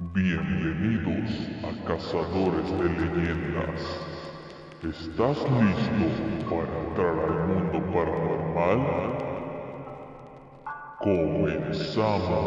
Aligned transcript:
Bienvenidos 0.00 1.48
a 1.64 1.72
Cazadores 1.84 2.70
de 2.70 2.84
Leyendas. 2.84 3.80
¿Estás 4.80 5.38
listo 5.38 6.06
para 6.48 6.72
entrar 6.84 7.18
al 7.18 7.48
mundo 7.48 7.78
paranormal? 7.92 8.80
Comenzamos. 11.00 12.46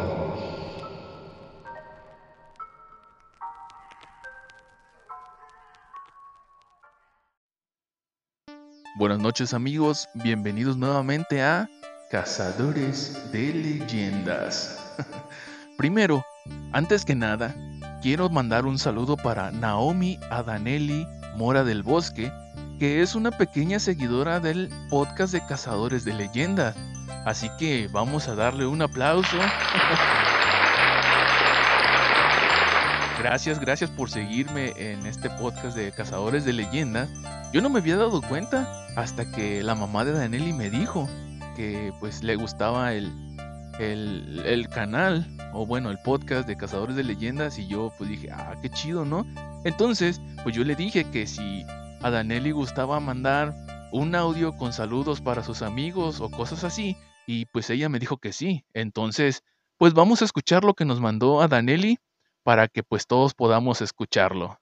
Buenas 8.97 9.19
noches 9.19 9.53
amigos, 9.53 10.07
bienvenidos 10.13 10.77
nuevamente 10.77 11.41
a 11.41 11.69
Cazadores 12.09 13.29
de 13.33 13.53
Leyendas. 13.53 14.95
Primero, 15.77 16.23
antes 16.71 17.05
que 17.05 17.15
nada, 17.15 17.55
quiero 18.01 18.29
mandar 18.29 18.65
un 18.65 18.79
saludo 18.79 19.17
para 19.17 19.51
Naomi 19.51 20.19
Adanelli 20.29 21.07
Mora 21.35 21.63
del 21.63 21.83
Bosque, 21.83 22.31
que 22.79 23.01
es 23.01 23.15
una 23.15 23.31
pequeña 23.31 23.79
seguidora 23.79 24.39
del 24.39 24.69
podcast 24.89 25.33
de 25.33 25.45
Cazadores 25.45 26.03
de 26.05 26.13
Leyendas. 26.13 26.75
Así 27.25 27.49
que 27.59 27.87
vamos 27.91 28.27
a 28.27 28.35
darle 28.35 28.65
un 28.65 28.81
aplauso. 28.81 29.37
Gracias, 33.19 33.59
gracias 33.59 33.91
por 33.91 34.09
seguirme 34.09 34.73
en 34.77 35.05
este 35.05 35.29
podcast 35.29 35.77
de 35.77 35.91
Cazadores 35.91 36.43
de 36.43 36.53
Leyendas. 36.53 37.07
Yo 37.53 37.61
no 37.61 37.69
me 37.69 37.79
había 37.79 37.97
dado 37.97 38.19
cuenta 38.21 38.67
hasta 38.95 39.29
que 39.31 39.61
la 39.61 39.75
mamá 39.75 40.03
de 40.05 40.13
Danelli 40.13 40.53
me 40.53 40.71
dijo 40.71 41.07
que 41.55 41.93
pues 41.99 42.23
le 42.23 42.35
gustaba 42.35 42.93
el, 42.93 43.13
el, 43.79 44.67
canal 44.69 45.27
o 45.53 45.65
bueno 45.65 45.91
el 45.91 45.97
podcast 45.99 46.47
de 46.47 46.57
Cazadores 46.57 46.95
de 46.95 47.03
Leyendas 47.03 47.57
y 47.59 47.67
yo 47.67 47.91
pues 47.97 48.09
dije, 48.09 48.31
ah, 48.31 48.55
qué 48.61 48.69
chido, 48.69 49.05
¿no? 49.05 49.25
Entonces 49.63 50.21
pues 50.43 50.55
yo 50.55 50.63
le 50.63 50.75
dije 50.75 51.09
que 51.11 51.27
si 51.27 51.65
a 52.01 52.09
Danelli 52.09 52.51
gustaba 52.51 52.99
mandar 52.99 53.53
un 53.91 54.15
audio 54.15 54.55
con 54.57 54.73
saludos 54.73 55.21
para 55.21 55.43
sus 55.43 55.61
amigos 55.61 56.21
o 56.21 56.29
cosas 56.29 56.63
así 56.63 56.97
y 57.27 57.45
pues 57.45 57.69
ella 57.69 57.89
me 57.89 57.99
dijo 57.99 58.17
que 58.17 58.33
sí. 58.33 58.65
Entonces 58.73 59.43
pues 59.77 59.93
vamos 59.93 60.21
a 60.21 60.25
escuchar 60.25 60.63
lo 60.63 60.73
que 60.73 60.85
nos 60.85 60.99
mandó 60.99 61.41
a 61.41 61.47
Danelli 61.47 61.97
para 62.43 62.67
que 62.67 62.83
pues 62.83 63.07
todos 63.07 63.33
podamos 63.33 63.81
escucharlo. 63.81 64.57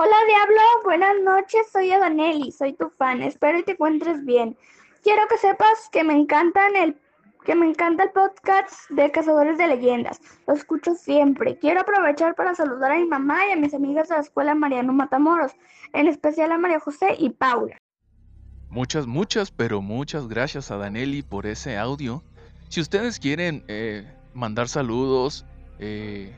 Hola 0.00 0.16
Diablo, 0.28 0.60
buenas 0.84 1.16
noches, 1.24 1.72
soy 1.72 1.90
Adanelli, 1.90 2.52
soy 2.52 2.72
tu 2.72 2.88
fan, 2.88 3.20
espero 3.20 3.58
y 3.58 3.64
te 3.64 3.72
encuentres 3.72 4.24
bien. 4.24 4.56
Quiero 5.02 5.26
que 5.28 5.38
sepas 5.38 5.88
que 5.90 6.04
me 6.04 6.14
encantan 6.14 6.76
el 6.76 6.96
que 7.44 7.54
me 7.54 7.66
encanta 7.66 8.04
el 8.04 8.10
podcast 8.10 8.90
de 8.90 9.10
Cazadores 9.10 9.56
de 9.56 9.68
Leyendas. 9.68 10.20
Lo 10.46 10.54
escucho 10.54 10.94
siempre. 10.94 11.56
Quiero 11.58 11.80
aprovechar 11.80 12.34
para 12.34 12.54
saludar 12.54 12.92
a 12.92 12.96
mi 12.96 13.06
mamá 13.06 13.46
y 13.46 13.52
a 13.52 13.56
mis 13.56 13.72
amigas 13.72 14.08
de 14.08 14.16
la 14.16 14.20
escuela 14.20 14.54
Mariano 14.54 14.92
Matamoros, 14.92 15.52
en 15.94 16.08
especial 16.08 16.52
a 16.52 16.58
María 16.58 16.80
José 16.80 17.16
y 17.18 17.30
Paula. 17.30 17.78
Muchas, 18.68 19.06
muchas, 19.06 19.50
pero 19.50 19.80
muchas 19.80 20.28
gracias 20.28 20.70
a 20.70 20.76
Danelli 20.76 21.22
por 21.22 21.46
ese 21.46 21.78
audio 21.78 22.22
si 22.68 22.80
ustedes 22.80 23.18
quieren 23.18 23.64
eh, 23.68 24.06
mandar 24.34 24.68
saludos 24.68 25.46
eh, 25.78 26.36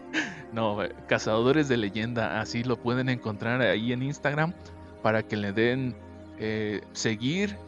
no, 0.54 0.78
Cazadores 1.06 1.68
de 1.68 1.76
Leyenda, 1.76 2.40
así 2.40 2.64
lo 2.64 2.80
pueden 2.80 3.10
encontrar 3.10 3.60
ahí 3.60 3.92
en 3.92 4.02
Instagram 4.02 4.54
para 5.02 5.22
que 5.22 5.36
le 5.36 5.52
den 5.52 5.94
eh, 6.38 6.80
seguir. 6.92 7.58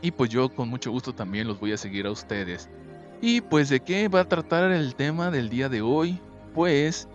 Y 0.00 0.12
pues 0.12 0.30
yo 0.30 0.48
con 0.48 0.70
mucho 0.70 0.90
gusto 0.90 1.14
también 1.14 1.46
los 1.46 1.60
voy 1.60 1.74
a 1.74 1.76
seguir 1.76 2.06
a 2.06 2.10
ustedes. 2.10 2.70
Y 3.20 3.42
pues 3.42 3.68
de 3.68 3.80
qué 3.80 4.08
va 4.08 4.20
a 4.20 4.24
tratar 4.28 4.72
el 4.72 4.94
tema 4.94 5.30
del 5.30 5.50
día 5.50 5.68
de 5.68 5.82
hoy? 5.82 6.18
Pues 6.54 7.06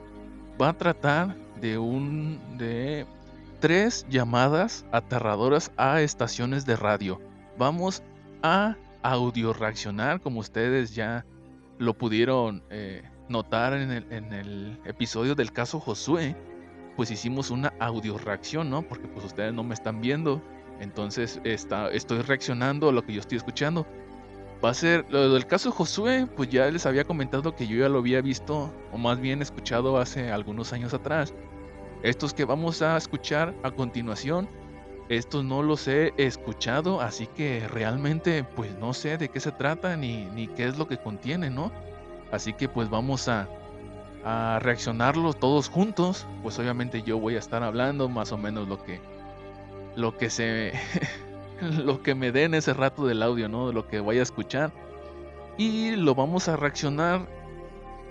va 0.61 0.69
a 0.69 0.73
tratar 0.73 1.35
de 1.59 1.79
un 1.79 2.39
de 2.59 3.07
tres 3.59 4.05
llamadas 4.09 4.85
aterradoras 4.91 5.71
a 5.77 6.01
estaciones 6.01 6.65
de 6.65 6.75
radio. 6.75 7.21
Vamos 7.57 8.03
a 8.41 8.75
audio 9.03 9.53
reaccionar 9.53 10.21
como 10.21 10.39
ustedes 10.39 10.95
ya 10.95 11.25
lo 11.77 11.93
pudieron 11.97 12.63
eh, 12.69 13.03
notar 13.29 13.73
en 13.73 13.91
el, 13.91 14.11
en 14.11 14.33
el, 14.33 14.79
episodio 14.85 15.35
del 15.35 15.51
caso 15.51 15.79
Josué. 15.79 16.35
Pues 16.95 17.11
hicimos 17.11 17.49
una 17.49 17.73
audio 17.79 18.17
reacción, 18.17 18.69
¿no? 18.69 18.81
Porque 18.81 19.07
pues 19.07 19.25
ustedes 19.25 19.53
no 19.53 19.63
me 19.63 19.73
están 19.73 20.01
viendo. 20.01 20.41
Entonces 20.79 21.39
está, 21.43 21.89
estoy 21.91 22.21
reaccionando 22.21 22.89
a 22.89 22.91
lo 22.91 23.05
que 23.05 23.13
yo 23.13 23.21
estoy 23.21 23.37
escuchando. 23.37 23.85
Va 24.63 24.71
a 24.71 24.73
ser 24.73 25.05
lo 25.09 25.33
del 25.33 25.47
caso 25.47 25.71
Josué, 25.71 26.27
pues 26.35 26.49
ya 26.49 26.69
les 26.69 26.85
había 26.85 27.05
comentado 27.05 27.55
que 27.55 27.65
yo 27.65 27.77
ya 27.77 27.87
lo 27.87 27.99
había 27.99 28.21
visto, 28.21 28.73
o 28.91 28.97
más 28.97 29.19
bien 29.21 29.41
escuchado 29.41 29.97
hace 29.97 30.31
algunos 30.31 30.73
años 30.73 30.93
atrás. 30.93 31.33
Estos 32.03 32.33
que 32.33 32.45
vamos 32.45 32.81
a 32.81 32.95
escuchar 32.97 33.53
a 33.63 33.71
continuación, 33.71 34.47
estos 35.09 35.43
no 35.43 35.63
los 35.63 35.87
he 35.87 36.13
escuchado, 36.17 37.01
así 37.01 37.27
que 37.27 37.67
realmente 37.67 38.43
pues 38.43 38.77
no 38.77 38.93
sé 38.93 39.17
de 39.17 39.29
qué 39.29 39.39
se 39.39 39.51
trata 39.51 39.97
ni, 39.97 40.25
ni 40.25 40.47
qué 40.47 40.67
es 40.67 40.77
lo 40.77 40.87
que 40.87 40.97
contiene, 40.97 41.49
¿no? 41.49 41.71
Así 42.31 42.53
que 42.53 42.69
pues 42.69 42.89
vamos 42.89 43.27
a, 43.27 43.49
a 44.23 44.59
reaccionarlos 44.61 45.39
todos 45.39 45.67
juntos. 45.67 46.27
Pues 46.43 46.59
obviamente 46.59 47.01
yo 47.01 47.19
voy 47.19 47.35
a 47.35 47.39
estar 47.39 47.63
hablando 47.63 48.07
más 48.07 48.31
o 48.31 48.37
menos 48.37 48.67
lo 48.67 48.83
que, 48.83 49.01
lo 49.95 50.17
que 50.17 50.29
se... 50.29 50.73
lo 51.61 52.01
que 52.01 52.15
me 52.15 52.31
den 52.31 52.53
ese 52.53 52.73
rato 52.73 53.05
del 53.05 53.21
audio, 53.21 53.49
¿no? 53.49 53.67
De 53.67 53.73
lo 53.73 53.87
que 53.87 53.99
vaya 53.99 54.21
a 54.21 54.23
escuchar. 54.23 54.71
Y 55.57 55.91
lo 55.95 56.15
vamos 56.15 56.47
a 56.47 56.55
reaccionar 56.55 57.27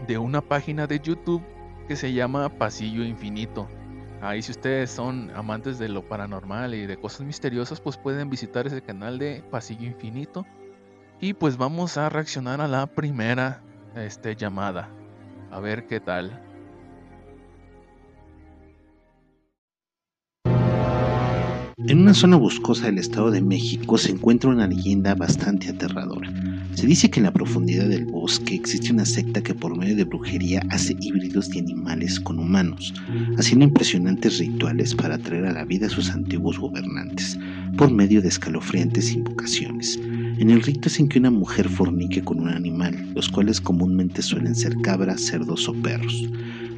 de 0.07 0.19
una 0.19 0.43
página 0.43 0.87
de 0.87 1.01
YouTube 1.01 1.43
que 1.87 1.97
se 1.97 2.13
llama 2.13 2.51
Pasillo 2.51 3.05
Infinito. 3.05 3.67
Ahí 4.21 4.43
si 4.43 4.51
ustedes 4.51 4.91
son 4.91 5.31
amantes 5.35 5.79
de 5.79 5.89
lo 5.89 6.03
paranormal 6.03 6.75
y 6.75 6.87
de 6.87 6.97
cosas 6.97 7.23
misteriosas, 7.23 7.81
pues 7.81 7.97
pueden 7.97 8.31
visitar 8.31 8.67
ese 8.67 8.83
canal 8.83 9.19
de 9.19 9.45
Pasillo 9.51 9.87
Infinito. 9.87 10.45
Y 11.21 11.35
pues 11.35 11.57
vamos 11.57 11.97
a 11.97 12.09
reaccionar 12.09 12.61
a 12.61 12.69
la 12.69 12.87
primera 12.87 13.63
este, 13.95 14.35
llamada. 14.35 14.89
A 15.51 15.61
ver 15.61 15.87
qué 15.87 16.01
tal. 16.01 16.43
En 21.87 22.01
una 22.01 22.13
zona 22.13 22.37
boscosa 22.37 22.87
del 22.87 22.99
Estado 22.99 23.31
de 23.31 23.41
México 23.41 23.99
se 23.99 24.11
encuentra 24.11 24.51
una 24.51 24.67
leyenda 24.67 25.15
bastante 25.15 25.69
aterradora. 25.69 26.29
Se 26.75 26.87
dice 26.87 27.11
que 27.11 27.21
en 27.21 27.25
la 27.25 27.33
profundidad 27.33 27.89
del 27.89 28.07
bosque 28.07 28.55
existe 28.55 28.93
una 28.93 29.05
secta 29.05 29.43
que 29.43 29.55
por 29.55 29.77
medio 29.77 29.97
de 29.97 30.05
brujería 30.05 30.63
hace 30.71 30.97
híbridos 31.01 31.51
de 31.51 31.61
animales 31.61 32.21
con 32.21 32.39
humanos, 32.39 32.95
haciendo 33.37 33.65
impresionantes 33.65 34.39
rituales 34.39 34.95
para 34.95 35.17
atraer 35.17 35.47
a 35.47 35.53
la 35.53 35.65
vida 35.65 35.87
a 35.87 35.91
sus 35.91 36.11
antiguos 36.11 36.59
gobernantes, 36.59 37.39
por 37.77 37.91
medio 37.91 38.23
de 38.23 38.29
escalofriantes 38.29 39.13
invocaciones. 39.13 39.99
En 40.39 40.51
el 40.51 40.63
rito 40.63 40.89
es 40.89 41.01
en 41.01 41.09
que 41.09 41.19
una 41.19 41.31
mujer 41.31 41.69
fornique 41.69 42.23
con 42.23 42.41
un 42.41 42.49
animal, 42.49 43.13
los 43.15 43.29
cuales 43.29 43.61
comúnmente 43.61 44.23
suelen 44.23 44.55
ser 44.55 44.77
cabras, 44.83 45.21
cerdos 45.21 45.69
o 45.69 45.75
perros. 45.75 46.29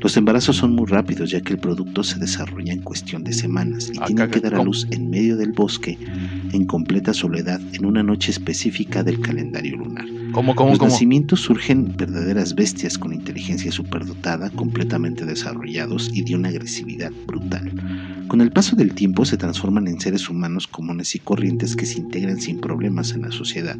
Los 0.00 0.16
embarazos 0.16 0.56
son 0.56 0.74
muy 0.74 0.86
rápidos 0.86 1.30
ya 1.30 1.40
que 1.42 1.52
el 1.52 1.58
producto 1.58 2.02
se 2.02 2.18
desarrolla 2.18 2.72
en 2.72 2.80
cuestión 2.80 3.22
de 3.22 3.32
semanas 3.32 3.90
y 3.92 3.98
ah, 4.00 4.06
tiene 4.06 4.28
que 4.28 4.40
dar 4.40 4.54
a 4.54 4.64
luz 4.64 4.86
en 4.90 5.10
medio 5.10 5.36
del 5.36 5.52
bosque 5.52 5.98
en 6.52 6.64
completa 6.66 7.12
soledad 7.12 7.60
en 7.72 7.84
una 7.84 8.02
noche 8.02 8.30
específica 8.30 9.02
del 9.02 9.20
calendario 9.20 9.76
lunar. 9.76 10.06
¿Cómo, 10.40 10.54
cómo, 10.54 10.70
Los 10.70 10.78
cómo? 10.78 10.90
nacimientos 10.90 11.40
surgen 11.40 11.94
verdaderas 11.98 12.54
bestias 12.54 12.96
con 12.96 13.12
inteligencia 13.12 13.70
superdotada, 13.70 14.48
completamente 14.48 15.26
desarrollados 15.26 16.10
y 16.14 16.22
de 16.22 16.34
una 16.34 16.48
agresividad 16.48 17.12
brutal. 17.26 17.70
Con 18.26 18.40
el 18.40 18.50
paso 18.50 18.74
del 18.74 18.94
tiempo 18.94 19.26
se 19.26 19.36
transforman 19.36 19.86
en 19.86 20.00
seres 20.00 20.30
humanos 20.30 20.66
comunes 20.66 21.14
y 21.14 21.18
corrientes 21.18 21.76
que 21.76 21.84
se 21.84 21.98
integran 21.98 22.40
sin 22.40 22.58
problemas 22.58 23.12
en 23.12 23.20
la 23.20 23.32
sociedad, 23.32 23.76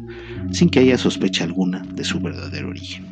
sin 0.51 0.69
que 0.69 0.81
haya 0.81 0.99
sospecha 0.99 1.45
alguna 1.45 1.79
de 1.95 2.03
su 2.03 2.19
verdadero 2.19 2.67
origen. 2.69 3.07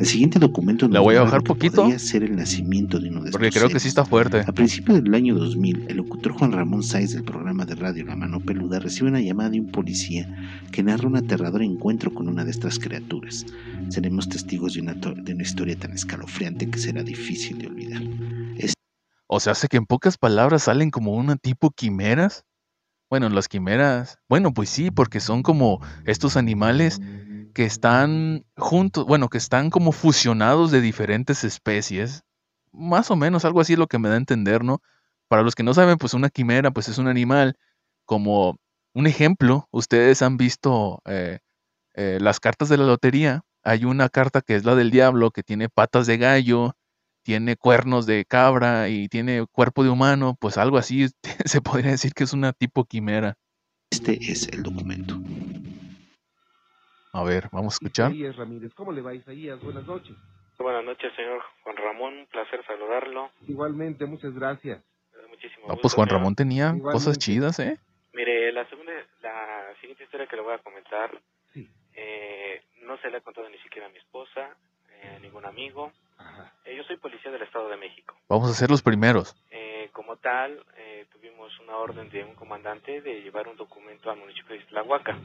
El 0.00 0.06
siguiente 0.06 0.38
documento 0.38 0.88
¿La 0.88 0.94
nos 0.94 1.02
voy 1.02 1.16
a 1.16 1.24
bajar 1.24 1.42
poquito? 1.42 1.82
podría 1.82 1.98
ser 1.98 2.22
el 2.22 2.36
nacimiento 2.36 3.00
de 3.00 3.10
uno 3.10 3.22
de 3.22 3.32
Porque 3.32 3.48
estos 3.48 3.60
creo 3.60 3.68
que 3.68 3.80
sí 3.80 3.90
seres. 3.90 3.98
está 3.98 4.06
fuerte. 4.06 4.44
A 4.46 4.52
principios 4.52 5.02
del 5.02 5.12
año 5.12 5.34
2000, 5.34 5.86
el 5.88 5.96
locutor 5.98 6.32
Juan 6.32 6.52
Ramón 6.52 6.82
Sáez 6.82 7.12
del 7.12 7.24
programa 7.24 7.66
de 7.66 7.74
radio 7.74 8.06
La 8.06 8.16
Mano 8.16 8.40
Peluda 8.40 8.78
recibe 8.78 9.10
una 9.10 9.20
llamada 9.20 9.50
de 9.50 9.60
un 9.60 9.66
policía 9.66 10.26
que 10.72 10.82
narra 10.82 11.06
un 11.06 11.16
aterrador 11.16 11.62
encuentro 11.62 12.14
con 12.14 12.28
una 12.28 12.46
de 12.46 12.50
estas 12.50 12.78
criaturas. 12.78 12.93
Seremos 13.88 14.28
testigos 14.28 14.74
de 14.74 14.80
una, 14.80 14.94
historia 15.42 15.76
tan 15.78 15.92
escalofriante 15.92 16.68
que 16.70 16.78
será 16.78 17.02
difícil 17.02 17.58
de 17.58 17.66
olvidar. 17.66 18.02
O 19.26 19.40
sea, 19.40 19.52
hace 19.52 19.68
que 19.68 19.78
en 19.78 19.86
pocas 19.86 20.18
palabras 20.18 20.64
salen 20.64 20.90
como 20.90 21.12
una 21.12 21.36
tipo 21.36 21.70
quimeras. 21.70 22.44
Bueno, 23.10 23.28
las 23.28 23.48
quimeras. 23.48 24.18
Bueno, 24.28 24.52
pues 24.52 24.68
sí, 24.68 24.90
porque 24.90 25.20
son 25.20 25.42
como 25.42 25.80
estos 26.04 26.36
animales 26.36 27.00
que 27.54 27.64
están 27.64 28.44
juntos, 28.56 29.06
bueno, 29.06 29.28
que 29.28 29.38
están 29.38 29.70
como 29.70 29.92
fusionados 29.92 30.70
de 30.70 30.80
diferentes 30.80 31.44
especies. 31.44 32.22
Más 32.72 33.10
o 33.10 33.16
menos, 33.16 33.44
algo 33.44 33.60
así 33.60 33.74
es 33.74 33.78
lo 33.78 33.86
que 33.86 33.98
me 33.98 34.08
da 34.08 34.14
a 34.14 34.18
entender, 34.18 34.64
¿no? 34.64 34.82
Para 35.28 35.42
los 35.42 35.54
que 35.54 35.62
no 35.62 35.74
saben, 35.74 35.98
pues 35.98 36.14
una 36.14 36.30
quimera, 36.30 36.70
pues 36.70 36.88
es 36.88 36.98
un 36.98 37.08
animal 37.08 37.56
como 38.04 38.58
un 38.92 39.06
ejemplo. 39.06 39.68
Ustedes 39.70 40.22
han 40.22 40.36
visto 40.36 41.00
eh, 41.06 41.38
eh, 41.94 42.18
las 42.20 42.40
cartas 42.40 42.68
de 42.68 42.78
la 42.78 42.84
lotería. 42.86 43.42
Hay 43.62 43.84
una 43.84 44.08
carta 44.08 44.40
que 44.42 44.54
es 44.56 44.64
la 44.64 44.74
del 44.74 44.90
diablo, 44.90 45.30
que 45.30 45.42
tiene 45.42 45.68
patas 45.68 46.06
de 46.06 46.18
gallo, 46.18 46.76
tiene 47.22 47.56
cuernos 47.56 48.04
de 48.06 48.24
cabra 48.26 48.88
y 48.90 49.08
tiene 49.08 49.46
cuerpo 49.50 49.82
de 49.82 49.90
humano, 49.90 50.36
pues 50.38 50.58
algo 50.58 50.76
así 50.76 51.06
se 51.44 51.60
podría 51.62 51.90
decir 51.90 52.12
que 52.12 52.24
es 52.24 52.32
una 52.32 52.52
tipo 52.52 52.84
quimera. 52.84 53.36
Este 53.90 54.18
es 54.20 54.48
el 54.48 54.62
documento. 54.62 55.14
A 57.12 57.22
ver, 57.22 57.48
vamos 57.52 57.74
a 57.74 57.76
escuchar. 57.76 58.12
Isaías 58.12 58.36
Ramírez, 58.36 58.74
¿cómo 58.74 58.92
le 58.92 59.00
va 59.00 59.14
Isaías? 59.14 59.60
Buenas 59.62 59.86
noches. 59.86 60.16
Buenas 60.58 60.84
noches, 60.84 61.12
señor 61.16 61.40
Juan 61.62 61.76
Ramón. 61.76 62.18
Un 62.18 62.26
placer 62.26 62.60
saludarlo. 62.66 63.30
Igualmente, 63.46 64.04
muchas 64.06 64.34
gracias. 64.34 64.82
Muchísimo 65.28 65.62
No, 65.68 65.74
gusto, 65.74 65.82
pues 65.82 65.94
Juan 65.94 66.08
señor. 66.08 66.20
Ramón 66.20 66.34
tenía 66.34 66.74
cosas 66.80 67.18
chidas, 67.18 67.58
¿eh? 67.60 67.78
Mire, 68.12 68.52
la 68.52 68.68
segunda, 68.68 68.92
la 69.22 69.74
siguiente 69.80 70.04
historia 70.04 70.26
que 70.26 70.36
le 70.36 70.42
voy 70.42 70.54
a 70.54 70.58
comentar. 70.58 71.10
Eh, 71.94 72.62
no 72.82 72.96
se 72.98 73.10
la 73.10 73.18
he 73.18 73.22
contado 73.22 73.48
ni 73.48 73.58
siquiera 73.58 73.86
a 73.86 73.90
mi 73.90 73.98
esposa, 73.98 74.56
eh, 74.90 75.14
a 75.16 75.18
ningún 75.20 75.44
amigo. 75.44 75.92
Eh, 76.64 76.76
yo 76.76 76.84
soy 76.84 76.96
policía 76.96 77.30
del 77.30 77.42
Estado 77.42 77.68
de 77.68 77.76
México. 77.76 78.16
Vamos 78.28 78.50
a 78.50 78.54
ser 78.54 78.70
los 78.70 78.82
primeros. 78.82 79.34
Eh, 79.50 79.90
como 79.92 80.16
tal, 80.16 80.64
eh, 80.76 81.06
tuvimos 81.12 81.58
una 81.60 81.76
orden 81.76 82.08
de 82.10 82.24
un 82.24 82.34
comandante 82.34 83.00
de 83.00 83.22
llevar 83.22 83.48
un 83.48 83.56
documento 83.56 84.10
al 84.10 84.18
municipio 84.18 84.56
de 84.56 84.62
Islahuaca. 84.62 85.18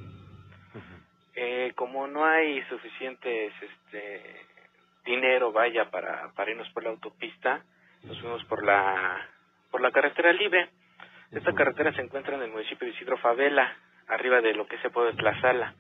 Eh, 1.36 1.72
como 1.76 2.08
no 2.08 2.26
hay 2.26 2.62
suficientes 2.64 3.54
este, 3.62 4.46
dinero, 5.06 5.52
vaya, 5.52 5.90
para, 5.90 6.32
para 6.34 6.52
irnos 6.52 6.70
por 6.72 6.84
la 6.84 6.90
autopista, 6.90 7.64
nos 8.04 8.20
fuimos 8.20 8.44
por 8.46 8.66
la, 8.66 9.26
por 9.72 9.80
la 9.80 9.92
carretera 9.92 10.34
libre. 10.34 10.70
Esta 11.32 11.54
carretera 11.54 11.94
se 11.94 12.02
encuentra 12.02 12.36
en 12.36 12.42
el 12.42 12.52
municipio 12.52 12.88
de 12.88 12.94
Isidro 12.94 13.18
Favela, 13.20 13.78
arriba 14.08 14.42
de 14.42 14.54
lo 14.54 14.68
que 14.68 14.80
se 14.80 14.90
puede 14.90 15.14
Tlazala, 15.14 15.76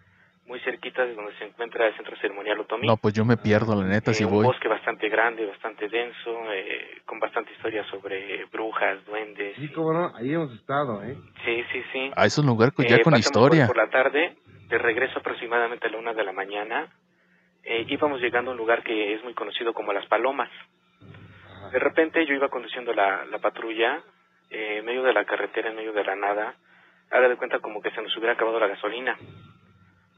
muy 0.50 0.60
cerquita 0.62 1.06
de 1.06 1.14
donde 1.14 1.32
se 1.38 1.46
encuentra 1.46 1.86
el 1.88 1.96
centro 1.96 2.18
ceremonial 2.18 2.60
Otomí. 2.60 2.88
No, 2.88 2.98
pues 2.98 3.14
yo 3.14 3.24
me 3.24 3.38
pierdo, 3.38 3.76
la 3.76 3.88
neta, 3.88 4.14
si 4.14 4.24
Eh, 4.24 4.26
un 4.26 4.34
voy. 4.34 4.46
bosque 4.46 4.68
bastante 4.68 5.08
grande, 5.08 5.46
bastante 5.46 5.88
denso, 5.88 6.52
eh, 6.52 7.02
con 7.06 7.20
bastante 7.20 7.54
historia 7.54 7.84
sobre 7.86 8.46
brujas, 8.46 9.06
duendes. 9.06 9.56
Sí, 9.58 9.72
cómo 9.72 9.94
no, 9.94 10.12
ahí 10.18 10.34
hemos 10.34 10.52
estado, 10.54 11.04
¿eh? 11.04 11.16
Sí, 11.46 11.64
sí, 11.72 11.84
sí. 11.94 12.12
A 12.16 12.26
esos 12.26 12.44
lugares 12.44 12.74
pues, 12.76 12.88
ya 12.90 12.96
Eh, 12.98 13.02
con 13.04 13.16
historia. 13.16 13.68
Por, 13.68 13.76
por 13.76 13.86
la 13.86 13.92
tarde, 13.92 14.36
de 14.68 14.78
regreso 14.80 15.20
aproximadamente 15.20 15.88
a 15.88 15.92
la 15.92 15.98
una 16.00 16.14
de 16.14 16.24
la 16.24 16.32
mañana, 16.34 16.88
eh, 17.64 17.86
íbamos 17.88 18.20
llegando 18.20 18.50
a 18.50 18.54
un 18.54 18.58
lugar 18.58 18.82
que 18.84 19.14
es 19.14 19.24
muy 19.24 19.36
conocido 19.36 19.74
como 19.74 19.94
Las 19.94 20.08
Palomas. 20.08 20.50
Ajá. 21.48 21.70
De 21.70 21.80
repente 21.80 22.26
yo 22.26 22.34
iba 22.34 22.50
conduciendo 22.50 22.92
la, 22.94 23.26
la 23.26 23.38
patrulla 23.38 24.02
eh, 24.50 24.78
en 24.80 24.86
medio 24.86 25.04
de 25.04 25.14
la 25.14 25.26
carretera, 25.26 25.70
en 25.70 25.76
medio 25.76 25.94
de 25.94 26.04
la 26.04 26.16
nada. 26.16 26.56
Haga 27.12 27.30
de 27.30 27.36
cuenta 27.38 27.60
como 27.60 27.82
que 27.82 27.92
se 27.92 28.02
nos 28.02 28.16
hubiera 28.18 28.34
acabado 28.34 28.60
la 28.60 28.68
gasolina. 28.68 29.16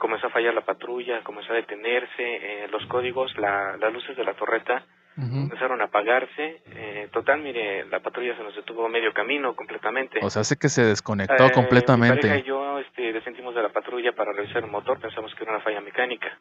Comenzó 0.01 0.25
a 0.27 0.29
fallar 0.31 0.55
la 0.55 0.61
patrulla, 0.65 1.21
comenzó 1.21 1.53
a 1.53 1.57
detenerse, 1.57 2.17
eh, 2.63 2.67
los 2.71 2.83
códigos, 2.87 3.37
la, 3.37 3.77
las 3.77 3.93
luces 3.93 4.17
de 4.17 4.23
la 4.23 4.33
torreta 4.33 4.83
Ujú. 5.15 5.41
empezaron 5.43 5.79
a 5.79 5.83
apagarse. 5.85 6.63
Eh, 6.73 7.07
total, 7.13 7.39
mire, 7.41 7.85
la 7.85 7.99
patrulla 7.99 8.35
se 8.35 8.41
nos 8.41 8.55
detuvo 8.55 8.89
medio 8.89 9.13
camino 9.13 9.55
completamente. 9.55 10.17
O 10.23 10.29
sea, 10.31 10.41
hace 10.41 10.57
que 10.57 10.69
se 10.69 10.83
desconectó 10.83 11.33
Eh, 11.35 11.37
Mi 11.37 11.49
pareja 11.51 11.59
y 11.59 11.63
completamente. 11.69 12.43
yo 12.43 12.79
este, 12.79 13.13
descendimos 13.13 13.53
de 13.53 13.61
la 13.61 13.69
patrulla 13.69 14.11
para 14.13 14.33
revisar 14.33 14.63
el 14.63 14.71
motor, 14.71 14.99
pensamos 14.99 15.35
que 15.35 15.43
era 15.43 15.53
una 15.53 15.61
falla 15.61 15.81
mecánica. 15.81 16.35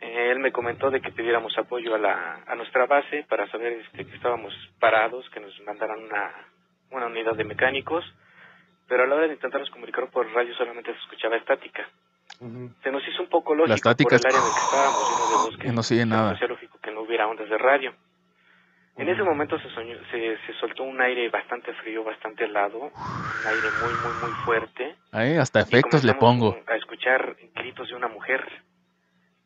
Eh, 0.00 0.30
él 0.30 0.38
me 0.38 0.52
comentó 0.52 0.90
de 0.90 1.00
que 1.00 1.10
pidiéramos 1.10 1.56
apoyo 1.56 1.94
a, 1.94 1.98
la, 1.98 2.42
a 2.46 2.54
nuestra 2.54 2.84
base 2.84 3.24
para 3.30 3.50
saber 3.50 3.72
este, 3.72 4.04
que 4.06 4.14
estábamos 4.14 4.52
parados, 4.78 5.28
que 5.30 5.40
nos 5.40 5.58
mandaran 5.62 6.00
una, 6.04 6.32
una 6.90 7.06
unidad 7.06 7.34
de 7.34 7.44
mecánicos, 7.44 8.04
pero 8.88 9.04
a 9.04 9.06
la 9.06 9.14
hora 9.14 9.26
de 9.26 9.32
intentarnos 9.34 9.70
comunicar 9.70 10.10
por 10.10 10.30
radio 10.34 10.54
solamente 10.54 10.92
se 10.92 10.98
escuchaba 11.00 11.36
estática. 11.36 11.88
Se 12.82 12.90
nos 12.92 13.06
hizo 13.08 13.22
un 13.22 13.28
poco 13.28 13.54
lógico 13.54 13.82
por 13.82 14.12
el 14.14 14.20
área 14.26 14.38
en 14.38 14.46
el 14.46 14.52
que 14.52 14.60
estábamos, 14.60 15.10
lleno 15.10 15.28
de 15.28 15.34
bosques. 15.46 15.58
Que 15.66 15.72
no 15.72 15.82
se 15.82 15.96
se 15.96 16.06
nos 16.06 16.18
nada. 16.18 16.30
hacía 16.32 16.46
lógico 16.48 16.78
que 16.82 16.90
no 16.92 17.00
hubiera 17.02 17.26
ondas 17.26 17.48
de 17.48 17.58
radio. 17.58 17.94
En 18.96 19.08
ese 19.08 19.22
momento 19.22 19.58
se, 19.60 19.68
soñó- 19.70 19.98
se, 20.10 20.36
se 20.46 20.52
soltó 20.60 20.82
un 20.82 21.00
aire 21.00 21.28
bastante 21.30 21.72
frío, 21.74 22.02
bastante 22.04 22.44
helado, 22.44 22.78
un 22.80 23.46
aire 23.46 23.70
muy, 23.70 23.94
muy, 23.94 24.14
muy 24.20 24.32
fuerte. 24.44 24.96
Ahí 25.12 25.36
hasta 25.36 25.60
efectos 25.60 26.02
le 26.04 26.14
pongo. 26.14 26.56
A 26.66 26.74
escuchar 26.76 27.36
gritos 27.54 27.88
de 27.88 27.94
una 27.94 28.08
mujer, 28.08 28.44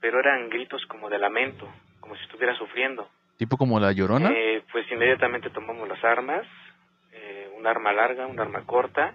pero 0.00 0.18
eran 0.20 0.48
gritos 0.48 0.84
como 0.86 1.10
de 1.10 1.18
lamento, 1.18 1.68
como 2.00 2.16
si 2.16 2.22
estuviera 2.22 2.54
sufriendo. 2.56 3.08
Tipo 3.36 3.56
como 3.58 3.78
la 3.80 3.92
llorona. 3.92 4.30
Eh, 4.32 4.62
pues 4.72 4.90
inmediatamente 4.90 5.50
tomamos 5.50 5.86
las 5.88 6.02
armas, 6.02 6.46
eh, 7.12 7.50
un 7.56 7.66
arma 7.66 7.92
larga, 7.92 8.26
un 8.26 8.40
arma 8.40 8.64
corta, 8.64 9.14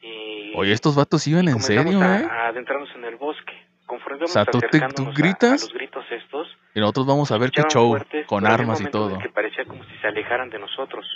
y, 0.00 0.52
Oye, 0.56 0.72
estos 0.72 0.94
vatos 0.96 1.26
iban 1.26 1.48
en 1.48 1.60
serio, 1.60 2.00
a, 2.00 2.18
¿eh? 2.20 2.24
a 2.30 2.48
adentrarnos 2.48 2.88
en 2.94 3.04
el 3.04 3.16
bosque. 3.16 3.52
Conforme 3.86 4.24
O 4.24 4.28
sea, 4.28 4.44
tú 4.44 4.58
te- 4.60 4.68
tú 4.68 4.76
acercándonos 4.76 5.14
a- 5.14 5.18
gritas, 5.18 5.62
a 5.62 5.66
los 5.66 5.72
gritos 5.72 6.04
estos, 6.10 6.58
Y 6.74 6.80
nosotros 6.80 7.06
vamos 7.06 7.30
a 7.32 7.38
ver 7.38 7.50
qué 7.50 7.62
show, 7.70 7.88
fuertes, 7.90 8.26
con 8.26 8.46
armas 8.46 8.80
y 8.80 8.86
todo. 8.90 9.18
que 9.18 9.30
parecía 9.30 9.64
como 9.64 9.82
si 9.84 9.96
se 9.98 10.06
alejaran 10.06 10.50
de 10.50 10.58
nosotros. 10.58 11.06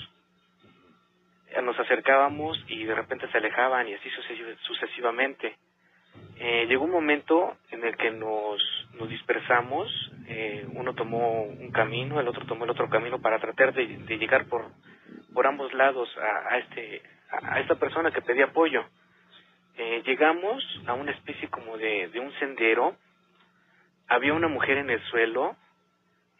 Eh, 1.49 1.61
Nos 1.62 1.79
acercábamos 1.79 2.58
y 2.69 2.84
de 2.84 2.94
repente 2.94 3.31
se 3.31 3.38
alejaban 3.38 3.87
y 3.88 3.94
así 3.94 4.08
sucesi- 4.11 4.56
sucesivamente. 4.62 5.56
Eh, 6.37 6.67
llegó 6.67 6.84
un 6.84 6.90
momento 6.90 7.56
en 7.70 7.84
el 7.84 7.96
que 7.96 8.11
nos, 8.11 8.61
nos 8.94 9.08
dispersamos, 9.08 9.88
eh, 10.26 10.67
uno 10.75 10.94
tomó 10.94 11.43
un 11.43 11.70
camino, 11.73 12.20
el 12.20 12.29
otro 12.29 12.46
tomó 12.46 12.64
el 12.64 12.70
otro 12.70 12.88
camino 12.88 13.20
para 13.20 13.39
tratar 13.39 13.74
de, 13.74 13.86
de 13.86 14.17
llegar 14.19 14.46
por, 14.46 14.65
por 15.34 15.46
ambos 15.46 15.72
lados 15.74 16.08
a, 16.19 16.55
a 16.55 16.58
este, 16.58 17.03
a, 17.32 17.55
a 17.55 17.60
esta 17.60 17.74
persona 17.77 18.10
que 18.10 18.20
pedía 18.22 18.46
apoyo. 18.46 18.84
Eh, 19.77 20.03
llegamos 20.05 20.62
a 20.86 20.93
una 20.93 21.12
especie 21.12 21.48
como 21.48 21.77
de, 21.79 22.08
de 22.08 22.20
un 22.20 22.32
sendero, 22.39 22.96
había 24.08 24.34
una 24.34 24.48
mujer 24.48 24.79
en 24.79 24.91
el 24.91 25.03
suelo, 25.05 25.56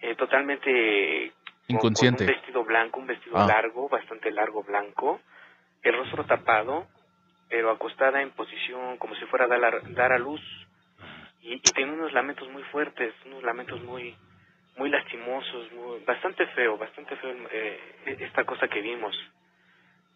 eh, 0.01 0.15
totalmente 0.17 1.33
con- 1.69 1.77
Inconsciente. 1.77 2.25
Con 2.27 2.35
un 2.35 2.41
vestido 2.41 2.65
blanco, 2.65 3.01
un 3.01 3.07
vestido 3.07 3.39
Ah. 3.39 3.47
largo, 3.47 3.89
bastante 3.89 4.31
largo 4.31 4.63
blanco, 4.63 5.21
el 5.83 5.97
rostro 5.97 6.25
tapado, 6.27 6.87
pero 7.49 7.71
acostada 7.71 8.21
en 8.21 8.31
posición 8.33 8.99
como 8.99 9.15
si 9.15 9.25
fuera 9.27 9.47
a 9.47 9.49
dar, 9.49 9.65
a- 9.65 9.81
dar 9.91 10.13
a 10.13 10.19
luz. 10.19 10.41
Y, 11.41 11.55
y 11.55 11.61
tenía 11.61 11.93
unos 11.93 12.13
lamentos 12.13 12.49
muy 12.51 12.63
fuertes, 12.65 13.15
unos 13.27 13.43
lamentos 13.43 13.81
muy 13.83 14.15
muy 14.77 14.89
lastimosos, 14.89 15.71
muy, 15.73 16.01
bastante 16.07 16.47
feo, 16.49 16.79
bastante 16.79 17.15
feo 17.17 17.35
eh, 17.51 17.79
esta 18.21 18.45
cosa 18.45 18.69
que 18.69 18.81
vimos. 18.81 19.15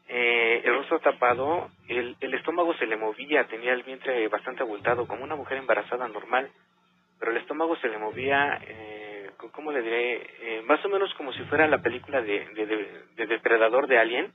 Eh, 0.08 0.62
el 0.64 0.74
rostro 0.76 1.00
tapado, 1.00 1.68
el, 1.88 2.16
el 2.20 2.34
estómago 2.34 2.74
se 2.74 2.86
le 2.86 2.96
movía, 2.96 3.44
tenía 3.48 3.72
el 3.72 3.82
vientre 3.82 4.28
bastante 4.28 4.62
abultado, 4.62 5.06
como 5.08 5.24
una 5.24 5.34
mujer 5.36 5.58
embarazada 5.58 6.06
normal, 6.08 6.48
pero 7.18 7.32
el 7.32 7.38
estómago 7.38 7.76
se 7.76 7.88
le 7.88 7.98
movía, 7.98 8.60
eh, 8.68 9.30
¿cómo 9.52 9.72
le 9.72 9.82
diré? 9.82 10.30
Eh, 10.40 10.62
más 10.66 10.84
o 10.84 10.88
menos 10.88 11.12
como 11.14 11.32
si 11.32 11.42
fuera 11.44 11.66
la 11.66 11.78
película 11.82 12.20
de, 12.22 12.46
de, 12.54 12.66
de- 12.66 13.02
de 13.16 13.26
Depredador 13.26 13.86
de 13.88 13.98
Alien, 13.98 14.32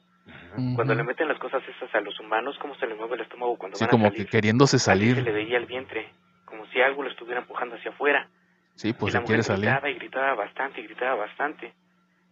cuando 0.75 0.93
le 0.95 1.03
meten 1.03 1.27
las 1.29 1.39
cosas 1.39 1.63
esas 1.67 1.93
a 1.95 2.01
los 2.01 2.19
humanos, 2.19 2.57
cómo 2.59 2.75
se 2.75 2.85
le 2.87 2.95
mueve 2.95 3.15
el 3.15 3.21
estómago 3.21 3.57
cuando 3.57 3.77
Sí, 3.77 3.85
van 3.85 3.89
a 3.89 3.91
como 3.91 4.09
salir. 4.09 4.25
que 4.25 4.29
queriéndose 4.31 4.75
Así 4.75 4.85
se 4.85 4.91
le 4.95 5.13
salir. 5.21 5.31
veía 5.33 5.57
el 5.57 5.65
vientre, 5.65 6.09
como 6.45 6.65
si 6.67 6.81
algo 6.81 7.03
lo 7.03 7.09
estuviera 7.09 7.39
empujando 7.41 7.75
hacia 7.75 7.91
afuera. 7.91 8.27
Sí, 8.75 8.91
pues 8.93 9.13
y 9.13 9.15
la 9.17 9.21
se 9.21 9.25
quiere 9.27 9.41
mujer 9.41 9.43
salir. 9.43 9.65
gritaba 9.69 9.89
y 9.89 9.93
gritaba 9.95 10.33
bastante 10.35 10.81
y 10.81 10.83
gritaba 10.83 11.15
bastante. 11.15 11.73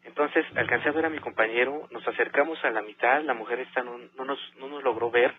Entonces 0.09 0.43
alcancé 0.55 0.89
a 0.89 0.91
ver 0.91 1.05
a 1.05 1.09
mi 1.09 1.19
compañero, 1.19 1.87
nos 1.91 2.05
acercamos 2.07 2.57
a 2.65 2.71
la 2.71 2.81
mitad, 2.81 3.21
la 3.21 3.35
mujer 3.35 3.59
esta 3.59 3.83
no, 3.83 3.95
no, 4.17 4.25
nos, 4.25 4.39
no 4.57 4.67
nos 4.67 4.83
logró 4.83 5.11
ver. 5.11 5.35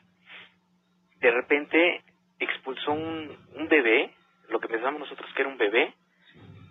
De 1.17 1.31
repente 1.33 2.05
expulsó 2.39 2.93
un, 2.93 3.37
un 3.57 3.69
bebé, 3.69 4.15
lo 4.49 4.61
que 4.61 4.69
pensamos 4.69 5.01
nosotros 5.01 5.29
que 5.35 5.43
era 5.43 5.51
un 5.51 5.59
bebé. 5.59 5.93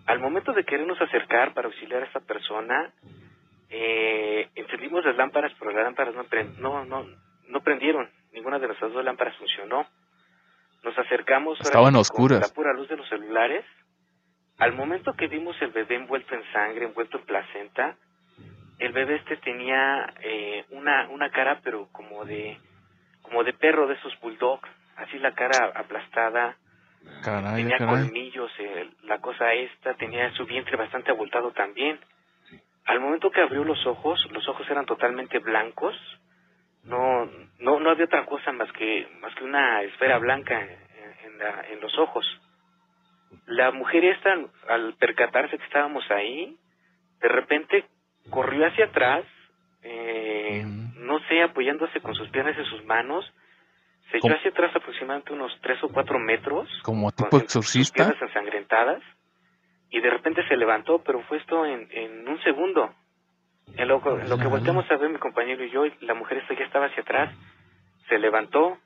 Al 0.06 0.18
momento 0.18 0.54
de 0.54 0.64
querernos 0.64 0.98
acercar 0.98 1.52
para 1.52 1.68
auxiliar 1.68 2.02
a 2.02 2.06
esta 2.06 2.20
persona, 2.20 2.90
eh, 3.68 4.48
encendimos 4.54 5.04
las 5.04 5.16
lámparas, 5.16 5.52
pero 5.58 5.70
las 5.70 5.84
lámparas 5.84 6.14
no, 6.14 6.24
no, 6.58 6.84
no, 6.86 7.06
no 7.48 7.60
prendieron. 7.60 8.10
Ninguna 8.32 8.58
de 8.58 8.66
nuestras 8.66 8.94
dos 8.94 9.04
lámparas 9.04 9.36
funcionó. 9.36 9.86
Nos 10.82 10.98
acercamos. 10.98 11.60
Estaban 11.60 11.94
oscuras. 11.96 12.40
Con 12.40 12.48
la 12.48 12.54
pura 12.54 12.72
luz 12.72 12.88
de 12.88 12.96
los 12.96 13.08
celulares. 13.10 13.66
Al 14.60 14.72
momento 14.74 15.14
que 15.14 15.26
vimos 15.28 15.60
el 15.62 15.70
bebé 15.72 15.96
envuelto 15.96 16.34
en 16.34 16.44
sangre, 16.52 16.84
envuelto 16.86 17.18
en 17.18 17.24
placenta, 17.24 17.96
el 18.78 18.92
bebé 18.92 19.16
este 19.16 19.36
tenía 19.38 20.12
eh, 20.22 20.64
una, 20.70 21.08
una 21.10 21.30
cara, 21.30 21.60
pero 21.62 21.88
como 21.92 22.24
de, 22.24 22.58
como 23.22 23.42
de 23.44 23.52
perro 23.54 23.86
de 23.86 23.94
esos 23.94 24.18
bulldogs. 24.20 24.68
Así 24.96 25.18
la 25.18 25.32
cara 25.32 25.72
aplastada, 25.74 26.56
Caray, 27.24 27.56
tenía 27.56 27.78
caray. 27.78 28.04
colmillos, 28.04 28.52
eh, 28.58 28.90
la 29.04 29.18
cosa 29.20 29.52
esta, 29.54 29.94
tenía 29.94 30.30
su 30.32 30.44
vientre 30.46 30.76
bastante 30.76 31.10
abultado 31.10 31.52
también. 31.52 31.98
Al 32.84 33.00
momento 33.00 33.30
que 33.30 33.40
abrió 33.40 33.64
los 33.64 33.84
ojos, 33.86 34.18
los 34.32 34.46
ojos 34.48 34.68
eran 34.70 34.84
totalmente 34.86 35.38
blancos, 35.38 35.94
no, 36.84 37.26
no, 37.58 37.78
no 37.80 37.90
había 37.90 38.06
otra 38.06 38.24
cosa 38.26 38.52
más 38.52 38.70
que, 38.72 39.08
más 39.20 39.34
que 39.34 39.44
una 39.44 39.82
esfera 39.82 40.18
blanca 40.18 40.60
en, 40.60 40.70
en 41.32 41.38
la- 41.38 41.64
en 41.70 41.80
los 41.80 41.96
ojos. 41.98 42.26
La 43.46 43.70
mujer 43.72 44.04
esta, 44.04 44.34
al 44.68 44.94
percatarse 44.94 45.56
que 45.58 45.64
estábamos 45.64 46.08
ahí, 46.10 46.56
de 47.20 47.28
repente 47.28 47.84
corrió 48.30 48.66
hacia 48.66 48.86
atrás, 48.86 49.24
eh, 49.82 50.64
no 50.96 51.18
sé, 51.28 51.42
apoyándose 51.42 52.00
con 52.00 52.14
sus 52.14 52.28
piernas 52.30 52.56
y 52.58 52.64
sus 52.70 52.84
manos, 52.84 53.24
se 54.10 54.18
echó 54.18 54.34
hacia 54.34 54.50
atrás 54.50 54.74
aproximadamente 54.74 55.32
unos 55.32 55.52
tres 55.62 55.82
o 55.84 55.88
cuatro 55.88 56.18
metros, 56.18 56.68
Como 56.82 57.10
con 57.10 57.16
tipo 57.16 57.36
sus 57.38 57.44
exorcista. 57.44 58.04
piernas 58.04 58.22
ensangrentadas, 58.22 59.02
y 59.90 60.00
de 60.00 60.10
repente 60.10 60.46
se 60.48 60.56
levantó, 60.56 61.02
pero 61.02 61.20
fue 61.22 61.38
esto 61.38 61.64
en, 61.66 61.88
en 61.90 62.28
un 62.28 62.40
segundo. 62.42 62.94
En 63.76 63.86
lo, 63.88 63.96
en 64.20 64.28
lo 64.28 64.38
que 64.38 64.46
volteamos 64.48 64.90
a 64.90 64.96
ver 64.96 65.10
mi 65.10 65.18
compañero 65.18 65.64
y 65.64 65.70
yo, 65.70 65.84
la 66.00 66.14
mujer 66.14 66.38
esta 66.38 66.54
ya 66.54 66.64
estaba 66.64 66.86
hacia 66.86 67.02
atrás, 67.02 67.34
se 68.08 68.18
levantó. 68.18 68.78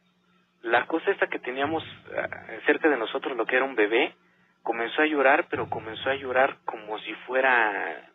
La 0.63 0.87
cosa 0.87 1.11
esta 1.11 1.27
que 1.27 1.39
teníamos 1.39 1.83
ah, 2.17 2.29
cerca 2.67 2.89
de 2.89 2.97
nosotros, 2.97 3.37
lo 3.37 3.45
que 3.47 3.57
era 3.57 3.65
un 3.65 3.75
bebé, 3.75 4.15
comenzó 4.64 5.02
a 5.02 5.06
llorar, 5.06 5.47
pero 5.49 5.71
comenzó 5.71 6.11
a 6.11 6.16
llorar 6.16 6.56
como 6.64 6.99
si 6.99 7.12
fuera 7.26 8.11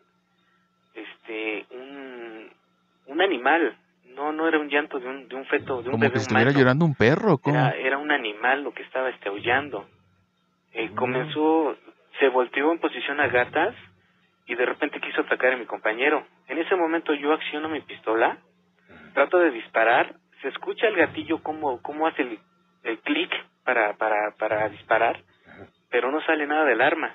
este 0.94 1.64
un, 1.70 2.50
un 3.06 3.22
animal. 3.22 3.76
No, 4.14 4.32
no 4.32 4.48
era 4.48 4.58
un 4.58 4.68
llanto 4.68 4.98
de 4.98 5.06
un, 5.08 5.28
de 5.28 5.36
un 5.36 5.46
feto, 5.46 5.76
de 5.82 5.88
un 5.88 5.92
Como 5.92 6.00
bebé 6.02 6.12
que 6.14 6.18
estuviera 6.18 6.50
humano. 6.50 6.58
llorando 6.58 6.84
un 6.84 6.94
perro, 6.96 7.38
¿cómo? 7.38 7.56
Era, 7.56 7.70
era 7.76 7.96
un 7.98 8.10
animal 8.10 8.64
lo 8.64 8.74
que 8.74 8.82
estaba 8.82 9.08
este, 9.08 9.28
aullando. 9.28 9.88
Eh, 10.72 10.90
comenzó, 10.94 11.76
se 12.18 12.28
volteó 12.28 12.72
en 12.72 12.80
posición 12.80 13.20
a 13.20 13.28
gatas 13.28 13.74
y 14.46 14.56
de 14.56 14.66
repente 14.66 15.00
quiso 15.00 15.20
atacar 15.22 15.52
a 15.52 15.56
mi 15.56 15.64
compañero. 15.64 16.26
En 16.48 16.58
ese 16.58 16.74
momento 16.74 17.14
yo 17.14 17.32
acciono 17.32 17.68
mi 17.68 17.80
pistola, 17.82 18.38
trato 19.14 19.38
de 19.38 19.52
disparar, 19.52 20.12
se 20.42 20.48
escucha 20.48 20.88
el 20.88 20.96
gatillo 20.96 21.40
como, 21.42 21.80
como 21.80 22.08
hace 22.08 22.22
el, 22.22 22.38
el 22.82 22.98
clic 22.98 23.30
para, 23.64 23.94
para, 23.94 24.32
para 24.38 24.68
disparar, 24.70 25.20
pero 25.90 26.10
no 26.10 26.20
sale 26.22 26.46
nada 26.46 26.64
del 26.64 26.80
arma. 26.80 27.14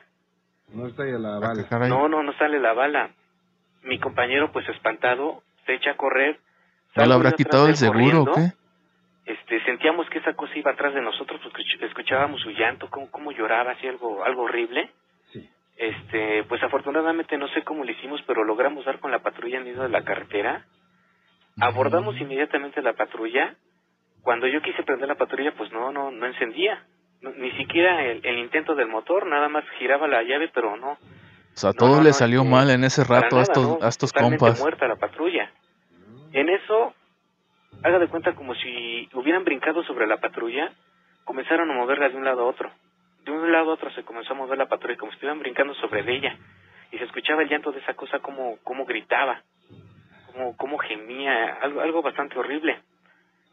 No 0.73 0.87
está 0.87 1.03
ahí 1.03 1.11
a 1.13 1.19
la 1.19 1.37
Ah, 1.37 1.39
bala. 1.39 1.87
No, 1.87 2.07
no, 2.09 2.23
no 2.23 2.33
sale 2.33 2.59
la 2.59 2.73
bala. 2.73 3.09
Mi 3.83 3.99
compañero, 3.99 4.51
pues 4.51 4.67
espantado, 4.69 5.43
se 5.65 5.75
echa 5.75 5.91
a 5.91 5.97
correr. 5.97 6.39
¿No 6.95 7.01
Salgo 7.01 7.09
le 7.09 7.13
habrá 7.15 7.31
quitado 7.33 7.67
el 7.67 7.75
seguro 7.77 8.23
o 8.23 8.33
qué? 8.35 8.51
Este, 9.25 9.63
sentíamos 9.65 10.07
que 10.09 10.19
esa 10.19 10.33
cosa 10.33 10.55
iba 10.57 10.71
atrás 10.71 10.93
de 10.93 11.01
nosotros, 11.01 11.39
porque 11.43 11.61
escuch- 11.63 11.83
escuchábamos 11.83 12.41
su 12.41 12.51
llanto, 12.51 12.89
cómo, 12.89 13.09
cómo 13.11 13.31
lloraba, 13.31 13.71
así 13.71 13.87
algo, 13.87 14.23
algo 14.23 14.43
horrible. 14.43 14.91
Sí. 15.31 15.49
Este, 15.77 16.43
pues 16.45 16.61
afortunadamente 16.63 17.37
no 17.37 17.47
sé 17.49 17.63
cómo 17.63 17.83
lo 17.83 17.91
hicimos, 17.91 18.21
pero 18.27 18.43
logramos 18.43 18.85
dar 18.85 18.99
con 18.99 19.11
la 19.11 19.19
patrulla 19.19 19.57
en 19.57 19.63
medio 19.65 19.81
de 19.83 19.89
la 19.89 20.03
carretera. 20.03 20.65
Abordamos 21.59 22.17
inmediatamente 22.19 22.81
la 22.81 22.93
patrulla. 22.93 23.55
Cuando 24.21 24.47
yo 24.47 24.61
quise 24.61 24.83
prender 24.83 25.07
la 25.07 25.15
patrulla, 25.15 25.53
pues 25.55 25.71
no, 25.71 25.91
no, 25.91 26.11
no 26.11 26.25
encendía. 26.25 26.83
Ni 27.21 27.51
siquiera 27.53 28.03
el, 28.03 28.23
el 28.23 28.37
intento 28.37 28.75
del 28.75 28.87
motor, 28.87 29.25
nada 29.25 29.49
más 29.49 29.63
giraba 29.79 30.07
la 30.07 30.21
llave, 30.23 30.49
pero 30.53 30.77
no. 30.77 30.91
O 30.91 30.97
sea, 31.57 31.69
No, 31.69 31.73
todo 31.75 31.95
no, 31.97 32.03
le 32.03 32.13
salió 32.13 32.43
mal 32.43 32.69
en 32.69 32.83
ese 32.83 33.03
rato 33.03 33.37
a 33.37 33.41
estos, 33.41 33.81
a 33.81 33.87
estos 33.87 34.13
compas. 34.13 34.59
muerta 34.59 34.87
la 34.87 34.97
patrulla. 34.97 35.51
En 36.33 36.49
eso, 36.49 36.93
haga 37.81 37.97
de 37.97 38.07
cuenta 38.07 38.35
como 38.35 38.53
si 38.55 39.09
hubieran 39.13 39.43
brincado 39.45 39.83
sobre 39.83 40.05
la 40.05 40.17
patrulla, 40.17 40.71
comenzaron 41.23 41.71
a 41.71 41.73
moverla 41.73 42.09
de 42.09 42.17
un 42.17 42.25
lado 42.25 42.41
a 42.41 42.45
otro. 42.45 42.71
De 43.23 43.31
un 43.31 43.51
lado 43.51 43.71
a 43.71 43.73
otro 43.73 43.89
se 43.93 44.03
comenzó 44.03 44.33
a 44.33 44.35
mover 44.37 44.57
la 44.57 44.67
patrulla 44.67 44.97
como 44.97 45.11
si 45.11 45.15
estuvieran 45.15 45.39
brincando 45.39 45.73
sobre 45.75 46.01
ella. 46.13 46.37
Y 46.91 46.97
se 46.97 47.05
escuchaba 47.05 47.41
el 47.41 47.49
llanto 47.49 47.71
de 47.71 47.79
esa 47.79 47.93
cosa 47.95 48.19
como, 48.19 48.57
como 48.63 48.85
gritaba, 48.85 49.41
como, 50.31 50.55
como 50.57 50.77
gemía, 50.77 51.55
algo, 51.61 51.81
algo 51.81 52.01
bastante 52.01 52.37
horrible. 52.37 52.79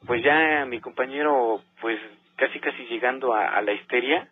Pues 0.07 0.23
ya 0.23 0.64
mi 0.66 0.81
compañero, 0.81 1.62
pues 1.81 1.99
casi 2.46 2.58
casi 2.61 2.84
llegando 2.87 3.34
a, 3.34 3.46
a 3.56 3.62
la 3.62 3.72
histeria, 3.72 4.28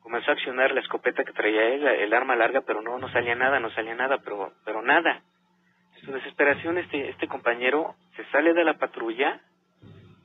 comenzó 0.00 0.30
a 0.30 0.34
accionar 0.34 0.72
la 0.72 0.80
escopeta 0.80 1.22
que 1.24 1.32
traía 1.32 1.62
él, 1.74 1.86
el 1.86 2.12
arma 2.12 2.34
larga, 2.34 2.62
pero 2.62 2.82
no, 2.82 2.98
no 2.98 3.08
salía 3.12 3.34
nada, 3.36 3.60
no 3.60 3.70
salía 3.70 3.94
nada, 3.94 4.18
pero, 4.24 4.52
pero 4.64 4.82
nada. 4.82 5.22
En 5.96 6.00
su 6.06 6.12
desesperación, 6.12 6.78
este, 6.78 7.08
este 7.10 7.28
compañero 7.28 7.94
se 8.16 8.24
sale 8.32 8.52
de 8.52 8.64
la 8.64 8.74
patrulla, 8.78 9.40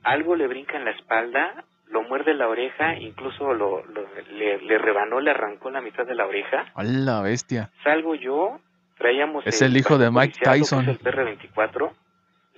algo 0.02 0.34
le 0.34 0.46
brinca 0.48 0.76
en 0.76 0.84
la 0.84 0.90
espalda, 0.90 1.64
lo 1.90 2.02
muerde 2.02 2.34
la 2.34 2.48
oreja, 2.48 2.96
incluso 2.96 3.54
lo, 3.54 3.84
lo- 3.86 4.06
le, 4.32 4.58
le 4.62 4.78
rebanó, 4.78 5.20
le 5.20 5.30
arrancó 5.30 5.70
la 5.70 5.80
mitad 5.80 6.04
de 6.06 6.14
la 6.16 6.26
oreja. 6.26 6.66
A 6.74 6.82
la 6.82 7.22
bestia. 7.22 7.70
Salgo 7.84 8.14
yo, 8.16 8.58
traíamos... 8.98 9.46
Es 9.46 9.62
el 9.62 9.76
hijo 9.76 9.96
de 9.96 10.10
Mike 10.10 10.40
Tyson. 10.42 10.82
es 10.82 10.88
el 10.88 10.98
PR-24, 11.00 11.92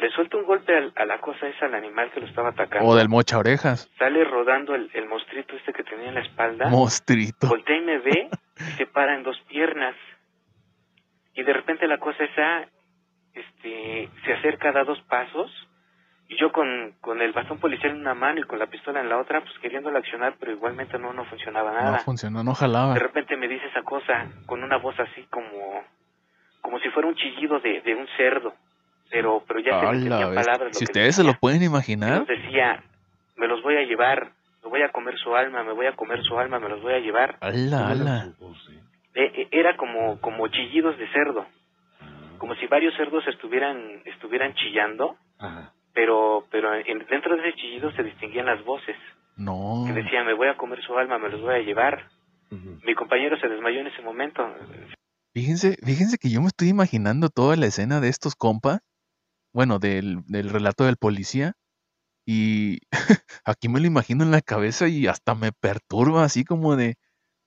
le 0.01 0.11
suelto 0.11 0.39
un 0.39 0.45
golpe 0.45 0.77
al- 0.77 0.93
a 0.97 1.05
la 1.05 1.21
cosa 1.21 1.47
esa, 1.49 1.67
al 1.67 1.75
animal 1.75 2.11
que 2.13 2.21
lo 2.21 2.27
estaba 2.27 2.51
atacando. 2.51 2.87
O 2.89 2.97
del 2.97 3.09
mocha 3.09 3.39
orejas. 3.39 3.89
Sale 3.99 4.25
rodando 4.25 4.75
el, 4.75 4.91
el 4.95 5.07
monstruito 5.07 5.55
este 5.57 5.73
que 5.73 5.83
tenía 5.85 6.09
en 6.09 6.15
la 6.15 6.21
espalda. 6.23 6.69
Mostrito. 6.69 7.49
Voltea 7.49 7.77
y 7.77 7.81
me 7.83 7.99
ve 7.99 8.31
y 8.59 8.63
se 8.79 8.87
para 8.87 9.15
en 9.15 9.23
dos 9.23 9.39
piernas. 9.49 9.95
Y 11.35 11.43
de 11.43 11.53
repente 11.53 11.87
la 11.87 11.99
cosa 11.99 12.25
esa 12.25 12.67
este, 13.35 14.09
se 14.25 14.33
acerca, 14.33 14.73
da 14.73 14.85
dos 14.85 15.01
pasos. 15.03 15.51
Y 16.29 16.37
yo 16.39 16.53
con, 16.53 16.95
con 17.01 17.21
el 17.21 17.33
bastón 17.33 17.59
policial 17.59 17.91
en 17.93 18.01
una 18.01 18.15
mano 18.15 18.41
y 18.41 18.45
con 18.45 18.59
la 18.61 18.67
pistola 18.69 19.01
en 19.01 19.09
la 19.09 19.19
otra, 19.19 19.41
pues 19.41 19.53
queriéndola 19.59 19.99
accionar, 19.99 20.35
pero 20.39 20.53
igualmente 20.53 20.97
no, 20.97 21.13
no 21.13 21.25
funcionaba 21.25 21.73
No 21.73 21.81
nada. 21.83 21.99
funcionó, 22.01 22.45
no 22.45 22.55
jalaba. 22.55 22.95
de 22.95 23.01
repente 23.01 23.37
me 23.37 23.49
dice 23.49 23.67
esa 23.67 23.83
cosa 23.83 24.29
con 24.47 24.63
una 24.63 24.77
voz 24.77 24.95
así 25.01 25.25
como, 25.29 25.83
como 26.61 26.79
si 26.79 26.89
fuera 26.91 27.09
un 27.09 27.17
chillido 27.17 27.59
de, 27.59 27.81
de 27.81 27.95
un 27.97 28.07
cerdo. 28.17 28.55
Pero, 29.11 29.43
pero 29.47 29.61
ya 29.61 29.81
se 29.81 30.09
palabras. 30.09 30.77
Si 30.77 30.85
ustedes 30.85 31.17
se 31.17 31.25
lo 31.25 31.35
pueden 31.35 31.63
imaginar, 31.63 32.25
decía, 32.27 32.83
me 33.37 33.49
los 33.49 33.63
voy 33.63 33.77
a 33.77 33.83
llevar, 33.83 34.33
me 34.63 34.71
voy 34.71 34.83
a 34.83 34.93
comer 34.93 35.17
su 35.19 35.35
alma, 35.35 35.65
me 35.65 35.73
voy 35.73 35.87
a 35.87 35.97
comer 35.97 36.23
su 36.23 36.39
alma, 36.39 36.61
me 36.61 36.69
los 36.69 36.81
voy 36.81 36.95
a 36.95 36.99
llevar. 37.01 37.37
ala, 37.41 37.89
ala. 37.89 38.29
Eh, 39.15 39.33
eh, 39.35 39.49
era 39.51 39.77
como, 39.77 40.21
como 40.21 40.47
chillidos 40.49 40.97
de 40.99 41.09
cerdo, 41.13 41.45
como 42.39 42.55
si 42.55 42.67
varios 42.67 42.95
cerdos 42.97 43.27
estuvieran, 43.27 44.03
estuvieran 44.05 44.55
chillando, 44.55 45.17
Ajá. 45.39 45.73
pero, 45.93 46.47
pero 46.53 46.73
en- 46.75 47.05
dentro 47.11 47.35
de 47.37 47.49
ese 47.49 47.57
chillido 47.59 47.91
se 47.93 48.05
distinguían 48.05 48.47
las 48.47 48.65
voces, 48.65 48.97
No. 49.37 49.83
que 49.87 49.93
decía, 49.93 50.23
me 50.23 50.35
voy 50.35 50.47
a 50.49 50.57
comer 50.57 50.81
su 50.83 50.97
alma, 50.97 51.19
me 51.19 51.29
los 51.29 51.41
voy 51.41 51.55
a 51.55 51.59
llevar. 51.59 52.07
Mi 52.85 52.95
compañero 52.95 53.39
se 53.41 53.49
desmayó 53.49 53.81
en 53.81 53.87
ese 53.89 54.03
momento. 54.03 54.43
Fíjense, 55.33 55.77
fíjense 55.85 56.19
que 56.19 56.31
yo 56.31 56.41
me 56.41 56.49
estoy 56.49 56.69
imaginando 56.69 57.29
toda 57.29 57.55
la 57.57 57.67
escena 57.67 58.01
de 58.01 58.09
estos 58.09 58.35
compas, 58.35 58.81
bueno, 59.53 59.79
del, 59.79 60.23
del 60.27 60.51
relato 60.51 60.85
del 60.85 60.97
policía, 60.97 61.55
y 62.27 62.81
aquí 63.45 63.69
me 63.69 63.81
lo 63.81 63.87
imagino 63.87 64.25
en 64.25 64.31
la 64.31 64.41
cabeza 64.43 64.89
y 64.89 65.07
hasta 65.07 65.35
me 65.35 65.53
perturba 65.53 66.25
así 66.25 66.45
como 66.45 66.77
de, 66.77 66.97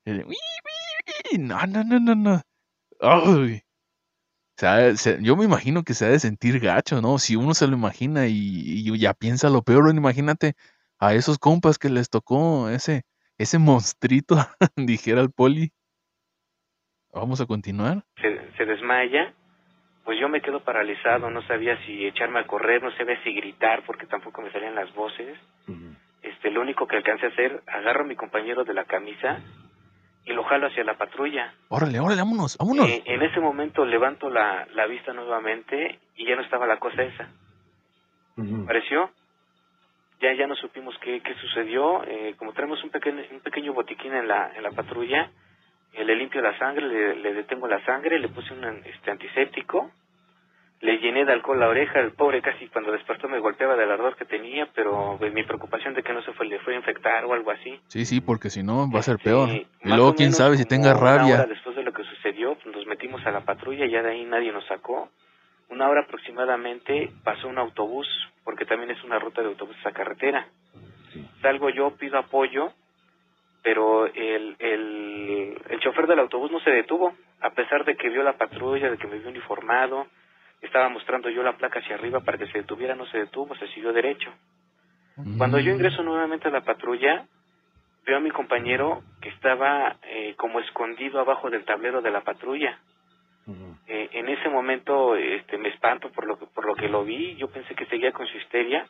el, 0.06 0.26
"Uy, 0.26 0.36
uy, 0.36 1.14
uy", 1.34 1.38
no, 1.40 1.66
no, 1.68 1.84
no, 1.84 2.00
no, 2.00 2.16
no. 2.16 2.42
O 3.00 4.60
sea, 4.60 4.96
se- 4.96 5.18
yo 5.22 5.36
me 5.36 5.46
imagino 5.46 5.84
que 5.84 5.94
se 5.94 6.06
ha 6.06 6.10
de 6.10 6.20
sentir 6.20 6.60
gacho, 6.60 7.02
¿no? 7.02 7.18
Si 7.18 7.36
uno 7.36 7.54
se 7.54 7.68
lo 7.68 7.74
imagina 7.76 8.28
y, 8.28 8.36
y 8.36 8.98
ya 9.00 9.14
piensa 9.14 9.50
lo 9.50 9.64
peor, 9.64 9.90
imagínate 9.94 10.54
a 11.00 11.16
esos 11.16 11.40
compas 11.40 11.78
que 11.80 11.90
les 11.90 12.10
tocó 12.10 12.70
ese, 12.70 13.04
ese 13.38 13.58
monstruito, 13.58 14.36
dijera 14.76 15.22
el 15.22 15.32
poli. 15.32 15.72
Vamos 17.12 17.42
a 17.42 17.46
continuar. 17.46 18.06
Se 18.58 18.66
desmaya, 18.66 19.36
pues 20.04 20.20
yo 20.20 20.28
me 20.30 20.42
quedo 20.42 20.60
paralizado, 20.62 21.30
no 21.30 21.42
sabía 21.44 21.78
si 21.86 22.06
echarme 22.06 22.40
a 22.40 22.48
correr, 22.48 22.84
no 22.84 22.92
sabía 22.92 23.22
si 23.24 23.34
gritar, 23.34 23.84
porque 23.86 24.06
tampoco 24.06 24.42
me 24.42 24.52
salían 24.52 24.76
las 24.76 24.94
voces. 24.94 25.38
Este, 26.22 26.52
lo 26.52 26.62
único 26.62 26.88
que 26.88 26.98
alcancé 26.98 27.26
a 27.28 27.30
hacer, 27.30 27.62
agarro 27.68 28.02
a 28.04 28.08
mi 28.08 28.16
compañero 28.16 28.64
de 28.64 28.74
la 28.74 28.86
camisa 28.86 29.40
y 30.26 30.32
lo 30.34 30.44
jalo 30.46 30.68
hacia 30.68 30.84
la 30.84 30.98
patrulla. 30.98 31.54
Órale, 31.70 32.00
órale, 32.00 32.22
vámonos, 32.22 32.58
vámonos. 32.58 32.88
Eh, 32.88 33.04
en 33.06 33.22
ese 33.22 33.40
momento 33.40 33.86
levanto 33.86 34.30
la, 34.30 34.68
la 34.74 34.86
vista 34.88 35.14
nuevamente 35.14 36.00
y 36.16 36.26
ya 36.26 36.36
no 36.36 36.42
estaba 36.42 36.66
la 36.66 36.78
cosa 36.80 37.04
esa. 37.04 37.30
Ujú. 38.38 38.64
Apareció, 38.64 39.10
ya 40.22 40.34
ya 40.34 40.48
no 40.48 40.56
supimos 40.56 40.96
qué, 41.02 41.22
qué 41.22 41.36
sucedió. 41.36 42.04
Eh, 42.06 42.36
como 42.38 42.54
tenemos 42.54 42.82
un 42.84 42.90
pequeño, 42.90 43.22
un 43.32 43.42
pequeño 43.42 43.74
botiquín 43.74 44.14
en 44.14 44.28
la, 44.28 44.52
en 44.56 44.64
la 44.64 44.72
patrulla, 44.72 45.30
le 45.94 46.16
limpio 46.16 46.42
la 46.42 46.58
sangre, 46.58 46.88
le, 46.88 47.16
le 47.18 47.34
detengo 47.34 47.68
la 47.68 47.84
sangre, 47.86 48.20
le 48.20 48.30
puse 48.30 48.54
un 48.54 48.64
este, 48.86 49.12
antiséptico, 49.12 49.92
le 50.82 50.98
llené 50.98 51.24
de 51.24 51.32
alcohol 51.32 51.60
la 51.60 51.70
oreja, 51.70 52.00
el 52.00 52.12
pobre 52.12 52.42
casi 52.42 52.68
cuando 52.68 52.92
despertó 52.92 53.30
me 53.30 53.40
golpeaba 53.40 53.76
del 53.78 53.90
ardor 53.90 54.18
que 54.18 54.26
tenía, 54.26 54.68
pero 54.76 55.16
pues, 55.18 55.32
mi 55.34 55.44
preocupación 55.44 55.94
de 55.94 56.04
que 56.04 56.12
no 56.14 56.22
se 56.24 56.34
fue, 56.34 56.46
le 56.46 56.60
fue 56.60 56.74
a 56.74 56.78
infectar 56.78 57.24
o 57.26 57.34
algo 57.34 57.52
así. 57.52 57.80
Sí, 57.88 58.06
sí, 58.06 58.20
porque 58.20 58.50
si 58.50 58.64
no 58.64 58.92
va 58.92 59.00
a 59.00 59.04
ser 59.04 59.16
Este, 59.16 59.30
peor. 59.30 59.50
Y 59.50 59.66
luego 59.84 60.14
quién 60.16 60.34
sabe 60.34 60.58
si 60.58 60.66
tenga 60.66 60.92
Una 60.92 61.00
hora 61.00 61.18
rabia. 61.20 61.46
después 61.46 61.76
de 61.76 61.84
lo 61.84 61.94
que 61.94 62.04
sucedió, 62.04 62.56
pues, 62.56 62.76
nos 62.76 62.86
metimos 62.86 63.26
a 63.26 63.32
la 63.32 63.42
patrulla, 63.42 63.86
ya 63.86 64.02
de 64.02 64.12
ahí 64.12 64.26
nadie 64.26 64.52
nos 64.52 64.66
sacó. 64.68 65.10
Una 65.70 65.88
hora 65.88 66.02
aproximadamente 66.02 67.12
pasó 67.24 67.48
un 67.48 67.58
autobús, 67.60 68.08
porque 68.44 68.66
también 68.66 68.92
es 68.92 69.02
una 69.06 69.20
ruta 69.20 69.42
de 69.42 69.48
autobús 69.48 69.78
esa 69.80 69.92
carretera. 69.94 70.48
Salgo 71.42 71.70
yo, 71.70 71.92
pido 71.96 72.18
apoyo, 72.18 72.74
pero 73.64 74.06
el, 74.08 74.56
el, 74.60 75.58
el 75.70 75.80
chofer 75.80 76.06
del 76.08 76.20
autobús 76.20 76.52
no 76.52 76.60
se 76.60 76.70
detuvo, 76.72 77.16
a 77.42 77.50
pesar 77.52 77.86
de 77.86 77.96
que 77.96 78.10
vio 78.10 78.22
la 78.24 78.38
patrulla, 78.38 78.92
de 78.92 78.98
que 78.98 79.08
me 79.08 79.18
vio 79.20 79.30
uniformado, 79.30 80.08
estaba 80.62 80.90
mostrando 80.90 81.30
yo 81.30 81.44
la 81.44 81.58
placa 81.58 81.80
hacia 81.80 81.96
arriba 81.96 82.20
para 82.22 82.38
que 82.38 82.48
se 82.48 82.60
detuviera, 82.60 82.96
no 82.96 83.06
se 83.08 83.20
detuvo, 83.20 83.56
se 83.56 83.68
siguió 83.70 83.94
derecho. 83.94 84.32
Cuando 85.38 85.60
yo 85.60 85.72
ingreso 85.72 86.04
nuevamente 86.04 86.48
a 86.48 86.52
la 86.52 86.62
patrulla, 86.62 87.26
veo 88.06 88.18
a 88.18 88.22
mi 88.22 88.32
compañero 88.32 89.02
que 89.22 89.30
estaba 89.30 89.98
eh, 90.04 90.36
como 90.38 90.60
escondido 90.60 91.20
abajo 91.20 91.50
del 91.50 91.66
tablero 91.66 92.02
de 92.02 92.12
la 92.12 92.22
patrulla. 92.22 92.80
Eh, 93.88 94.10
en 94.14 94.30
ese 94.30 94.50
momento 94.50 95.16
este, 95.16 95.58
me 95.58 95.70
espanto 95.70 96.10
por 96.12 96.26
lo, 96.26 96.38
que, 96.38 96.46
por 96.48 96.66
lo 96.66 96.76
que 96.76 96.88
lo 96.90 97.04
vi, 97.04 97.36
yo 97.36 97.50
pensé 97.50 97.76
que 97.76 97.86
seguía 97.88 98.12
con 98.12 98.28
su 98.28 98.38
histeria, 98.38 98.88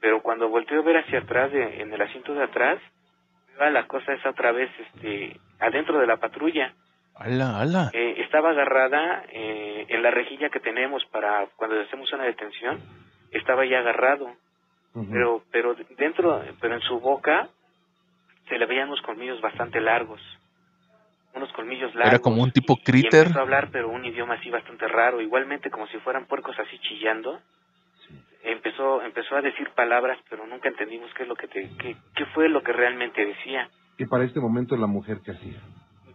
pero 0.00 0.20
cuando 0.22 0.48
volteo 0.48 0.80
a 0.80 0.84
ver 0.84 0.98
hacia 0.98 1.20
atrás, 1.20 1.52
de- 1.52 1.80
en 1.82 1.92
el 1.92 2.00
asiento 2.02 2.34
de 2.34 2.44
atrás, 2.44 2.78
la 3.58 3.86
cosa 3.86 4.12
esa 4.12 4.30
otra 4.30 4.52
vez 4.52 4.70
este, 4.78 5.38
adentro 5.58 5.98
de 5.98 6.06
la 6.06 6.16
patrulla. 6.18 6.72
Ala, 7.14 7.60
ala. 7.60 7.90
Eh, 7.94 8.16
estaba 8.18 8.50
agarrada 8.50 9.24
eh, 9.30 9.86
en 9.88 10.02
la 10.02 10.10
rejilla 10.10 10.50
que 10.50 10.60
tenemos 10.60 11.04
para 11.06 11.46
cuando 11.56 11.80
hacemos 11.80 12.12
una 12.12 12.24
detención, 12.24 12.78
estaba 13.32 13.64
ya 13.64 13.78
agarrado 13.78 14.30
pero 15.12 15.42
pero 15.52 15.76
dentro 15.98 16.42
pero 16.58 16.74
en 16.74 16.80
su 16.80 16.98
boca 17.00 17.48
se 18.48 18.58
le 18.58 18.64
veían 18.64 18.88
unos 18.88 19.02
colmillos 19.02 19.40
bastante 19.42 19.78
largos 19.78 20.20
unos 21.34 21.52
colmillos 21.52 21.94
largos 21.94 22.14
Era 22.14 22.18
como 22.22 22.42
un 22.42 22.50
tipo 22.50 22.78
y 22.80 22.82
critter. 22.82 23.20
empezó 23.24 23.40
a 23.40 23.42
hablar 23.42 23.68
pero 23.70 23.90
un 23.90 24.06
idioma 24.06 24.34
así 24.34 24.48
bastante 24.48 24.88
raro 24.88 25.20
igualmente 25.20 25.70
como 25.70 25.86
si 25.88 25.98
fueran 25.98 26.24
puercos 26.24 26.58
así 26.58 26.78
chillando 26.78 27.40
empezó 28.52 29.02
empezó 29.02 29.36
a 29.36 29.42
decir 29.42 29.68
palabras 29.74 30.18
pero 30.30 30.46
nunca 30.46 30.68
entendimos 30.68 31.10
qué 31.14 31.22
es 31.24 31.28
lo 31.28 31.36
que 31.36 31.48
te, 31.48 31.70
qué, 31.78 31.96
qué 32.14 32.26
fue 32.26 32.48
lo 32.48 32.62
que 32.62 32.72
realmente 32.72 33.24
decía 33.24 33.68
Que 33.98 34.06
para 34.06 34.24
este 34.24 34.40
momento 34.40 34.76
la 34.76 34.86
mujer 34.86 35.18
que 35.24 35.32
hacía. 35.32 35.58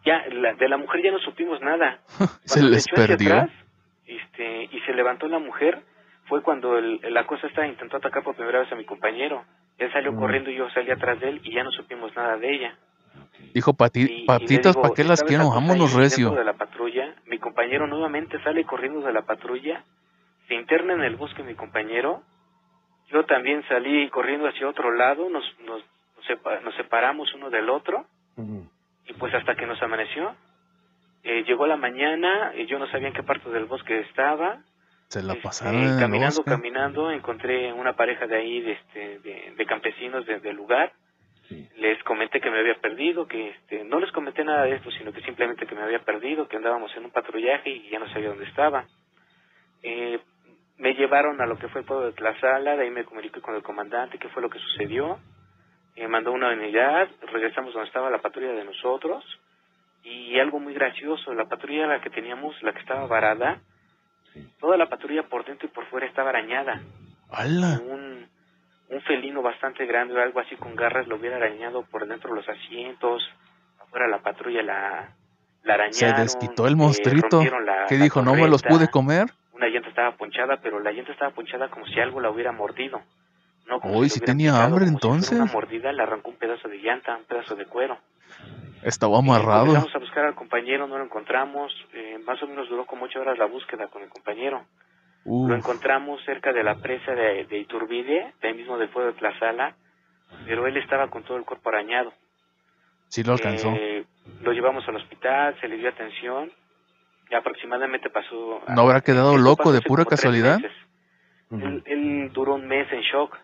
ya 0.06 0.26
la- 0.30 0.54
de 0.54 0.68
la 0.70 0.78
mujer 0.78 1.02
ya 1.04 1.12
no 1.12 1.20
supimos 1.20 1.60
nada 1.62 2.00
Se 2.46 2.54
Cuando 2.60 2.70
les 2.72 2.88
perdió. 2.88 3.34
atrás, 3.36 3.50
este, 4.06 4.64
y 4.72 4.80
se 4.82 4.94
levantó 4.94 5.28
la 5.28 5.40
mujer, 5.40 5.82
fue 6.26 6.42
cuando 6.42 6.78
el, 6.78 7.00
la 7.10 7.26
cosa 7.28 7.48
esta 7.48 7.66
intentó 7.68 7.98
atacar 7.98 8.24
por 8.24 8.36
primera 8.36 8.60
vez 8.60 8.72
a 8.72 8.76
mi 8.76 8.86
compañero. 8.86 9.44
Él 9.78 9.92
salió 9.92 10.12
Mm. 10.14 10.20
corriendo 10.20 10.50
y 10.52 10.56
yo 10.56 10.70
salí 10.72 10.92
atrás 10.92 11.20
de 11.20 11.30
él 11.30 11.42
y 11.44 11.54
ya 11.54 11.64
no 11.64 11.72
supimos 11.72 12.16
nada 12.16 12.38
de 12.38 12.54
ella. 12.54 12.76
Dijo 13.54 13.74
pati- 13.74 14.08
Y- 14.10 14.24
y 14.24 14.26
patitas, 14.26 14.76
¿para 14.78 14.94
qué 14.94 15.04
las 15.04 15.22
"¿Estaba 15.22 15.28
quiero? 15.28 15.50
Vámonos 15.50 15.94
recio. 15.94 16.32
de 16.32 16.44
la 16.46 16.54
patrulla, 16.54 17.16
mi 17.26 17.38
compañero 17.40 17.88
nuevamente 17.88 18.42
sale 18.44 18.64
corriendo 18.66 19.02
de 19.02 19.12
la 19.14 19.24
patrulla, 19.24 19.84
se 20.52 20.56
interna 20.56 20.94
en 20.96 21.04
el 21.04 21.16
bosque 21.16 21.44
mi 21.44 21.56
compañero, 21.56 22.24
yo 23.10 23.24
también 23.26 23.64
salí 23.70 24.10
corriendo 24.10 24.50
hacia 24.50 24.68
otro 24.68 24.92
lado, 24.92 25.30
nos, 25.30 25.46
nos, 25.62 25.82
nos 26.18 26.26
sepa- 26.28 26.60
nos 26.60 26.76
separamos 26.76 27.34
uno 27.36 27.50
del 27.50 27.70
otro, 27.70 28.06
y 29.06 29.14
pues 29.14 29.34
hasta 29.34 29.56
que 29.56 29.66
nos 29.66 29.82
amaneció. 29.82 30.36
Eh, 31.24 31.44
llegó 31.48 31.68
la 31.68 31.78
mañana, 31.78 32.52
y 32.56 32.66
yo 32.66 32.80
no 32.80 32.88
sabía 32.88 33.08
en 33.08 33.14
qué 33.14 33.24
parte 33.24 33.50
del 33.50 33.64
bosque 33.66 34.00
estaba. 34.02 34.58
Se 35.08 35.24
la 35.24 35.34
Este, 35.34 35.44
pasaron 35.44 35.82
el 35.84 36.00
caminando, 36.00 36.44
caminando, 36.44 37.12
encontré 37.12 37.72
una 37.72 37.94
pareja 37.96 38.28
de 38.28 38.36
ahí, 38.36 38.60
de, 38.60 38.72
este, 38.74 39.20
de, 39.20 39.54
de 39.56 39.66
campesinos 39.66 40.26
de- 40.26 40.40
del 40.42 40.56
lugar. 40.58 40.92
Les 41.78 42.02
comenté 42.04 42.42
que 42.42 42.50
me 42.52 42.60
había 42.60 42.76
perdido, 42.76 43.26
que 43.26 43.50
este, 43.52 43.84
no 43.86 44.00
les 44.02 44.12
comenté 44.12 44.44
nada 44.44 44.64
de 44.64 44.76
esto, 44.76 44.92
sino 44.92 45.14
que 45.14 45.22
simplemente 45.22 45.66
que 45.66 45.76
me 45.76 45.82
había 45.84 46.00
perdido, 46.00 46.48
que 46.50 46.58
andábamos 46.58 46.94
en 46.98 47.06
un 47.06 47.12
patrullaje 47.12 47.70
y 47.70 47.90
ya 47.90 48.00
no 48.00 48.08
sabía 48.10 48.30
dónde 48.30 48.46
estaba. 48.46 48.86
Eh, 49.84 50.20
me 50.82 50.94
llevaron 50.96 51.40
a 51.42 51.46
lo 51.46 51.58
que 51.58 51.68
fue 51.70 51.82
el 51.82 51.88
pueblo 51.88 52.08
de 52.08 52.14
Tlazala, 52.14 52.76
de 52.76 52.84
ahí 52.84 52.90
me 52.90 53.06
comuniqué 53.06 53.40
con 53.40 53.56
el 53.56 53.62
comandante, 53.62 54.18
qué 54.18 54.28
fue 54.30 54.42
lo 54.42 54.50
que 54.50 54.60
sucedió. 54.60 55.20
Eh, 55.96 56.08
mandó 56.08 56.32
una 56.32 56.50
unidad, 56.54 57.08
regresamos 57.32 57.74
donde 57.74 57.88
estaba 57.88 58.10
la 58.10 58.18
patrulla 58.20 58.54
de 58.54 58.64
nosotros. 58.66 59.24
Y 60.04 60.40
algo 60.40 60.60
muy 60.60 60.74
gracioso, 60.74 61.34
la 61.36 61.46
patrulla 61.46 61.86
la 61.86 62.02
que 62.02 62.10
teníamos, 62.10 62.56
la 62.64 62.74
que 62.74 62.80
estaba 62.80 63.06
varada, 63.06 63.60
toda 64.60 64.76
la 64.76 64.90
patrulla 64.90 65.24
por 65.24 65.46
dentro 65.46 65.68
y 65.68 65.72
por 65.72 65.86
fuera 65.86 66.08
estaba 66.08 66.30
arañada. 66.30 66.82
¡Hala! 67.32 67.80
Un, 67.88 68.28
un 68.90 69.02
felino 69.04 69.44
bastante 69.44 69.86
grande 69.86 70.16
o 70.16 70.22
algo 70.22 70.40
así 70.40 70.56
con 70.56 70.76
garras 70.76 71.08
lo 71.08 71.18
hubiera 71.18 71.36
arañado 71.38 71.84
por 71.84 72.08
dentro 72.08 72.34
los 72.34 72.48
asientos, 72.50 73.22
afuera 73.80 74.08
la 74.08 74.20
patrulla 74.24 74.64
la, 74.64 75.10
la 75.64 75.74
arañaron. 75.76 75.94
Se 76.16 76.22
desquitó 76.22 76.66
el 76.66 76.74
eh, 76.74 76.78
monstruito. 76.78 77.40
la- 77.60 77.86
la 77.98 78.04
dijo? 78.04 78.22
¿No 78.24 78.34
me 78.34 78.48
los 78.48 78.64
pude 78.64 78.90
comer? 78.90 79.28
Una 79.62 79.70
llanta 79.70 79.90
estaba 79.90 80.18
ponchada, 80.18 80.58
pero 80.58 80.80
la 80.80 80.92
llanta 80.92 81.12
estaba 81.12 81.30
ponchada 81.36 81.70
como 81.70 81.86
si 81.86 82.00
algo 82.00 82.20
la 82.20 82.32
hubiera 82.32 82.52
mordido. 82.52 83.00
No 83.68 83.80
como 83.80 84.00
Uy, 84.00 84.10
si 84.10 84.18
hubieran 84.18 84.38
tenía 84.38 84.52
picado, 84.54 84.66
hambre 84.66 84.86
como 84.86 84.88
si 85.00 85.06
entonces. 85.08 85.32
una 85.40 85.52
mordida 85.54 85.92
le 85.94 86.02
arrancó 86.02 86.32
un 86.32 86.38
pedazo 86.38 86.68
de 86.68 86.78
llanta, 86.80 87.16
un 87.16 87.26
pedazo 87.26 87.56
de 87.56 87.66
cuero. 87.68 88.00
Estaba 88.82 89.20
amarrado. 89.20 89.68
Empezamos 89.68 89.96
a 89.96 90.00
buscar 90.00 90.26
al 90.26 90.34
compañero, 90.34 90.88
no 90.88 90.98
lo 90.98 91.04
encontramos. 91.04 91.72
eh, 91.94 92.18
más 92.26 92.42
o 92.42 92.48
menos 92.48 92.68
duró 92.70 92.88
como 92.88 93.06
ocho 93.06 93.20
horas 93.22 93.38
la 93.38 93.46
búsqueda 93.46 93.88
con 93.88 94.02
el 94.02 94.10
compañero. 94.10 94.66
Uf. 95.26 95.48
Lo 95.48 95.56
encontramos 95.56 96.20
cerca 96.26 96.52
de 96.52 96.64
la 96.64 96.74
presa 96.78 97.12
de, 97.14 97.46
de 97.46 97.60
Iturbide, 97.60 98.34
de 98.42 98.48
ahí 98.48 98.56
mismo 98.56 98.80
del 98.80 98.90
pueblo 98.90 99.12
de 99.14 99.20
Tlazala, 99.20 99.76
pero 100.48 100.66
él 100.66 100.76
estaba 100.78 101.08
con 101.12 101.22
todo 101.24 101.38
el 101.38 101.46
cuerpo 101.46 101.70
arañado. 101.70 102.12
Sí 103.10 103.24
lo 103.24 103.34
alcanzó. 103.34 103.72
Eh, 103.78 104.06
lo 104.42 104.54
llevamos 104.54 104.88
al 104.88 104.96
hospital, 104.96 105.56
se 105.62 105.68
le 105.68 105.78
dio 105.78 105.90
atención, 105.90 106.52
y 107.32 107.36
aproximadamente 107.36 108.10
pasó... 108.10 108.62
¿No 108.68 108.82
habrá 108.82 109.02
quedado 109.02 109.38
loco 109.38 109.72
de 109.72 109.82
pura 109.82 110.04
casualidad? 110.06 110.60
Él, 111.52 111.82
él 111.86 112.30
duró 112.34 112.56
un 112.56 112.68
mes 112.68 112.92
en 112.92 113.02
shock. 113.02 113.38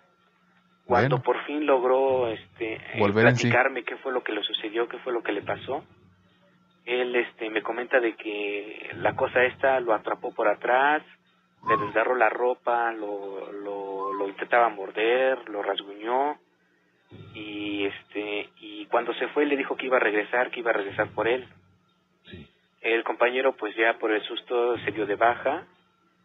Cuando 0.86 1.18
Bueno. 1.18 1.24
por 1.24 1.44
fin 1.46 1.66
logró 1.66 2.28
este, 2.28 2.76
eh, 2.76 3.00
Volver 3.00 3.36
sí. 3.36 3.44
platicarme 3.44 3.84
qué 3.84 3.98
fue 3.98 4.14
lo 4.14 4.24
que 4.24 4.32
le 4.32 4.42
sucedió, 4.44 4.88
qué 4.88 4.98
fue 5.00 5.12
lo 5.12 5.22
que 5.22 5.34
le 5.34 5.42
pasó, 5.42 5.84
él 6.86 7.16
este, 7.16 7.50
me 7.50 7.62
comenta 7.62 8.00
de 8.00 8.16
que 8.16 8.92
la 8.96 9.14
cosa 9.16 9.44
esta 9.44 9.80
lo 9.82 9.94
atrapó 9.94 10.34
por 10.34 10.48
atrás, 10.48 11.04
le 11.68 11.76
desgarró 11.78 12.16
la 12.16 12.30
ropa, 12.30 12.94
lo, 12.94 13.52
lo, 13.52 14.14
lo 14.14 14.30
intentaba 14.30 14.70
morder, 14.70 15.50
lo 15.50 15.62
rasguñó 15.62 16.38
y 17.34 17.86
este 17.86 18.50
y 18.60 18.86
cuando 18.86 19.14
se 19.16 19.28
fue 19.30 19.46
le 19.46 19.58
dijo 19.58 19.76
que 19.76 19.88
iba 19.88 19.98
a 19.98 20.02
regresar, 20.02 20.50
que 20.52 20.62
iba 20.62 20.72
a 20.72 20.76
regresar 20.76 21.10
por 21.10 21.28
él. 21.28 21.46
El 22.94 23.04
compañero 23.04 23.56
pues 23.58 23.76
ya 23.76 23.98
por 24.00 24.12
el 24.12 24.24
susto 24.26 24.78
se 24.86 24.92
dio 24.92 25.06
de 25.06 25.16
baja, 25.16 25.68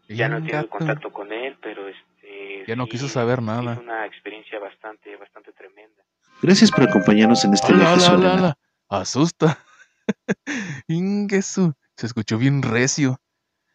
ya 0.08 0.28
no 0.28 0.42
tiene 0.42 0.68
contacto 0.68 1.12
con 1.12 1.32
él, 1.32 1.56
pero 1.60 1.88
este 1.88 2.64
Ya 2.68 2.76
no 2.76 2.84
sí, 2.84 2.90
quiso 2.92 3.08
saber 3.08 3.42
nada. 3.42 3.74
fue 3.74 3.82
una 3.82 4.06
experiencia 4.06 4.58
bastante 4.60 5.16
bastante 5.16 5.52
tremenda. 5.52 6.02
Gracias 6.40 6.70
por 6.70 6.84
acompañarnos 6.88 7.44
en 7.44 7.54
este 7.54 7.72
¡Ala, 7.72 7.78
viaje 7.78 7.92
ala, 7.94 8.00
sobre 8.02 8.26
ala, 8.28 8.34
la 8.34 8.38
ala! 8.38 8.58
Asusta. 8.88 9.58
Ingesu. 10.88 11.72
Se 11.96 12.06
escuchó 12.06 12.38
bien 12.38 12.62
recio. 12.62 13.18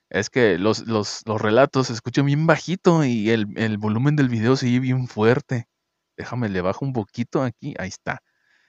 Es 0.10 0.30
que 0.30 0.58
los, 0.58 0.88
los, 0.88 1.24
los 1.26 1.42
relatos 1.42 1.88
se 1.88 1.94
escuchan 1.94 2.26
bien 2.26 2.48
bajito 2.48 3.04
y 3.04 3.30
el, 3.32 3.48
el 3.58 3.78
volumen 3.78 4.16
del 4.16 4.30
video 4.30 4.56
se 4.56 4.68
oye 4.68 4.80
bien 4.80 5.08
fuerte. 5.08 5.66
Déjame, 6.16 6.48
le 6.50 6.62
bajo 6.62 6.86
un 6.86 6.94
poquito 6.94 7.44
aquí. 7.44 7.74
Ahí 7.78 7.90
está. 7.90 8.22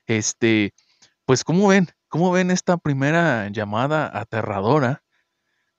Este, 0.06 0.72
pues, 1.24 1.44
¿cómo 1.44 1.68
ven? 1.68 1.86
¿Cómo 2.08 2.32
ven 2.32 2.50
esta 2.50 2.78
primera 2.78 3.48
llamada 3.50 4.10
aterradora? 4.18 5.02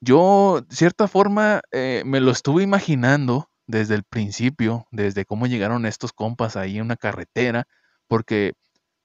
Yo, 0.01 0.61
de 0.67 0.75
cierta 0.75 1.07
forma, 1.07 1.61
eh, 1.71 2.03
me 2.05 2.19
lo 2.21 2.31
estuve 2.31 2.63
imaginando 2.63 3.49
desde 3.67 3.95
el 3.95 4.03
principio, 4.03 4.87
desde 4.91 5.25
cómo 5.25 5.47
llegaron 5.47 5.85
estos 5.85 6.13
compas 6.13 6.55
ahí 6.55 6.77
en 6.77 6.85
una 6.85 6.97
carretera, 6.97 7.67
porque 8.07 8.53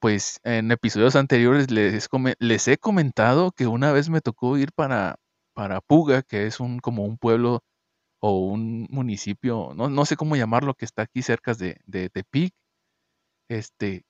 pues 0.00 0.40
en 0.44 0.70
episodios 0.72 1.16
anteriores 1.16 1.70
les, 1.70 2.68
he 2.68 2.78
comentado 2.78 3.52
que 3.52 3.66
una 3.66 3.92
vez 3.92 4.10
me 4.10 4.20
tocó 4.20 4.58
ir 4.58 4.72
para, 4.72 5.16
para 5.54 5.80
Puga, 5.80 6.22
que 6.22 6.46
es 6.46 6.60
un 6.60 6.78
como 6.80 7.04
un 7.04 7.18
pueblo 7.18 7.62
o 8.20 8.38
un 8.38 8.86
municipio, 8.90 9.72
no, 9.74 9.88
no 9.90 10.04
sé 10.06 10.16
cómo 10.16 10.36
llamarlo, 10.36 10.74
que 10.74 10.84
está 10.84 11.02
aquí 11.02 11.22
cerca 11.22 11.54
de, 11.54 11.78
de 11.86 12.10
Tepic. 12.10 12.54
Este, 13.48 14.04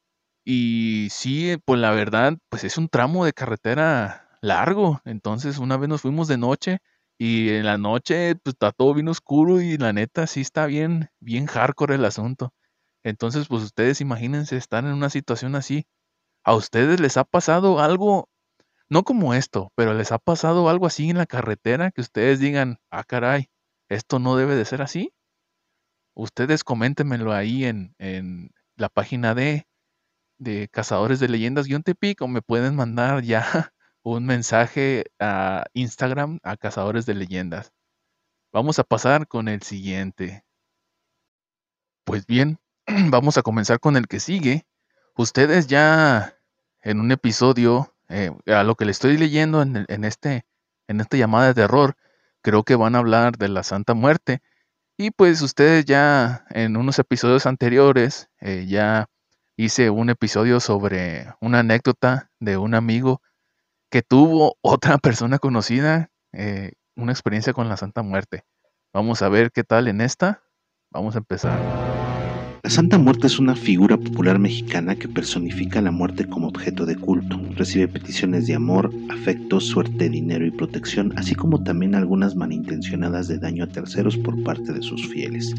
y 0.45 1.09
sí, 1.11 1.57
pues 1.65 1.81
la 1.81 1.91
verdad, 1.93 2.37
pues 2.51 2.65
es 2.65 2.77
un 2.79 2.89
tramo 2.89 3.25
de 3.25 3.33
carretera 3.33 4.29
largo. 4.43 5.01
Entonces, 5.05 5.59
una 5.59 5.77
vez 5.77 5.89
nos 5.89 6.03
fuimos 6.03 6.29
de 6.29 6.39
noche 6.39 6.79
y 7.19 7.51
en 7.51 7.65
la 7.67 7.79
noche, 7.79 8.37
pues 8.37 8.55
está 8.55 8.73
todo 8.73 8.95
bien 8.95 9.09
oscuro 9.09 9.61
y 9.61 9.79
la 9.79 9.93
neta 9.93 10.27
sí 10.27 10.41
está 10.43 10.67
bien, 10.67 11.09
bien 11.21 11.47
hardcore 11.47 11.97
el 11.97 12.05
asunto. 12.05 12.53
Entonces, 13.05 13.49
pues 13.49 13.63
ustedes 13.65 14.01
imagínense 14.01 14.57
estar 14.57 14.85
en 14.85 14.93
una 14.93 15.11
situación 15.11 15.55
así. 15.57 15.87
¿A 16.45 16.55
ustedes 16.57 17.01
les 17.01 17.17
ha 17.19 17.25
pasado 17.25 17.81
algo, 17.81 18.29
no 18.91 19.05
como 19.05 19.35
esto, 19.35 19.73
pero 19.77 19.95
les 19.95 20.13
ha 20.13 20.19
pasado 20.19 20.69
algo 20.71 20.87
así 20.87 21.11
en 21.11 21.19
la 21.19 21.27
carretera 21.27 21.91
que 21.93 22.03
ustedes 22.03 22.41
digan, 22.41 22.79
ah, 22.91 23.05
caray, 23.05 23.49
esto 23.91 24.19
no 24.21 24.37
debe 24.37 24.57
de 24.57 24.65
ser 24.67 24.83
así? 24.83 25.13
Ustedes 26.17 26.65
coméntenmelo 26.65 27.33
ahí 27.33 27.65
en, 27.65 27.95
en 27.99 28.51
la 28.77 28.89
página 28.89 29.35
de, 29.35 29.67
de 30.39 30.69
Cazadores 30.69 31.21
de 31.21 31.29
Leyendas 31.29 31.67
guion 31.67 31.83
Tepic 31.83 32.21
o 32.23 32.29
me 32.29 32.43
pueden 32.43 32.77
mandar 32.77 33.23
ya 33.23 33.45
un 34.03 34.27
mensaje 34.27 35.05
a 35.19 35.65
Instagram 35.73 36.39
a 36.43 36.57
Cazadores 36.57 37.07
de 37.07 37.15
Leyendas. 37.15 37.73
Vamos 38.53 38.79
a 38.79 38.85
pasar 38.85 39.27
con 39.27 39.49
el 39.49 39.63
siguiente. 39.63 40.45
Pues 42.05 42.27
bien, 42.27 42.59
vamos 43.11 43.39
a 43.39 43.43
comenzar 43.43 43.81
con 43.81 43.97
el 43.97 44.07
que 44.07 44.21
sigue. 44.21 44.67
Ustedes 45.17 45.67
ya 45.67 46.39
en 46.83 47.01
un 47.01 47.13
episodio, 47.13 47.95
eh, 48.09 48.31
a 48.47 48.63
lo 48.63 48.75
que 48.77 48.85
le 48.85 48.93
estoy 48.93 49.17
leyendo 49.17 49.63
en, 49.63 49.87
en, 49.89 50.05
este, 50.05 50.47
en 50.87 51.01
esta 51.01 51.17
llamada 51.17 51.47
de 51.49 51.55
terror, 51.55 51.97
creo 52.43 52.63
que 52.63 52.77
van 52.77 52.95
a 52.95 52.99
hablar 52.99 53.39
de 53.39 53.49
la 53.49 53.63
Santa 53.63 53.95
Muerte. 53.95 54.43
Y 54.97 55.11
pues 55.11 55.43
ustedes 55.43 55.87
ya 55.87 56.45
en 56.51 56.77
unos 56.77 56.99
episodios 57.01 57.47
anteriores 57.47 58.29
eh, 58.41 58.67
ya 58.69 59.09
hice 59.57 59.91
un 59.91 60.11
episodio 60.11 60.61
sobre 60.61 61.33
una 61.41 61.61
anécdota 61.61 62.31
de 62.41 62.57
un 62.57 62.75
amigo 62.75 63.21
que 63.91 64.03
tuvo 64.03 64.57
otra 64.63 64.99
persona 64.99 65.39
conocida, 65.39 66.11
eh, 66.33 66.73
una 66.97 67.13
experiencia 67.13 67.53
con 67.53 67.69
la 67.69 67.77
Santa 67.77 68.03
Muerte. 68.03 68.45
Vamos 68.93 69.23
a 69.23 69.29
ver 69.29 69.51
qué 69.51 69.65
tal 69.65 69.89
en 69.89 70.01
esta. 70.01 70.43
Vamos 70.93 71.17
a 71.17 71.19
empezar. 71.19 71.84
La 72.65 72.71
Santa 72.71 72.97
Muerte 72.97 73.27
es 73.27 73.39
una 73.39 73.55
figura 73.57 73.99
popular 73.99 74.39
mexicana 74.39 74.97
que 74.97 75.07
personifica 75.07 75.83
la 75.83 75.91
muerte 75.91 76.25
como 76.25 76.49
objeto 76.49 76.87
de 76.87 76.97
culto. 76.97 77.39
Recibe 77.57 77.89
peticiones 77.89 78.47
de 78.47 78.55
amor, 78.55 78.91
afecto, 79.11 79.61
suerte, 79.61 80.09
dinero 80.09 80.47
y 80.47 80.51
protección, 80.51 81.13
así 81.17 81.35
como 81.35 81.63
también 81.63 81.95
algunas 81.95 82.37
malintencionadas 82.37 83.29
de 83.29 83.39
daño 83.39 83.65
a 83.65 83.67
terceros 83.67 84.17
por 84.17 84.43
parte 84.45 84.73
de 84.73 84.81
sus 84.81 85.07
fieles. 85.07 85.55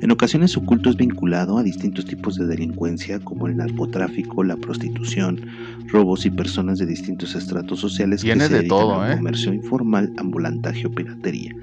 En 0.00 0.10
ocasiones 0.10 0.52
su 0.52 0.64
culto 0.64 0.88
es 0.88 0.96
vinculado 0.96 1.58
a 1.58 1.62
distintos 1.62 2.06
tipos 2.06 2.36
de 2.36 2.46
delincuencia 2.46 3.20
como 3.20 3.46
el 3.46 3.58
narcotráfico, 3.58 4.42
la 4.42 4.56
prostitución, 4.56 5.42
robos 5.88 6.24
y 6.24 6.30
personas 6.30 6.78
de 6.78 6.86
distintos 6.86 7.34
estratos 7.34 7.80
sociales 7.80 8.24
Viene 8.24 8.44
que 8.44 8.48
se 8.48 8.54
de 8.54 8.58
dedican 8.60 8.78
todo, 8.78 9.00
al 9.02 9.12
¿eh? 9.12 9.16
comercio 9.16 9.52
informal, 9.52 10.10
ambulantaje 10.16 10.86
o 10.86 10.90
piratería. 10.90 11.54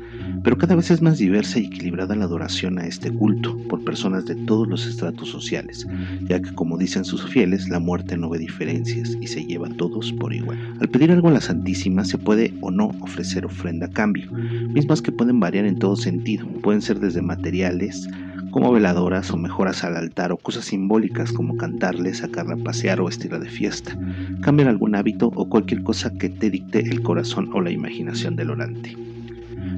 Pero 0.43 0.57
cada 0.57 0.75
vez 0.75 0.91
es 0.91 1.01
más 1.01 1.17
diversa 1.17 1.59
y 1.59 1.65
equilibrada 1.65 2.15
la 2.15 2.25
adoración 2.25 2.79
a 2.79 2.85
este 2.85 3.11
culto 3.11 3.57
por 3.69 3.83
personas 3.83 4.25
de 4.25 4.35
todos 4.35 4.67
los 4.67 4.85
estratos 4.85 5.29
sociales, 5.29 5.87
ya 6.27 6.41
que 6.41 6.53
como 6.53 6.77
dicen 6.77 7.05
sus 7.05 7.23
fieles, 7.25 7.69
la 7.69 7.79
muerte 7.79 8.17
no 8.17 8.29
ve 8.29 8.37
diferencias 8.37 9.17
y 9.19 9.27
se 9.27 9.45
lleva 9.45 9.67
a 9.67 9.73
todos 9.73 10.13
por 10.13 10.33
igual. 10.33 10.57
Al 10.79 10.89
pedir 10.89 11.11
algo 11.11 11.29
a 11.29 11.31
la 11.31 11.41
Santísima 11.41 12.05
se 12.05 12.17
puede 12.17 12.53
o 12.61 12.71
no 12.71 12.91
ofrecer 13.01 13.45
ofrenda 13.45 13.87
a 13.87 13.91
cambio, 13.91 14.31
mismas 14.31 15.01
que 15.01 15.11
pueden 15.11 15.39
variar 15.39 15.65
en 15.65 15.79
todo 15.79 15.95
sentido, 15.95 16.47
pueden 16.61 16.81
ser 16.81 16.99
desde 16.99 17.21
materiales, 17.21 18.07
como 18.51 18.71
veladoras 18.71 19.29
o 19.31 19.37
mejoras 19.37 19.83
al 19.83 19.97
altar 19.97 20.31
o 20.31 20.37
cosas 20.37 20.65
simbólicas 20.65 21.31
como 21.31 21.57
cantarle, 21.57 22.13
sacarla 22.13 22.55
a 22.55 22.63
pasear 22.63 23.01
o 23.01 23.09
estilo 23.09 23.39
de 23.39 23.49
fiesta, 23.49 23.97
cambiar 24.41 24.69
algún 24.69 24.95
hábito 24.95 25.31
o 25.35 25.49
cualquier 25.49 25.83
cosa 25.83 26.11
que 26.17 26.29
te 26.29 26.49
dicte 26.49 26.79
el 26.79 27.01
corazón 27.01 27.49
o 27.53 27.61
la 27.61 27.71
imaginación 27.71 28.35
del 28.35 28.51
orante. 28.51 28.95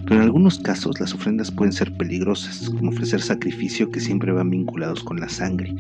Pero 0.06 0.16
en 0.16 0.22
algunos 0.22 0.60
casos 0.60 1.00
las 1.00 1.14
ofrendas 1.14 1.52
pueden 1.52 1.74
ser 1.74 1.96
peligrosas, 1.98 2.70
como 2.70 2.92
ofrecer 2.92 3.22
sacrificio 3.22 3.92
que 3.92 4.00
siempre 4.00 4.32
van 4.32 4.50
vinculados 4.50 5.04
con 5.04 5.20
la 5.20 5.30
sangre. 5.30 5.74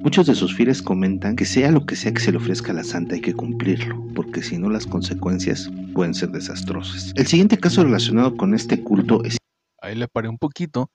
Muchos 0.00 0.26
de 0.26 0.34
sus 0.34 0.54
fieles 0.54 0.82
comentan 0.82 1.36
que 1.36 1.44
sea 1.44 1.70
lo 1.70 1.86
que 1.86 1.96
sea 1.96 2.12
que 2.12 2.20
se 2.20 2.32
le 2.32 2.38
ofrezca 2.38 2.72
a 2.72 2.76
la 2.76 2.84
santa 2.84 3.14
hay 3.14 3.20
que 3.20 3.34
cumplirlo, 3.34 4.02
porque 4.14 4.42
si 4.42 4.58
no 4.58 4.70
las 4.70 4.86
consecuencias 4.86 5.70
pueden 5.94 6.14
ser 6.14 6.30
desastrosas. 6.30 7.12
El 7.16 7.26
siguiente 7.26 7.58
caso 7.58 7.84
relacionado 7.84 8.36
con 8.36 8.54
este 8.54 8.82
culto 8.82 9.22
es 9.24 9.38
Ahí 9.80 9.94
le 9.94 10.08
paré 10.08 10.28
un 10.28 10.38
poquito. 10.38 10.90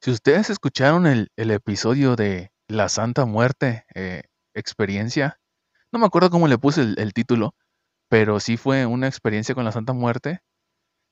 Si 0.00 0.10
ustedes 0.10 0.50
escucharon 0.50 1.06
el, 1.06 1.30
el 1.36 1.50
episodio 1.50 2.16
de 2.16 2.52
La 2.68 2.88
Santa 2.88 3.24
Muerte, 3.24 3.84
eh, 3.94 4.22
experiencia, 4.54 5.40
no 5.92 5.98
me 5.98 6.06
acuerdo 6.06 6.30
cómo 6.30 6.46
le 6.46 6.58
puse 6.58 6.82
el, 6.82 6.94
el 6.98 7.12
título, 7.12 7.54
pero 8.08 8.38
sí 8.40 8.56
fue 8.56 8.86
una 8.86 9.08
experiencia 9.08 9.54
con 9.54 9.64
la 9.64 9.72
Santa 9.72 9.92
Muerte. 9.92 10.40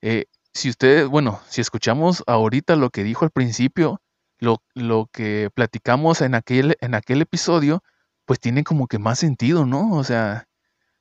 Eh, 0.03 0.27
si 0.55 0.71
ustedes, 0.71 1.09
bueno, 1.09 1.41
si 1.49 1.61
escuchamos 1.61 2.23
ahorita 2.27 2.77
lo 2.77 2.91
que 2.91 3.05
dijo 3.05 3.25
al 3.25 3.31
principio, 3.31 4.01
lo, 4.39 4.63
lo 4.75 5.09
que 5.13 5.51
platicamos 5.55 6.21
en 6.23 6.35
aquel, 6.35 6.77
en 6.81 6.95
aquel 6.95 7.23
episodio, 7.23 7.83
pues 8.25 8.41
tiene 8.41 8.65
como 8.65 8.87
que 8.87 8.99
más 8.99 9.19
sentido, 9.19 9.67
¿no? 9.67 9.93
O 9.93 10.05
sea, 10.05 10.49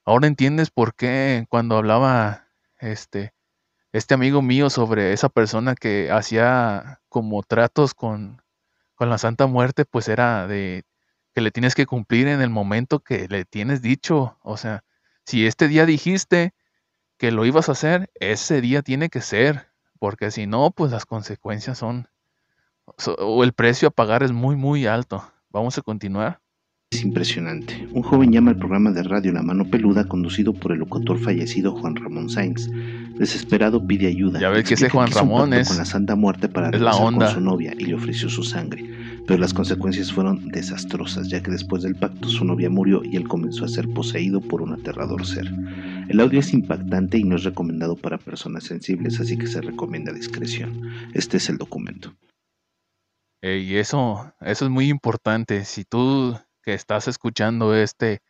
ahora 0.05 0.27
entiendes 0.27 0.71
por 0.71 0.95
qué 0.95 1.45
cuando 1.49 1.77
hablaba 1.77 2.47
este, 2.79 3.33
este 3.93 4.13
amigo 4.15 4.41
mío 4.41 4.69
sobre 4.69 5.13
esa 5.13 5.29
persona 5.29 5.75
que 5.75 6.11
hacía 6.11 7.01
como 7.09 7.43
tratos 7.43 7.93
con, 7.93 8.41
con 8.95 9.09
la 9.09 9.17
Santa 9.19 9.47
Muerte, 9.47 9.85
pues 9.85 10.07
era 10.07 10.47
de 10.47 10.83
que 11.33 11.41
le 11.41 11.51
tienes 11.51 11.75
que 11.75 11.85
cumplir 11.85 12.27
en 12.27 12.41
el 12.41 12.49
momento 12.49 12.99
que 13.01 13.27
le 13.27 13.45
tienes 13.45 13.81
dicho. 13.81 14.37
O 14.41 14.57
sea, 14.57 14.83
si 15.25 15.45
este 15.47 15.67
día 15.67 15.85
dijiste 15.85 16.53
que 17.23 17.31
lo 17.31 17.45
ibas 17.45 17.69
a 17.69 17.71
hacer, 17.71 18.09
ese 18.19 18.59
día 18.59 18.81
tiene 18.81 19.07
que 19.07 19.21
ser, 19.21 19.67
porque 19.97 20.29
si 20.29 20.45
no, 20.45 20.71
pues 20.75 20.91
las 20.91 21.05
consecuencias 21.05 21.77
son, 21.77 22.09
so- 22.97 23.15
o 23.15 23.45
el 23.45 23.53
precio 23.53 23.88
a 23.88 23.91
pagar 23.91 24.23
es 24.23 24.33
muy, 24.33 24.57
muy 24.57 24.88
alto. 24.88 25.23
Vamos 25.49 25.77
a 25.77 25.81
continuar. 25.83 26.41
Es 26.91 27.01
impresionante. 27.01 27.88
Un 27.93 28.03
joven 28.03 28.33
llama 28.33 28.51
al 28.51 28.57
programa 28.57 28.91
de 28.91 29.03
radio 29.03 29.31
La 29.31 29.41
Mano 29.41 29.63
Peluda 29.69 30.03
conducido 30.05 30.53
por 30.53 30.73
el 30.73 30.79
locutor 30.79 31.17
fallecido 31.17 31.71
Juan 31.77 31.95
Ramón 31.95 32.29
Sainz. 32.29 32.69
Desesperado 33.17 33.88
pide 33.88 34.07
ayuda. 34.07 34.41
Ya 34.41 34.49
ves 34.49 34.65
que 34.67 34.73
ese 34.73 34.89
Juan 34.89 35.09
Ramón 35.09 35.53
es- 35.53 35.69
con 35.69 35.77
la 35.77 35.86
Santa 35.86 36.15
Muerte 36.17 36.49
para 36.49 36.71
es 36.71 36.81
la 36.81 36.91
onda. 36.93 37.27
con 37.27 37.36
su 37.36 37.39
novia 37.39 37.73
y 37.77 37.86
le 37.86 37.95
ofreció 37.95 38.27
su 38.27 38.43
sangre. 38.43 38.83
Pero 39.25 39.39
las 39.39 39.53
consecuencias 39.53 40.12
fueron 40.12 40.49
desastrosas, 40.49 41.29
ya 41.29 41.41
que 41.41 41.51
después 41.51 41.83
del 41.83 41.95
pacto 41.95 42.27
su 42.27 42.43
novia 42.43 42.69
murió 42.69 43.03
y 43.03 43.15
él 43.15 43.27
comenzó 43.27 43.63
a 43.63 43.69
ser 43.69 43.88
poseído 43.89 44.41
por 44.41 44.62
un 44.62 44.73
aterrador 44.73 45.25
ser. 45.25 45.49
El 46.09 46.19
audio 46.19 46.41
es 46.41 46.53
impactante 46.53 47.17
y 47.17 47.23
no 47.23 47.38
es 47.38 47.43
recomendado 47.43 47.95
para 47.95 48.17
personas 48.17 48.65
sensibles, 48.65 49.19
así 49.19 49.38
que 49.38 49.47
se 49.47 49.62
recomienda 49.62 50.12
discreción. 50.12 50.91
Este 51.13 51.38
es 51.38 51.49
el 51.49 51.57
documento. 51.57 52.13
Y 53.41 53.75
eso, 53.75 54.33
eso 54.41 54.65
es 54.65 54.71
muy 54.71 54.89
importante. 54.89 55.65
Si 55.65 55.83
tú 55.83 56.38
que 56.62 56.73
estás 56.73 57.07
escuchando 57.07 57.75
este 57.75 58.21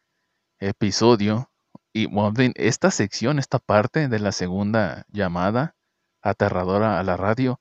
episodio 0.59 1.51
y 1.93 2.07
esta 2.55 2.89
sección, 2.89 3.37
esta 3.37 3.59
parte 3.59 4.07
de 4.07 4.19
la 4.19 4.31
segunda 4.31 5.05
llamada 5.09 5.75
aterradora 6.23 6.99
a 6.99 7.03
la 7.03 7.17
radio, 7.17 7.59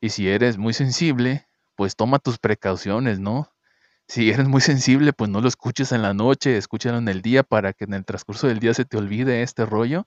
y 0.00 0.10
si 0.10 0.28
eres 0.28 0.58
muy 0.58 0.72
sensible, 0.72 1.46
pues 1.82 1.96
toma 1.96 2.20
tus 2.20 2.38
precauciones, 2.38 3.18
¿no? 3.18 3.48
Si 4.06 4.30
eres 4.30 4.46
muy 4.46 4.60
sensible, 4.60 5.12
pues 5.12 5.28
no 5.28 5.40
lo 5.40 5.48
escuches 5.48 5.90
en 5.90 6.02
la 6.02 6.14
noche, 6.14 6.56
escúchalo 6.56 6.98
en 6.98 7.08
el 7.08 7.22
día 7.22 7.42
para 7.42 7.72
que 7.72 7.82
en 7.86 7.94
el 7.94 8.04
transcurso 8.04 8.46
del 8.46 8.60
día 8.60 8.72
se 8.72 8.84
te 8.84 8.96
olvide 8.96 9.42
este 9.42 9.66
rollo 9.66 10.04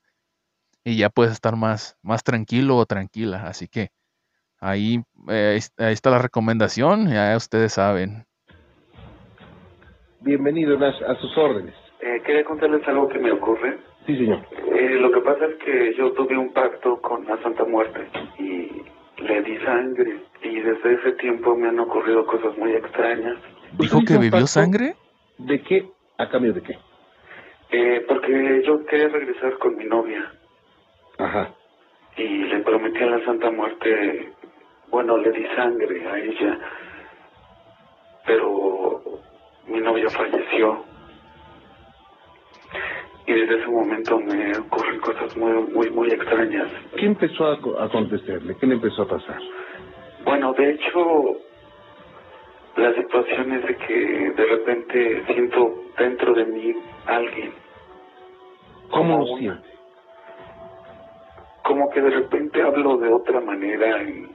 y 0.86 0.96
ya 0.96 1.10
puedes 1.10 1.34
estar 1.34 1.58
más, 1.58 1.98
más 2.02 2.24
tranquilo 2.24 2.78
o 2.78 2.86
tranquila. 2.86 3.46
Así 3.46 3.68
que 3.68 3.90
ahí, 4.62 5.04
eh, 5.28 5.50
ahí 5.52 5.58
es- 5.58 5.74
ahí 5.78 5.92
está 5.92 6.12
la 6.12 6.20
recomendación, 6.20 7.10
ya 7.10 7.36
ustedes 7.36 7.74
saben. 7.74 8.24
Bienvenido 10.22 10.78
a, 10.80 11.12
a 11.12 11.16
sus 11.20 11.38
órdenes. 11.38 11.76
Eh, 12.00 12.22
quería 12.26 12.46
contarles 12.46 12.88
algo 12.88 13.10
que 13.10 13.20
me 13.20 13.34
ocurre. 13.34 13.80
Sí, 14.06 14.16
señor. 14.16 14.48
Eh, 14.80 14.96
lo 14.98 15.12
que 15.12 15.20
pasa 15.20 15.46
es 15.46 15.56
que 15.62 15.94
yo 15.98 16.14
tuve 16.14 16.38
un 16.38 16.54
pacto 16.54 17.02
con 17.02 17.26
la 17.26 17.36
Santa 17.44 17.66
Muerte 17.66 18.00
y 18.40 18.72
le 19.22 19.42
di 19.42 19.58
sangre 19.66 20.24
y 20.56 20.62
desde 20.62 20.94
ese 20.94 21.12
tiempo 21.14 21.54
me 21.54 21.68
han 21.68 21.80
ocurrido 21.80 22.26
cosas 22.26 22.58
muy 22.58 22.72
extrañas. 22.72 23.36
¿Dijo 23.78 23.98
¿Usted 23.98 24.14
que 24.14 24.20
bebió 24.20 24.48
sangre? 24.48 24.96
¿De 25.38 25.62
qué? 25.62 25.86
¿A 26.18 26.30
cambio 26.30 26.54
de 26.54 26.62
qué? 26.62 26.78
Eh, 27.72 28.06
porque 28.08 28.64
yo 28.66 28.86
quería 28.86 29.10
regresar 29.10 29.58
con 29.58 29.76
mi 29.76 29.84
novia 29.84 30.32
Ajá. 31.18 31.54
y 32.16 32.24
le 32.24 32.60
prometí 32.60 33.00
a 33.00 33.08
la 33.08 33.26
Santa 33.26 33.52
Muerte, 33.52 34.32
bueno, 34.92 35.18
le 35.18 35.32
di 35.32 35.46
sangre 35.58 36.08
a 36.08 36.20
ella, 36.20 36.60
pero 38.26 39.04
mi 39.68 39.82
novia 39.82 40.10
falleció. 40.10 40.86
Y 43.28 43.34
desde 43.34 43.60
ese 43.60 43.68
momento 43.68 44.20
me 44.20 44.58
ocurren 44.58 45.00
cosas 45.02 45.36
muy, 45.36 45.52
muy, 45.74 45.90
muy 45.90 46.08
extrañas. 46.12 46.72
¿Qué 46.96 47.08
empezó 47.08 47.48
a 47.48 47.86
acontecerle? 47.86 48.56
¿Qué 48.56 48.68
le 48.68 48.76
empezó 48.76 49.02
a 49.02 49.08
pasar? 49.08 49.42
Bueno, 50.26 50.54
de 50.54 50.72
hecho, 50.72 51.38
la 52.78 52.94
situación 52.96 53.52
es 53.54 53.66
de 53.68 53.76
que 53.78 54.32
de 54.36 54.46
repente 54.46 55.24
siento 55.28 55.76
dentro 55.98 56.34
de 56.34 56.46
mí 56.46 56.74
alguien. 57.06 57.54
¿Cómo 58.90 59.18
Como 59.18 59.18
lo 59.26 59.32
una- 59.34 59.40
siente? 59.40 59.70
Como 61.64 61.90
que 61.90 62.02
de 62.02 62.10
repente 62.12 62.62
hablo 62.62 62.98
de 62.98 63.12
otra 63.12 63.40
manera 63.42 64.04
y, 64.04 64.28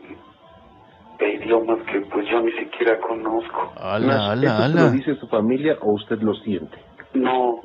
de 1.19 1.35
idiomas 1.35 1.79
que 1.87 2.01
pues 2.01 2.27
yo 2.29 2.41
ni 2.41 2.51
siquiera 2.53 2.99
conozco. 3.01 3.73
Ala, 3.81 4.33
ala, 4.33 4.47
¿Esto 4.49 4.63
se 4.69 4.75
lo 4.75 4.81
ala. 4.81 4.91
dice 4.91 5.15
su 5.17 5.29
familia 5.29 5.77
o 5.81 5.93
usted 5.93 6.19
lo 6.23 6.35
siente? 6.35 6.77
No, 7.15 7.61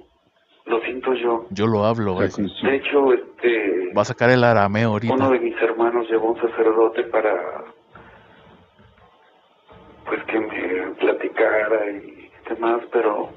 lo 0.65 0.79
siento 0.81 1.13
yo. 1.15 1.45
Yo 1.49 1.65
lo 1.65 1.83
hablo. 1.85 2.19
De 2.19 2.25
hecho, 2.75 3.13
este, 3.13 3.91
Va 3.97 4.01
a 4.01 4.05
sacar 4.05 4.29
el 4.29 4.43
arameo 4.43 4.89
ahorita. 4.89 5.13
uno 5.15 5.29
de 5.31 5.39
mis 5.39 5.55
hermanos 5.61 6.07
llevó 6.11 6.31
un 6.33 6.41
sacerdote 6.41 7.03
para, 7.03 7.33
pues 10.05 10.23
que 10.25 10.39
me 10.39 10.95
platicara 10.99 11.89
y 11.91 12.29
demás, 12.47 12.81
pero 12.91 13.29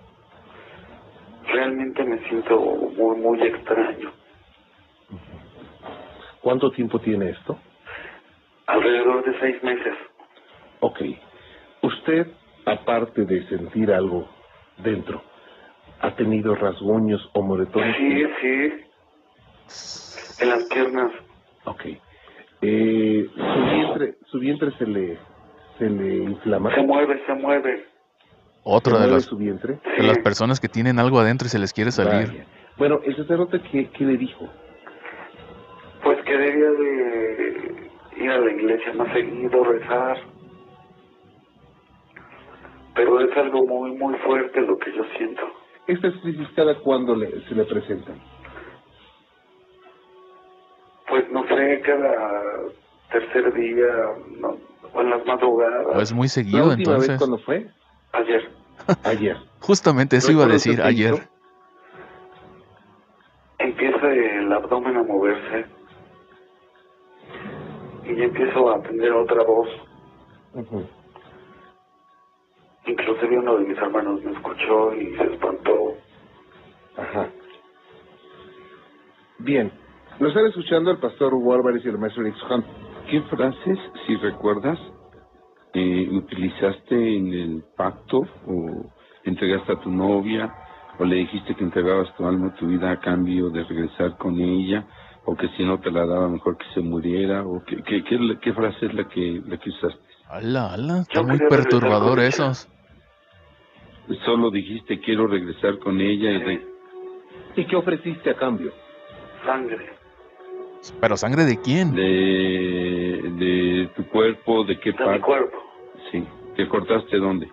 realmente 1.47 2.05
me 2.05 2.19
siento 2.29 2.59
muy, 2.59 3.17
muy 3.17 3.43
extraño. 3.43 4.13
¿Cuánto 6.41 6.71
tiempo 6.71 6.99
tiene 7.01 7.31
esto? 7.31 7.59
Alrededor 8.67 9.25
de 9.25 9.39
seis 9.41 9.63
meses. 9.63 9.95
Ok. 10.81 11.01
Usted, 11.83 12.27
aparte 12.67 13.25
de 13.25 13.47
sentir 13.49 13.93
algo 13.93 14.29
dentro, 14.79 15.23
¿ha 16.01 16.15
tenido 16.15 16.55
rasguños 16.55 17.29
o 17.33 17.43
moretones? 17.43 17.97
Sí, 17.97 18.27
sí. 18.41 18.73
En 20.41 20.51
las 20.51 20.65
piernas. 20.65 21.13
Ok. 21.65 21.87
Eh, 22.61 23.29
su 23.35 23.77
vientre, 23.77 24.15
su 24.27 24.39
vientre 24.39 24.71
se 24.79 24.87
le, 24.87 25.19
se 25.79 25.89
le 25.89 26.17
inflama. 26.25 26.75
Se 26.75 26.83
mueve, 26.83 27.23
se 27.27 27.35
mueve. 27.35 27.85
Otra 28.65 28.95
¿Se 28.95 28.99
de 28.99 29.07
mueve 29.07 29.15
las, 29.15 29.25
su 29.25 29.37
vientre? 29.37 29.79
de 29.97 30.03
las 30.03 30.19
personas 30.19 30.61
que 30.61 30.69
tienen 30.69 30.99
algo 30.99 31.19
adentro 31.21 31.47
y 31.47 31.51
se 31.51 31.59
les 31.59 31.73
quiere 31.73 31.91
salir. 31.91 32.29
Vaya. 32.29 32.47
Bueno, 32.77 33.01
el 33.05 33.17
sacerdote, 33.17 33.61
¿qué, 33.71 33.89
qué 33.91 34.05
le 34.05 34.17
dijo? 34.17 34.49
Pues 36.03 36.19
que 36.25 36.37
debía 36.37 36.71
de 36.71 37.89
ir 38.17 38.31
a 38.31 38.39
la 38.39 38.51
iglesia 38.53 38.93
más 38.95 39.13
seguido, 39.13 39.65
rezar. 39.65 40.19
Pero 42.95 43.21
es 43.21 43.37
algo 43.37 43.67
muy, 43.67 43.93
muy 43.93 44.15
fuerte 44.19 44.61
lo 44.61 44.79
que 44.79 44.93
yo 44.93 45.05
siento. 45.17 45.43
¿Estas 45.87 46.15
crisis 46.21 46.49
cada 46.55 46.75
cuándo 46.81 47.15
le, 47.17 47.41
se 47.49 47.55
le 47.55 47.65
presentan? 47.65 48.21
Pues 51.09 51.31
no 51.31 51.47
sé, 51.49 51.81
cada 51.85 52.13
tercer 53.11 53.55
día, 53.55 53.87
no, 54.41 54.59
o 54.95 55.01
en 55.01 55.11
las 55.11 55.25
madrugadas. 55.27 55.87
O 55.95 56.01
es 56.01 56.13
muy 56.13 56.27
¿La 56.27 56.33
seguido, 56.33 56.69
última 56.69 56.95
vez 56.99 57.09
entonces. 57.09 57.19
cuándo 57.19 57.39
fue? 57.39 57.67
Ayer. 58.13 58.51
Ayer. 59.05 59.37
Justamente 59.61 60.17
eso 60.17 60.33
iba 60.33 60.45
a 60.45 60.47
¿Recuerda 60.47 60.57
usted 60.57 60.71
decir 60.71 60.85
ayer. 60.85 61.15
hizo? 61.15 61.23
Empieza 63.59 64.07
el 64.13 64.53
abdomen 64.53 64.97
a 64.97 65.03
moverse. 65.03 65.67
Y 68.05 68.17
ya 68.17 68.25
empiezo 68.25 68.71
a 68.71 68.81
tener 68.83 69.13
otra 69.13 69.43
voz. 69.45 69.69
Ujú. 70.55 70.87
Inclusive 72.87 73.39
uno 73.39 73.59
de 73.59 73.65
mis 73.67 73.77
hermanos 73.77 74.23
me 74.25 74.33
escuchó 74.33 74.95
y 74.95 75.15
se 75.17 75.25
espantó. 75.25 75.95
Ajá. 76.97 77.29
Bien. 79.39 79.71
Lo 80.21 80.29
están 80.29 80.47
escuchando 80.47 80.91
el 80.91 80.99
pastor 80.99 81.35
Warbaris 81.35 81.85
y 81.85 81.89
el 81.89 81.99
maestro 81.99 82.25
Hunt. 82.25 82.65
¿Qué 83.11 83.23
frases, 83.23 83.79
si 84.07 84.17
recuerdas, 84.17 84.79
eh, 85.75 86.09
utilizaste 86.13 87.17
en 87.17 87.33
el 87.33 87.65
pacto 87.77 88.19
o 88.47 88.93
entregaste 89.25 89.73
a 89.73 89.81
tu 89.81 89.91
novia 89.91 90.53
o 90.99 91.05
le 91.05 91.17
dijiste 91.17 91.55
que 91.55 91.65
entregabas 91.65 92.15
tu 92.17 92.27
alma, 92.27 92.55
tu 92.57 92.67
vida 92.67 92.91
a 92.91 93.01
cambio 93.01 93.49
de 93.51 93.65
regresar 93.65 94.17
con 94.19 94.39
ella 94.39 94.87
o 95.25 95.37
que 95.37 95.49
si 95.57 95.65
no 95.65 95.79
te 95.81 95.91
la 95.91 96.05
daba 96.07 96.29
mejor 96.29 96.57
que 96.59 96.67
se 96.75 96.81
muriera 96.81 97.47
o 97.47 97.63
qué, 97.65 97.83
qué, 97.83 98.05
qué, 98.05 98.19
qué 98.43 98.53
frase 98.53 98.87
es 98.87 98.95
la 98.95 99.09
que, 99.09 99.41
la 99.47 99.57
que 99.59 99.71
usaste? 99.71 100.01
Ala, 100.29 100.75
ala, 100.75 101.01
está 101.01 101.15
Yo 101.15 101.25
muy 101.25 101.39
perturbador 101.39 102.21
esos. 102.21 102.69
Solo 104.25 104.51
dijiste 104.51 105.01
quiero 105.01 105.27
regresar 105.27 105.79
con 105.79 106.01
ella 106.01 106.31
y 106.31 106.39
re- 106.43 106.67
¿Y 107.57 107.65
qué 107.67 107.77
ofreciste 107.77 108.31
a 108.31 108.35
cambio? 108.37 108.73
Sangre. 109.45 109.93
Pero 111.01 111.17
sangre 111.17 111.45
de 111.45 111.61
quién? 111.61 111.93
de, 111.95 112.03
de 113.39 113.89
tu 113.97 114.07
cuerpo, 114.09 114.65
de 114.65 114.79
qué 114.81 114.93
De 114.93 114.99
mi 114.99 115.05
parte. 115.05 115.21
cuerpo. 115.21 115.59
Sí. 116.11 116.27
¿Te 116.57 116.69
cortaste 116.69 117.19
dónde? 117.19 117.49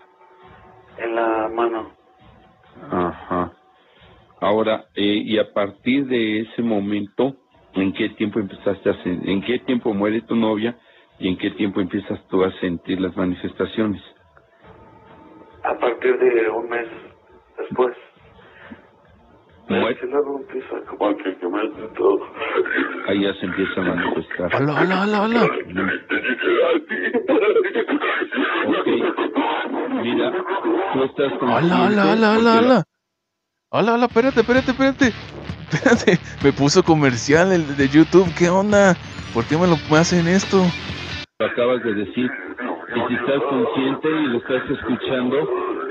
En 0.98 1.15
la 1.15 1.50
mano. 1.50 1.91
Ajá. 2.91 3.52
Ahora, 4.41 4.86
eh, 4.95 5.21
y 5.26 5.38
a 5.38 5.54
partir 5.54 6.08
de 6.08 6.41
ese 6.41 6.62
momento, 6.62 7.36
¿en 7.74 7.93
qué 7.93 8.10
tiempo 8.10 8.39
empezaste 8.39 8.89
a 8.89 8.95
en 9.04 9.41
qué 9.41 9.60
tiempo 9.60 9.93
muere 9.93 10.21
tu 10.21 10.36
novia 10.36 10.78
y 11.19 11.30
en 11.30 11.38
qué 11.38 11.52
tiempo 11.52 11.82
empiezas 11.82 12.19
tú 12.28 12.43
a 12.43 12.52
sentir 12.60 13.00
las 13.00 13.15
manifestaciones? 13.15 14.02
A 15.63 15.78
partir 15.78 16.17
de 16.19 16.50
un 16.50 16.69
mes 16.69 16.88
después. 17.58 17.95
Muere, 17.95 17.98
Y 17.98 18.04
luego 18.04 18.04
empieza 18.04 18.04
como 18.04 18.04
que, 18.04 18.04
que 18.04 18.84
me 18.84 19.36
todo. 19.38 19.55
Ahí 23.08 23.21
ya 23.21 23.34
se 23.34 23.45
empieza 23.45 23.82
a 23.82 23.84
manifestar. 23.84 24.56
Ala, 24.56 24.80
ala, 24.80 25.04
ala, 25.04 25.23
ala. 25.25 25.43
Ok. 28.67 28.88
Mira, 30.04 30.32
tú 30.93 31.04
estás 31.04 31.34
Ala, 31.41 31.88
ala, 31.88 32.12
ala, 32.13 32.34
ala, 32.34 32.34
consciente 32.34 32.58
ala. 32.60 32.84
Ala, 33.71 33.93
ala, 33.95 34.06
espérate, 34.06 34.41
espérate, 34.41 34.71
espérate. 34.71 35.13
Espérate, 35.65 36.19
me 36.43 36.54
puso 36.54 36.84
comercial 36.84 37.51
el 37.51 37.75
de 37.75 37.88
YouTube. 37.89 38.28
¿Qué 38.38 38.49
onda? 38.49 38.93
¿Por 39.34 39.45
qué 39.45 39.58
me 39.58 39.65
lo 39.67 39.75
me 39.91 39.97
hacen 39.97 40.28
esto? 40.28 40.62
lo 41.39 41.45
acabas 41.47 41.84
de 41.84 41.93
decir, 41.95 42.32
y 42.95 43.08
si 43.08 43.13
estás 43.15 43.41
consciente 43.49 44.08
y 44.10 44.28
lo 44.28 44.38
estás 44.38 44.69
escuchando, 44.69 45.38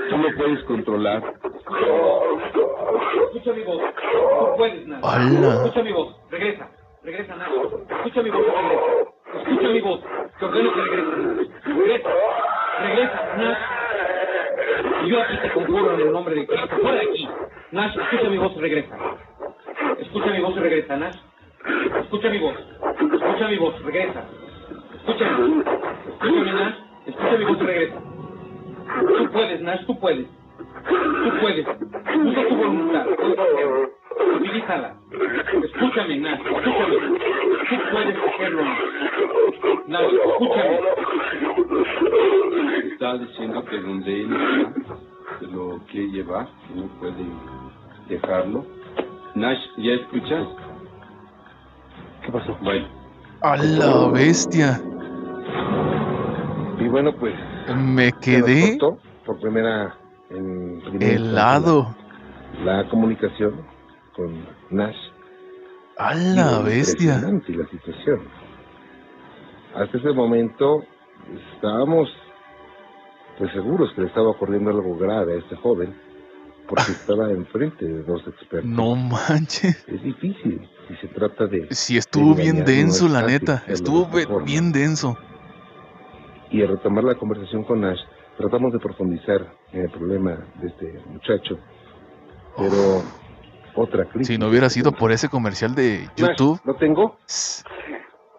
tú 0.09 0.17
lo 0.17 0.35
puedes 0.37 0.63
controlar. 0.63 1.21
Escucha 3.45 3.59
mi 3.59 3.63
voz. 3.63 3.77
Tú 3.77 4.57
puedes, 4.57 4.87
Nash. 4.87 5.03
Ala. 5.03 5.53
Escucha 5.53 5.83
mi 5.83 5.91
voz. 5.91 6.15
Regresa. 6.31 6.67
Regresa, 7.03 7.35
Nash. 7.35 7.51
Escucha 7.97 8.23
mi 8.23 8.29
voz 8.31 8.41
regresa. 8.41 8.81
Escucha 9.35 9.67
mi 9.67 9.81
voz. 9.81 9.99
Te 10.39 10.45
ordeno 10.45 10.73
que 10.73 10.81
regresa, 10.81 11.15
Nash. 11.15 11.47
Regresa. 11.77 12.09
Regresa, 12.81 13.35
Nash. 13.37 13.57
Y 15.03 15.09
yo 15.09 15.21
aquí 15.21 15.37
te 15.43 15.51
conjuro 15.51 15.93
en 15.93 16.01
el 16.01 16.11
nombre 16.11 16.33
de 16.33 16.47
Cristo. 16.47 16.75
Fuera 16.81 16.97
de 16.97 17.01
aquí. 17.01 17.29
Nash, 17.71 17.95
escucha 17.99 18.29
mi 18.29 18.37
voz 18.39 18.53
y 18.55 18.59
regresa. 18.61 18.97
Escucha 19.99 20.31
mi 20.31 20.41
voz 20.41 20.57
y 20.57 20.59
regresa, 20.59 20.97
Nash. 20.97 21.15
Escucha 22.01 22.29
mi 22.29 22.39
voz. 22.39 22.55
Escucha 23.13 23.47
mi 23.47 23.57
voz. 23.57 23.83
Regresa. 23.83 24.23
Escúchame. 24.95 25.63
Escúchame, 26.13 26.51
Nash. 26.51 26.75
Escucha 27.05 27.37
mi 27.37 27.45
voz 27.45 27.57
y 27.61 27.63
regresa. 27.63 28.01
Tú 29.19 29.31
puedes, 29.31 29.61
Nash. 29.61 29.85
Tú 29.85 29.99
puedes. 29.99 30.25
Tú 30.87 31.39
puedes. 31.41 31.84
Usa 32.25 32.47
tu 32.49 32.55
voluntad. 32.55 33.05
Utilízala. 34.35 34.95
Escúchame, 35.63 36.17
Nash. 36.19 36.39
Escúchame. 36.39 36.95
Tú 37.69 37.75
puedes 37.91 38.15
hacerlo, 38.17 38.63
Nash. 38.63 38.81
Nash, 39.87 40.13
escúchame. 40.13 40.79
Está 42.93 43.17
diciendo 43.17 43.65
que 43.65 43.77
donde 43.81 44.21
él 44.21 44.33
está, 44.33 44.95
se 45.39 45.45
lo 45.47 45.79
quiere 45.91 46.07
llevar, 46.11 46.47
que 46.67 46.73
no 46.79 46.87
puede 46.99 47.25
dejarlo. 48.09 48.65
Nash, 49.35 49.59
¿ya 49.77 49.93
escuchas? 49.93 50.47
¿Qué 52.25 52.31
pasó? 52.31 52.57
Bueno, 52.61 52.87
A 53.41 53.57
la 53.57 54.07
bestia. 54.11 54.81
Y 56.79 56.87
bueno, 56.87 57.13
pues 57.19 57.33
Me 57.75 58.11
quedé 58.13 58.77
por 59.25 59.39
primera 59.39 59.95
en 60.29 60.81
primera 60.81 61.13
helado. 61.13 61.95
La, 62.65 62.89
comunicación 62.89 63.61
con 64.15 64.33
Nash. 64.71 64.97
A 65.97 66.15
la 66.15 66.59
bestia. 66.59 67.19
La 67.19 67.69
situación. 67.69 68.21
Hasta 69.75 69.97
ese 69.97 70.11
momento 70.13 70.83
estábamos 71.53 72.09
pues 73.37 73.51
seguros 73.51 73.91
que 73.93 74.01
le 74.01 74.07
estaba 74.07 74.29
ocurriendo 74.29 74.71
algo 74.71 74.97
grave 74.97 75.35
a 75.35 75.37
este 75.37 75.55
joven 75.57 75.95
porque 76.67 76.91
estaba 76.91 77.31
enfrente 77.31 77.85
de 77.85 78.03
dos 78.03 78.25
expertos. 78.27 78.69
No 78.69 78.95
manches. 78.95 79.85
Es 79.87 80.01
difícil 80.01 80.67
si 80.87 80.95
se 80.95 81.07
trata 81.09 81.45
de 81.45 81.67
Sí, 81.71 81.97
estuvo 81.97 82.33
de 82.33 82.43
bien 82.43 82.65
denso, 82.65 83.07
la 83.07 83.21
neta. 83.21 83.63
de 83.67 83.73
Estuvo 83.73 84.07
bien 84.43 84.71
denso. 84.71 85.17
Y 86.49 86.61
al 86.61 86.69
retomar 86.69 87.03
la 87.03 87.15
conversación 87.15 87.63
con 87.63 87.81
Nash, 87.81 87.99
tratamos 88.37 88.73
de 88.73 88.79
profundizar 88.79 89.53
en 89.71 89.81
el 89.81 89.89
problema 89.91 90.37
de 90.61 90.67
este 90.67 90.99
muchacho. 91.11 91.59
Pero 92.57 93.03
otra 93.75 94.05
crisis. 94.05 94.27
Si 94.27 94.37
no 94.37 94.47
hubiera 94.47 94.69
sido 94.69 94.91
por 94.91 95.11
ese 95.11 95.29
comercial 95.29 95.75
de 95.75 96.07
Nash, 96.17 96.29
YouTube. 96.29 96.59
¿Lo 96.63 96.75
tengo? 96.75 97.17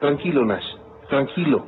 Tranquilo, 0.01 0.45
Nash. 0.45 0.65
Tranquilo. 1.09 1.67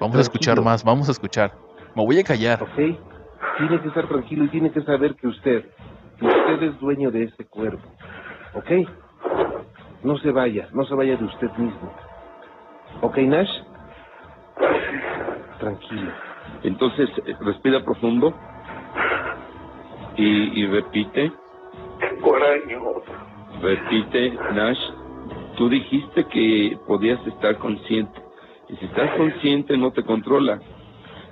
Vamos 0.00 0.16
a 0.16 0.20
escuchar 0.20 0.60
más, 0.60 0.82
vamos 0.84 1.08
a 1.08 1.12
escuchar. 1.12 1.52
Me 1.94 2.04
voy 2.04 2.18
a 2.18 2.24
callar. 2.24 2.62
¿Ok? 2.62 2.76
Tiene 2.76 3.80
que 3.80 3.88
estar 3.88 4.08
tranquilo 4.08 4.44
y 4.44 4.48
tiene 4.48 4.72
que 4.72 4.82
saber 4.82 5.14
que 5.14 5.28
usted, 5.28 5.64
que 6.18 6.26
usted 6.26 6.62
es 6.62 6.78
dueño 6.80 7.10
de 7.10 7.24
este 7.24 7.46
cuerpo. 7.46 7.86
¿Ok? 8.54 8.70
No 10.02 10.16
se 10.18 10.30
vaya, 10.32 10.68
no 10.72 10.84
se 10.84 10.94
vaya 10.94 11.16
de 11.16 11.24
usted 11.24 11.50
mismo. 11.56 11.92
¿Ok, 13.02 13.18
Nash? 13.18 13.50
tranquilo. 15.62 16.10
Entonces, 16.64 17.08
eh, 17.24 17.36
respira 17.40 17.84
profundo 17.84 18.34
y, 20.16 20.60
y 20.62 20.66
repite, 20.66 21.32
repite, 23.60 24.30
Nash. 24.54 24.78
Tú 25.56 25.68
dijiste 25.68 26.24
que 26.28 26.78
podías 26.86 27.24
estar 27.26 27.56
consciente. 27.58 28.20
Y 28.68 28.76
si 28.76 28.86
estás 28.86 29.10
consciente, 29.16 29.76
no 29.76 29.92
te 29.92 30.02
controla. 30.02 30.60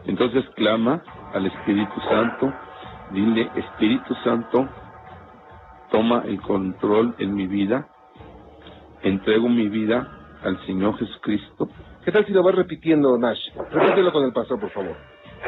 Entonces 0.06 0.44
clama 0.56 1.02
al 1.32 1.46
Espíritu 1.46 2.00
Santo. 2.08 2.52
Dile, 3.12 3.50
Espíritu 3.56 4.14
Santo, 4.22 4.68
toma 5.90 6.22
el 6.26 6.40
control 6.42 7.14
en 7.18 7.34
mi 7.34 7.46
vida. 7.46 7.88
Entrego 9.02 9.48
mi 9.48 9.68
vida 9.68 10.06
al 10.44 10.58
Señor 10.66 10.96
Jesucristo. 10.98 11.68
¿Qué 12.04 12.12
tal 12.12 12.24
si 12.26 12.32
lo 12.32 12.42
vas 12.42 12.54
repitiendo, 12.54 13.16
Nash? 13.18 13.40
Repítelo 13.70 14.12
con 14.12 14.24
el 14.24 14.32
pastor, 14.32 14.60
por 14.60 14.70
favor. 14.70 14.96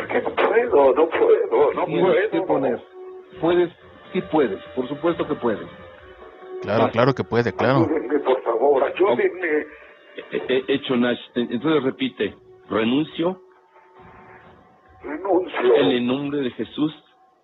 Que 0.09 0.23
no 0.23 0.31
puedo, 0.31 0.95
no 0.95 1.09
puedo, 1.09 1.73
no 1.75 1.85
Tienes 1.85 2.15
que 2.31 2.39
puedo. 2.39 2.47
poner. 2.47 2.92
Puedes, 3.41 3.71
sí 4.13 4.21
puedes, 4.31 4.61
por 4.77 4.89
supuesto 4.89 5.27
que 5.27 5.35
puedes. 5.35 5.69
Claro, 6.63 6.91
claro 6.93 7.15
que 7.15 7.25
puede, 7.25 7.53
claro. 7.53 7.79
Ayúdenme, 7.85 8.19
por 8.21 8.43
favor, 8.43 8.85
ayúdenme. 8.85 9.67
He- 10.31 10.43
he 10.69 10.75
hecho 10.75 10.97
Nash. 10.97 11.19
Entonces 11.35 11.83
repite, 11.83 12.35
renuncio 12.69 13.41
Renuncio 15.03 15.75
en 15.77 15.87
el 15.91 16.07
nombre 16.07 16.41
de 16.41 16.51
Jesús 16.53 16.95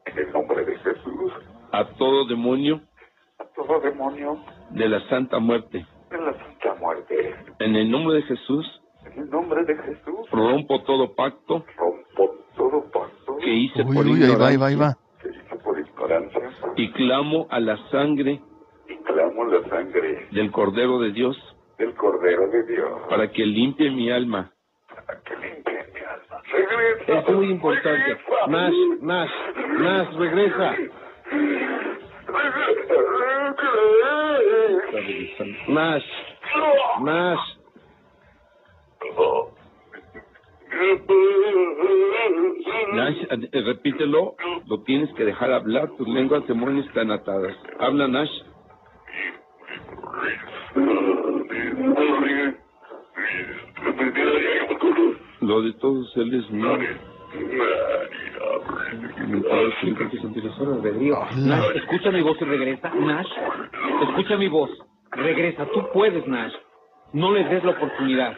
en 0.04 0.18
el 0.18 0.32
nombre 0.32 0.64
de 0.64 0.76
Jesús 0.78 1.32
a 1.72 1.84
todo 1.96 2.26
demonio 2.26 2.80
a 3.38 3.44
todo 3.56 3.80
demonio 3.80 4.38
de 4.70 4.88
la 4.88 5.00
santa 5.08 5.38
muerte. 5.38 5.84
de 6.10 6.18
la 6.18 6.32
santa 6.32 6.74
muerte. 6.80 7.34
En 7.58 7.74
el 7.76 7.90
nombre 7.90 8.16
de 8.16 8.22
Jesús 8.22 8.80
En 9.04 9.22
el 9.22 9.30
nombre 9.30 9.64
de 9.64 9.76
Jesús 9.76 10.30
rompo 10.30 10.82
todo 10.84 11.14
pacto 11.14 11.64
rompo 11.76 12.34
todo 12.56 12.84
pacto 12.92 13.36
que 13.38 13.50
hice 13.50 13.82
Uy, 13.82 13.96
por 13.96 14.06
uy, 14.06 14.22
ahí 14.22 14.34
va, 14.36 14.48
ahí 14.48 14.56
va, 14.56 14.66
ahí 14.68 14.76
va. 14.76 14.96
Ignorancia 16.08 16.50
y 16.76 16.90
clamo 16.92 17.46
a 17.50 17.60
la 17.60 17.76
sangre 17.90 18.40
y 18.88 18.96
clamo 19.04 19.44
la 19.44 19.68
sangre 19.68 20.26
del 20.30 20.50
Cordero 20.50 20.98
de 21.00 21.12
Dios 21.12 21.36
del 21.78 21.94
Cordero 21.94 22.48
de 22.48 22.64
Dios 22.64 23.00
para 23.08 23.30
que 23.30 23.44
limpie 23.44 23.90
mi 23.90 24.10
alma. 24.10 24.50
para 25.06 25.20
que 25.20 25.36
limpie 25.36 25.86
mi 25.94 26.00
alma. 26.00 26.42
Regresa. 26.50 27.18
Es 27.18 27.34
muy 27.34 27.50
importante. 27.50 27.90
regresa. 27.90 28.46
Nash, 28.48 28.74
Nash, 29.00 29.30
Nash, 29.78 30.16
regresa. 30.16 30.76
Nash, 35.68 36.04
Nash. 37.02 37.58
Nash, 42.94 43.16
eh, 43.30 43.62
repítelo, 43.64 44.34
lo 44.66 44.82
tienes 44.82 45.12
que 45.14 45.24
dejar 45.24 45.52
hablar, 45.52 45.90
tus 45.96 46.08
lenguas 46.08 46.46
demonios 46.46 46.86
están 46.86 47.10
atadas. 47.10 47.56
Habla 47.78 48.08
Nash. 48.08 48.30
Lo 55.40 55.62
de 55.62 55.72
todos 55.74 56.16
él 56.16 56.34
es 56.34 56.50
mío. 56.50 56.78
Nash, 61.36 61.76
escucha 61.76 62.10
mi 62.10 62.22
voz 62.22 62.36
y 62.40 62.44
regresa. 62.44 62.90
Nash, 62.94 63.28
escucha 64.08 64.36
mi 64.36 64.48
voz. 64.48 64.70
Regresa. 65.12 65.66
Tú 65.66 65.86
puedes, 65.92 66.26
Nash. 66.26 66.52
No 67.12 67.32
les 67.32 67.48
des 67.48 67.64
la 67.64 67.70
oportunidad. 67.70 68.36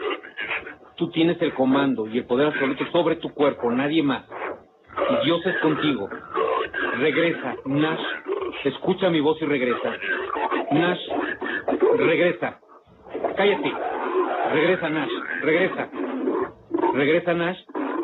Tú 1.01 1.09
tienes 1.13 1.41
el 1.41 1.55
comando 1.55 2.07
y 2.07 2.19
el 2.19 2.27
poder 2.27 2.49
absoluto 2.49 2.85
sobre 2.93 3.17
tu 3.17 3.31
cuerpo, 3.33 3.73
nadie 3.73 4.03
más. 4.03 4.23
Y 5.09 5.25
Dios 5.25 5.41
es 5.47 5.57
contigo. 5.63 6.11
Regresa, 6.99 7.57
Nash. 7.65 8.01
Escucha 8.65 9.09
mi 9.09 9.21
voz 9.21 9.41
y 9.41 9.47
regresa. 9.47 9.97
Nash, 10.71 10.99
regresa. 11.97 12.61
Cállate. 13.35 13.73
Regresa, 14.53 14.91
Nash. 14.91 15.11
Regresa. 15.41 15.89
Regresa, 16.93 17.33
Nash. 17.33 17.59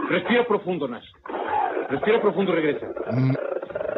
Respira 0.09 0.45
profundo, 0.47 0.89
Nash. 0.89 1.07
Respira 1.91 2.23
profundo 2.23 2.53
y 2.53 2.55
regresa. 2.55 2.87
Mm, 3.13 3.35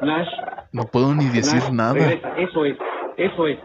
Nash. 0.07 0.29
No 0.73 0.83
puedo 0.91 1.15
ni 1.15 1.27
decir 1.27 1.61
Nash, 1.61 1.71
nada. 1.71 1.95
regresa. 1.95 2.37
Eso 2.37 2.65
es. 2.65 2.77
Eso 3.17 3.47
es. 3.47 3.59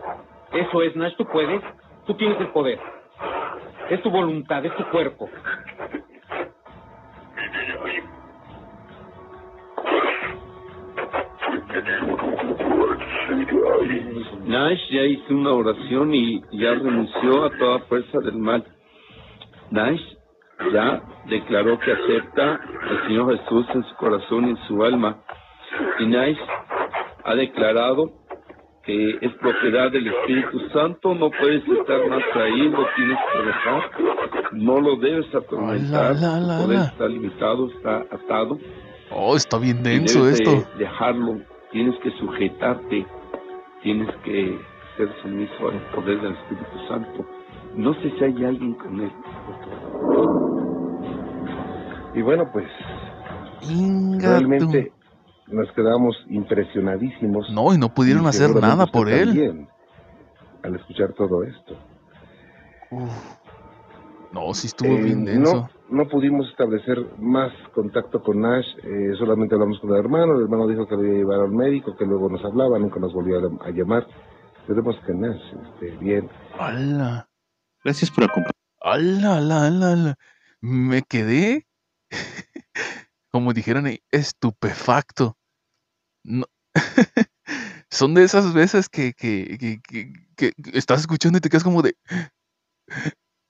Eso 0.51 0.81
es, 0.83 0.95
Nash. 0.95 1.15
Tú 1.17 1.25
puedes. 1.25 1.63
Tú 2.05 2.13
tienes 2.17 2.39
el 2.39 2.49
poder. 2.49 2.79
Es 3.93 4.01
tu 4.01 4.09
voluntad, 4.09 4.65
es 4.65 4.75
tu 4.75 4.83
cuerpo. 4.85 5.29
Nash 14.45 14.79
ya 14.89 15.03
hizo 15.03 15.35
una 15.35 15.51
oración 15.51 16.11
y 16.11 16.41
ya 16.53 16.73
renunció 16.73 17.45
a 17.45 17.51
toda 17.55 17.79
fuerza 17.81 18.17
del 18.21 18.39
mal. 18.39 18.65
Nash 19.69 20.01
ya 20.73 21.03
declaró 21.25 21.77
que 21.77 21.91
acepta 21.91 22.61
al 22.89 23.03
Señor 23.05 23.37
Jesús 23.37 23.67
en 23.75 23.83
su 23.83 23.95
corazón 23.97 24.47
y 24.47 24.49
en 24.49 24.57
su 24.67 24.83
alma. 24.83 25.21
Y 25.99 26.07
Nash 26.07 26.39
ha 27.25 27.35
declarado 27.35 28.09
que 28.85 29.17
es 29.21 29.31
propiedad 29.35 29.91
del 29.91 30.07
Espíritu 30.07 30.59
Santo, 30.73 31.15
no 31.15 31.29
puedes 31.31 31.63
estar 31.67 32.05
más 32.09 32.23
ahí, 32.35 32.69
lo 32.69 32.85
tienes 32.95 33.17
que 33.31 33.45
dejar, 33.45 33.91
no 34.51 34.81
lo 34.81 34.97
debes 34.97 35.33
atormentar, 35.33 36.17
ala, 36.17 36.35
su 36.35 36.63
poder 36.63 36.79
está 36.81 37.07
limitado, 37.07 37.69
está 37.69 37.97
atado. 38.11 38.59
Oh, 39.09 39.35
está 39.37 39.57
bien 39.57 39.83
denso 39.83 40.25
debes 40.25 40.25
de 40.25 40.33
esto. 40.33 40.67
dejarlo, 40.77 41.39
tienes 41.71 41.97
que 41.99 42.11
sujetarte, 42.19 43.05
tienes 43.81 44.13
que 44.23 44.59
ser 44.97 45.09
sumiso 45.21 45.69
al 45.69 45.79
poder 45.95 46.19
del 46.21 46.33
Espíritu 46.33 46.87
Santo. 46.89 47.25
No 47.75 47.93
sé 47.95 48.11
si 48.17 48.23
hay 48.25 48.45
alguien 48.45 48.73
con 48.73 48.99
él. 48.99 49.11
Y 52.15 52.21
bueno, 52.21 52.49
pues 52.51 52.67
Inga 53.61 54.39
realmente 54.39 54.91
nos 55.47 55.71
quedamos 55.73 56.15
impresionadísimos. 56.29 57.49
No, 57.51 57.73
y 57.73 57.77
no 57.77 57.93
pudieron 57.93 58.23
Y 58.25 58.27
hacer 58.27 58.55
nada 58.55 58.85
por 58.87 59.09
él. 59.09 59.67
al 60.63 60.75
escuchar 60.75 61.13
todo 61.13 61.43
esto. 61.43 61.77
Uf. 62.91 63.09
No, 64.31 64.53
sí 64.53 64.67
estuvo 64.67 64.89
Eh, 64.89 65.01
bien 65.03 65.25
denso. 65.25 65.69
no, 65.89 66.03
no 66.03 66.09
pudimos 66.09 66.49
establecer 66.49 66.97
más 67.19 67.51
contacto 67.75 68.23
con 68.23 68.41
Nash, 68.41 68.65
eh, 68.83 69.13
solamente 69.19 69.53
hablamos 69.53 69.79
con 69.79 69.91
el 69.91 69.97
hermano, 69.97 70.35
el 70.37 70.43
hermano 70.43 70.67
dijo 70.67 70.87
que 70.87 70.95
lo 70.95 71.03
iba 71.03 71.13
a 71.13 71.17
llevar 71.17 71.39
al 71.41 71.51
médico, 71.51 71.95
que 71.95 72.05
luego 72.05 72.29
nos 72.29 72.43
hablaba, 72.43 72.79
nunca 72.79 72.99
nos 72.99 73.13
volvió 73.13 73.37
a, 73.39 73.67
a 73.67 73.69
llamar. 73.69 74.07
Esperemos 74.61 74.95
que 75.05 75.13
Nash 75.13 75.41
esté 75.73 75.91
bien. 75.97 76.29
Ala. 76.57 77.27
Gracias 77.83 78.09
por 78.09 78.23
acompañarnos. 78.23 78.53
Ala, 78.81 79.37
ala, 79.37 79.67
ala, 79.67 79.91
ala. 79.93 80.15
Me 80.61 81.01
quedé, 81.03 81.67
como 83.33 83.53
dijeron 83.53 83.87
ahí, 83.87 84.01
estupefacto. 84.11 85.37
Son 87.89 88.13
de 88.13 88.23
esas 88.23 88.53
veces 88.53 88.89
que, 88.89 89.13
que, 89.13 89.57
que, 89.59 89.81
que- 90.35 90.53
estás 90.73 91.01
escuchando 91.01 91.37
y 91.37 91.41
te 91.41 91.49
quedas 91.49 91.63
como 91.63 91.81
de... 91.81 91.95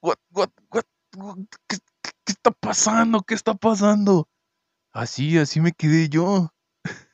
What, 0.02 0.17
what, 0.32 0.52
what, 0.72 0.86
what- 1.17 1.38
¿Qué, 1.67 1.78
qué- 2.04 2.12
qué 2.26 2.32
está 2.34 2.52
pasando? 2.52 3.22
¿Qué 3.22 3.34
está 3.36 3.54
pasando? 3.56 4.28
Así, 4.93 5.38
así 5.38 5.62
me 5.62 5.74
quedé 5.74 6.10
yo. 6.10 6.50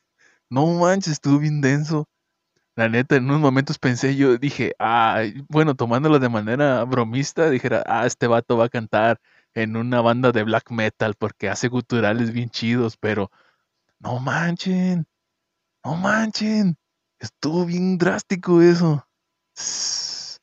No 0.50 0.66
manches, 0.80 1.14
estuvo 1.14 1.38
bien 1.38 1.60
denso. 1.60 2.08
La 2.76 2.88
neta, 2.88 3.16
en 3.16 3.24
unos 3.26 3.40
momentos 3.40 3.78
pensé, 3.78 4.16
yo 4.16 4.38
dije, 4.38 4.74
ah, 4.78 5.22
bueno, 5.48 5.76
tomándolo 5.76 6.18
de 6.20 6.28
manera 6.30 6.84
bromista, 6.84 7.50
dijera, 7.50 7.82
ah, 7.86 8.06
este 8.06 8.26
vato 8.28 8.56
va 8.56 8.66
a 8.66 8.68
cantar 8.70 9.20
en 9.54 9.76
una 9.76 10.00
banda 10.00 10.32
de 10.32 10.44
black 10.44 10.70
metal 10.70 11.14
porque 11.18 11.48
hace 11.48 11.68
guturales 11.68 12.32
bien 12.32 12.50
chidos, 12.50 12.96
pero 12.96 13.30
no 13.98 14.18
manchen, 14.18 15.06
no 15.84 15.96
manchen, 15.96 16.76
estuvo 17.18 17.64
bien 17.66 17.98
drástico 17.98 18.62
eso. 18.62 19.06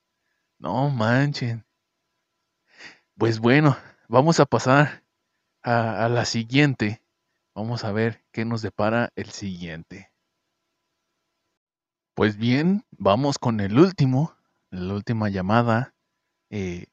No 0.60 0.90
manchen. 0.90 1.64
Pues 3.16 3.38
bueno, 3.38 3.78
vamos 4.08 4.40
a 4.40 4.48
pasar 4.48 5.04
a, 5.62 6.04
a 6.04 6.10
la 6.10 6.26
siguiente. 6.26 7.04
Vamos 7.54 7.84
a 7.84 7.92
ver 7.92 8.26
qué 8.32 8.44
nos 8.44 8.64
depara 8.64 9.12
el 9.16 9.30
siguiente. 9.30 10.12
Pues 12.16 12.38
bien, 12.38 12.84
vamos 12.90 13.38
con 13.38 13.60
el 13.60 13.78
último, 13.78 14.36
la 14.72 14.96
última 14.96 15.30
llamada 15.30 15.94
eh, 16.50 16.88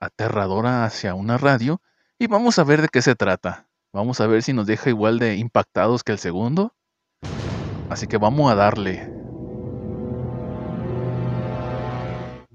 aterradora 0.00 0.84
hacia 0.84 1.14
una 1.14 1.38
radio 1.38 1.80
y 2.18 2.26
vamos 2.26 2.58
a 2.58 2.64
ver 2.64 2.82
de 2.82 2.88
qué 2.88 3.02
se 3.02 3.14
trata. 3.14 3.68
Vamos 3.92 4.20
a 4.20 4.26
ver 4.26 4.42
si 4.42 4.52
nos 4.52 4.66
deja 4.66 4.90
igual 4.90 5.18
de 5.18 5.36
impactados 5.36 6.02
que 6.02 6.12
el 6.12 6.18
segundo. 6.18 6.74
Así 7.88 8.06
que 8.06 8.18
vamos 8.18 8.50
a 8.50 8.54
darle. 8.54 9.19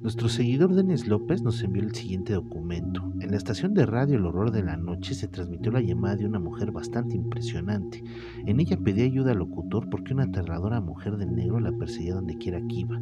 Nuestro 0.05 0.29
seguidor 0.29 0.75
Denis 0.75 1.07
López 1.07 1.41
nos 1.41 1.63
envió 1.63 1.81
el 1.81 1.95
siguiente 1.95 2.33
documento. 2.33 3.01
En 3.21 3.31
la 3.31 3.37
estación 3.37 3.73
de 3.73 3.87
radio 3.87 4.17
El 4.17 4.27
Horror 4.27 4.51
de 4.51 4.61
la 4.61 4.77
Noche 4.77 5.15
se 5.15 5.27
transmitió 5.27 5.71
la 5.71 5.81
llamada 5.81 6.15
de 6.15 6.27
una 6.27 6.37
mujer 6.37 6.71
bastante 6.71 7.15
impresionante. 7.15 8.03
En 8.45 8.59
ella 8.59 8.77
pedía 8.77 9.05
ayuda 9.05 9.31
al 9.31 9.39
locutor 9.39 9.89
porque 9.89 10.13
una 10.13 10.25
aterradora 10.25 10.79
mujer 10.79 11.17
de 11.17 11.25
negro 11.25 11.59
la 11.59 11.71
perseguía 11.71 12.13
donde 12.13 12.37
quiera 12.37 12.59
que 12.59 12.75
iba. 12.75 12.99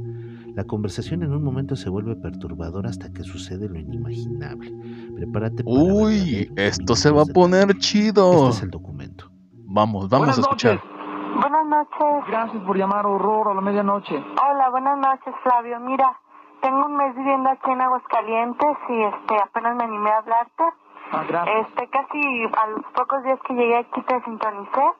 La 0.55 0.63
conversación 0.63 1.23
en 1.23 1.33
un 1.33 1.43
momento 1.43 1.75
se 1.75 1.89
vuelve 1.89 2.15
perturbadora 2.15 2.89
hasta 2.89 3.11
que 3.11 3.25
sucede 3.25 3.67
lo 3.67 3.77
inimaginable. 3.77 4.73
Prepárate 5.13 5.65
para 5.65 5.75
Uy, 5.75 6.49
esto 6.55 6.95
se 6.95 7.11
va 7.11 7.23
a 7.23 7.25
poner 7.25 7.77
chido. 7.79 8.31
Este 8.31 8.49
es 8.59 8.63
el 8.63 8.69
documento. 8.69 9.29
Vamos, 9.65 10.07
vamos 10.07 10.27
Buenas 10.27 10.37
a 10.37 10.41
escuchar. 10.41 10.75
noches. 10.75 10.89
Buenas 11.35 11.67
noches. 11.67 12.29
Gracias 12.29 12.63
por 12.63 12.77
llamar 12.77 13.05
Horror 13.05 13.49
a 13.49 13.55
la 13.55 13.61
medianoche. 13.61 14.15
Hola, 14.15 14.69
buenas 14.69 14.97
noches, 14.99 15.33
Flavio. 15.43 15.81
Mira, 15.81 16.17
tengo 16.63 16.85
un 16.85 16.95
mes 16.95 17.13
viviendo 17.13 17.49
aquí 17.49 17.69
en 17.69 17.81
Aguascalientes 17.81 18.77
y 18.87 19.03
este 19.03 19.37
apenas 19.37 19.75
me 19.75 19.83
animé 19.83 20.09
a 20.11 20.17
hablarte. 20.19 20.63
Ah, 21.11 21.23
gracias. 21.27 21.67
Este, 21.67 21.89
casi 21.89 22.45
a 22.45 22.67
los 22.67 22.85
pocos 22.95 23.21
días 23.23 23.39
que 23.45 23.53
llegué 23.53 23.77
aquí 23.77 24.01
te 24.01 24.21
sintonicé. 24.21 24.93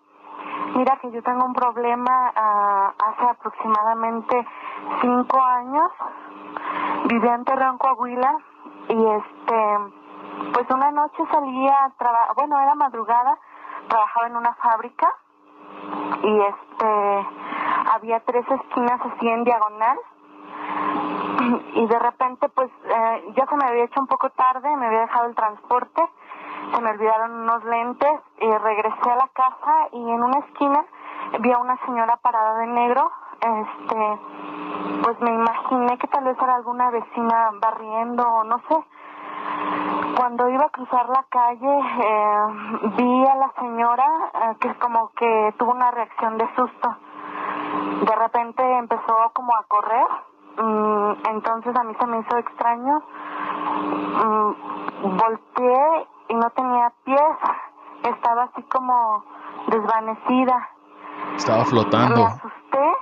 Mira 0.75 0.97
que 0.97 1.09
yo 1.11 1.23
tengo 1.23 1.45
un 1.45 1.53
problema 1.53 2.33
ah, 2.35 2.93
hace 3.07 3.23
aproximadamente 3.29 4.45
cinco 5.01 5.41
años. 5.41 5.89
Vivía 7.05 7.35
en 7.35 7.45
Torreón, 7.45 7.77
Coahuila 7.77 8.37
y 8.89 9.05
este, 9.05 9.77
pues 10.53 10.69
una 10.69 10.91
noche 10.91 11.23
salía 11.31 11.85
a 11.85 12.33
bueno, 12.35 12.59
era 12.59 12.75
madrugada, 12.75 13.37
trabajaba 13.87 14.27
en 14.27 14.35
una 14.35 14.53
fábrica 14.55 15.13
y 16.23 16.39
este, 16.41 17.27
había 17.93 18.19
tres 18.19 18.45
esquinas 18.51 18.99
así 19.01 19.29
en 19.29 19.45
diagonal 19.45 19.97
y 21.75 21.85
de 21.85 21.99
repente 21.99 22.49
pues 22.49 22.69
eh, 22.85 23.33
ya 23.35 23.45
se 23.45 23.55
me 23.55 23.65
había 23.65 23.85
hecho 23.85 23.99
un 23.99 24.07
poco 24.07 24.29
tarde, 24.29 24.75
me 24.77 24.87
había 24.87 25.01
dejado 25.01 25.27
el 25.27 25.35
transporte, 25.35 26.01
se 26.73 26.81
me 26.81 26.91
olvidaron 26.91 27.31
unos 27.31 27.63
lentes 27.65 28.19
y 28.39 28.49
regresé 28.49 29.11
a 29.11 29.15
la 29.15 29.27
casa 29.33 29.87
y 29.91 30.09
en 30.09 30.23
una 30.23 30.39
esquina 30.39 30.85
vi 31.39 31.51
a 31.51 31.57
una 31.57 31.77
señora 31.85 32.17
parada 32.17 32.59
de 32.59 32.67
negro, 32.67 33.11
este 33.41 34.19
pues 35.03 35.19
me 35.19 35.31
imaginé 35.31 35.97
que 35.97 36.07
tal 36.07 36.23
vez 36.23 36.37
era 36.41 36.55
alguna 36.55 36.89
vecina 36.89 37.51
barriendo 37.59 38.23
o 38.23 38.43
no 38.45 38.59
sé. 38.69 38.77
Cuando 40.15 40.47
iba 40.49 40.65
a 40.65 40.69
cruzar 40.69 41.09
la 41.09 41.25
calle 41.29 41.79
eh, 41.79 42.91
vi 42.97 43.25
a 43.27 43.35
la 43.35 43.51
señora 43.59 44.05
eh, 44.33 44.55
que 44.59 44.73
como 44.75 45.09
que 45.09 45.53
tuvo 45.57 45.71
una 45.71 45.91
reacción 45.91 46.37
de 46.37 46.47
susto. 46.55 46.95
De 48.05 48.15
repente 48.15 48.77
empezó 48.77 49.31
como 49.33 49.53
a 49.55 49.63
correr 49.67 50.07
Mm, 50.57 51.13
entonces 51.29 51.75
a 51.75 51.83
mí 51.83 51.93
se 51.99 52.05
me 52.07 52.19
hizo 52.19 52.37
extraño. 52.37 53.01
Mm, 54.23 55.17
volteé 55.17 56.07
y 56.29 56.35
no 56.35 56.49
tenía 56.51 56.91
pies. 57.03 57.21
Estaba 58.03 58.43
así 58.43 58.61
como 58.63 59.23
desvanecida. 59.67 60.69
Estaba 61.35 61.59
Me 61.59 61.65
flotando. 61.65 62.25
asusté 62.25 62.93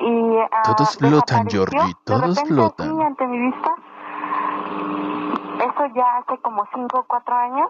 y 0.00 0.38
ah, 0.50 0.62
Todos 0.64 0.96
flotan. 0.96 1.46
Georgie, 1.48 1.78
De 1.78 1.94
todos 2.04 2.20
repente, 2.36 2.46
flotan. 2.54 2.88
así, 2.90 3.02
ante 3.02 3.26
mi 3.26 3.38
vista. 3.38 3.74
Eso 5.58 5.86
ya 5.94 6.16
hace 6.18 6.38
como 6.38 6.64
cinco 6.74 7.00
o 7.00 7.04
cuatro 7.04 7.34
años. 7.34 7.68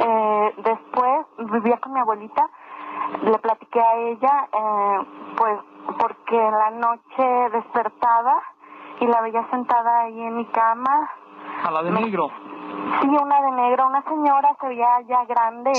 Eh, 0.00 0.54
después 0.64 1.26
vivía 1.38 1.76
con 1.78 1.92
mi 1.92 2.00
abuelita. 2.00 2.48
Le 3.22 3.38
platiqué 3.38 3.80
a 3.80 3.94
ella, 3.96 4.48
eh, 4.52 4.98
pues 5.36 5.58
porque 5.98 6.36
en 6.36 6.52
la 6.52 6.70
noche 6.70 7.50
despertaba 7.52 8.42
y 9.00 9.06
la 9.06 9.20
veía 9.22 9.46
sentada 9.50 10.00
ahí 10.00 10.20
en 10.22 10.36
mi 10.36 10.46
cama. 10.46 11.10
A 11.64 11.70
la 11.70 11.82
de 11.82 11.90
Me- 11.90 12.00
negro. 12.02 12.30
Sí, 13.00 13.08
una 13.08 13.40
de 13.42 13.50
negro, 13.52 13.86
una 13.86 14.02
señora 14.02 14.56
se 14.60 14.68
veía 14.68 15.00
ya 15.02 15.24
grande, 15.24 15.72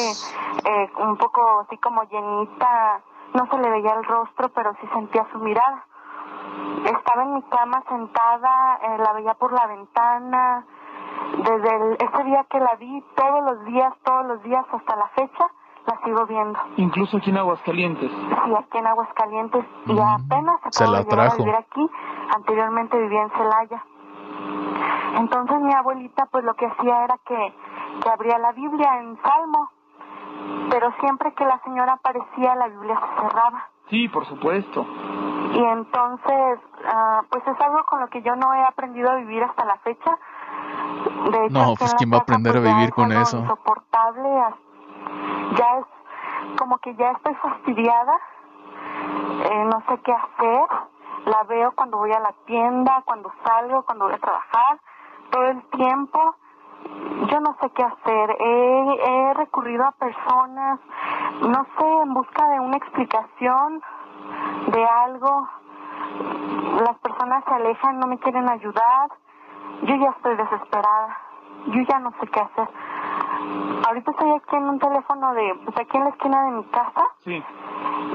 eh, 0.66 0.92
un 1.00 1.18
poco 1.18 1.62
así 1.62 1.78
como 1.78 2.04
llenita, 2.04 3.02
no 3.34 3.46
se 3.48 3.58
le 3.58 3.70
veía 3.70 3.94
el 3.94 4.04
rostro, 4.04 4.50
pero 4.50 4.74
sí 4.82 4.88
sentía 4.94 5.26
su 5.32 5.40
mirada. 5.40 5.86
Estaba 6.86 7.24
en 7.24 7.34
mi 7.36 7.42
cama 7.44 7.84
sentada, 7.90 8.80
eh, 8.82 8.98
la 9.00 9.14
veía 9.14 9.34
por 9.36 9.52
la 9.54 9.66
ventana, 9.68 10.66
desde 11.38 11.76
el- 11.76 11.98
ese 12.00 12.24
día 12.24 12.44
que 12.50 12.60
la 12.60 12.76
vi, 12.76 13.02
todos 13.16 13.44
los 13.44 13.66
días, 13.66 13.94
todos 14.04 14.26
los 14.26 14.44
días 14.44 14.66
hasta 14.72 14.96
la 14.96 15.08
fecha, 15.10 15.48
la 15.88 16.00
sigo 16.04 16.26
viendo. 16.26 16.60
Incluso 16.78 17.18
aquí 17.18 17.30
en 17.30 17.38
Aguascalientes. 17.38 18.10
Sí, 18.12 18.56
aquí 18.58 18.78
en 18.78 18.88
Aguascalientes 18.88 19.66
y 19.86 20.00
apenas 20.00 20.60
Se 20.72 20.84
acabo 20.84 20.92
la 20.92 21.00
de 21.00 21.06
trajo. 21.06 21.38
vivir 21.38 21.56
aquí. 21.56 21.90
Anteriormente 22.36 22.98
vivía 23.00 23.22
en 23.24 23.30
Celaya. 23.32 23.84
Entonces 25.18 25.62
mi 25.62 25.74
abuelita 25.74 26.26
pues 26.32 26.44
lo 26.44 26.54
que 26.56 26.66
hacía 26.66 27.04
era 27.06 27.18
que, 27.26 27.54
que 28.04 28.10
abría 28.10 28.38
la 28.40 28.52
Biblia 28.52 29.00
en 29.00 29.18
Salmo, 29.22 29.70
pero 30.70 30.92
siempre 31.00 31.34
que 31.34 31.46
la 31.46 31.60
señora 31.64 31.94
aparecía 31.94 32.56
la 32.56 32.68
Biblia 32.68 33.00
se 33.00 33.22
cerraba. 33.22 33.68
Sí, 33.90 34.08
por 34.10 34.26
supuesto. 34.26 34.86
Y 35.54 35.64
entonces, 35.64 36.60
ah, 36.92 37.22
pues 37.30 37.48
es 37.48 37.62
algo 37.62 37.84
con 37.86 38.02
lo 38.02 38.08
que 38.08 38.22
yo 38.24 38.36
no 38.36 38.54
he 38.56 38.64
aprendido 38.64 39.10
a 39.12 39.16
vivir 39.16 39.44
hasta 39.44 39.64
la 39.64 39.78
fecha. 39.78 40.18
De 41.32 41.46
hecho, 41.46 41.54
No, 41.54 41.74
pues 41.78 41.94
¿quién 41.96 42.12
va 42.12 42.18
a 42.18 42.20
casa, 42.22 42.34
aprender 42.34 42.54
pues, 42.54 42.66
a 42.66 42.74
vivir 42.74 42.90
es 42.90 42.96
con 42.96 43.12
algo 43.12 43.22
eso? 43.24 43.38
Insoportable, 43.38 44.40
as- 44.42 44.56
ya 45.58 45.78
es 45.80 45.86
como 46.58 46.78
que 46.80 46.96
ya 46.96 47.12
estoy 47.12 47.34
fastidiada, 47.36 48.20
eh, 49.52 49.66
no 49.66 49.84
sé 49.88 50.00
qué 50.04 50.12
hacer. 50.12 50.66
La 51.26 51.44
veo 51.48 51.72
cuando 51.72 51.98
voy 51.98 52.12
a 52.12 52.20
la 52.20 52.34
tienda, 52.46 53.02
cuando 53.06 53.32
salgo, 53.44 53.82
cuando 53.84 54.06
voy 54.06 54.14
a 54.14 54.20
trabajar, 54.20 54.80
todo 55.32 55.44
el 55.48 55.64
tiempo. 55.70 56.36
Yo 57.32 57.40
no 57.40 57.58
sé 57.60 57.70
qué 57.72 57.84
hacer. 57.84 58.36
He, 58.40 59.00
he 59.06 59.34
recurrido 59.34 59.86
a 59.86 59.92
personas, 59.92 60.80
no 61.42 61.66
sé, 61.80 62.02
en 62.04 62.14
busca 62.14 62.48
de 62.50 62.60
una 62.60 62.78
explicación 62.78 63.82
de 64.68 64.86
algo. 64.86 65.50
Las 66.86 66.98
personas 67.00 67.44
se 67.46 67.54
alejan, 67.54 68.00
no 68.00 68.08
me 68.08 68.20
quieren 68.20 68.48
ayudar. 68.48 69.10
Yo 69.82 69.96
ya 69.96 70.10
estoy 70.12 70.36
desesperada. 70.36 71.18
Yo 71.68 71.82
ya 71.82 72.00
no 72.00 72.12
sé 72.20 72.28
qué 72.28 72.40
hacer. 72.40 72.70
Ahorita 73.88 74.12
estoy 74.12 74.32
aquí 74.32 74.56
en 74.56 74.70
un 74.70 74.80
teléfono 74.80 75.34
de, 75.34 75.56
pues 75.66 75.78
aquí 75.78 75.98
en 75.98 76.04
la 76.06 76.10
esquina 76.10 76.44
de 76.46 76.52
mi 76.52 76.64
casa 76.66 77.04
Sí. 77.20 77.44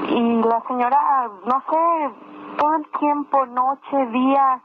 y 0.09 0.41
la 0.43 0.61
señora, 0.67 1.29
no 1.45 1.63
sé, 1.69 2.11
todo 2.57 2.75
el 2.75 2.87
tiempo, 2.99 3.45
noche, 3.45 4.05
día, 4.07 4.59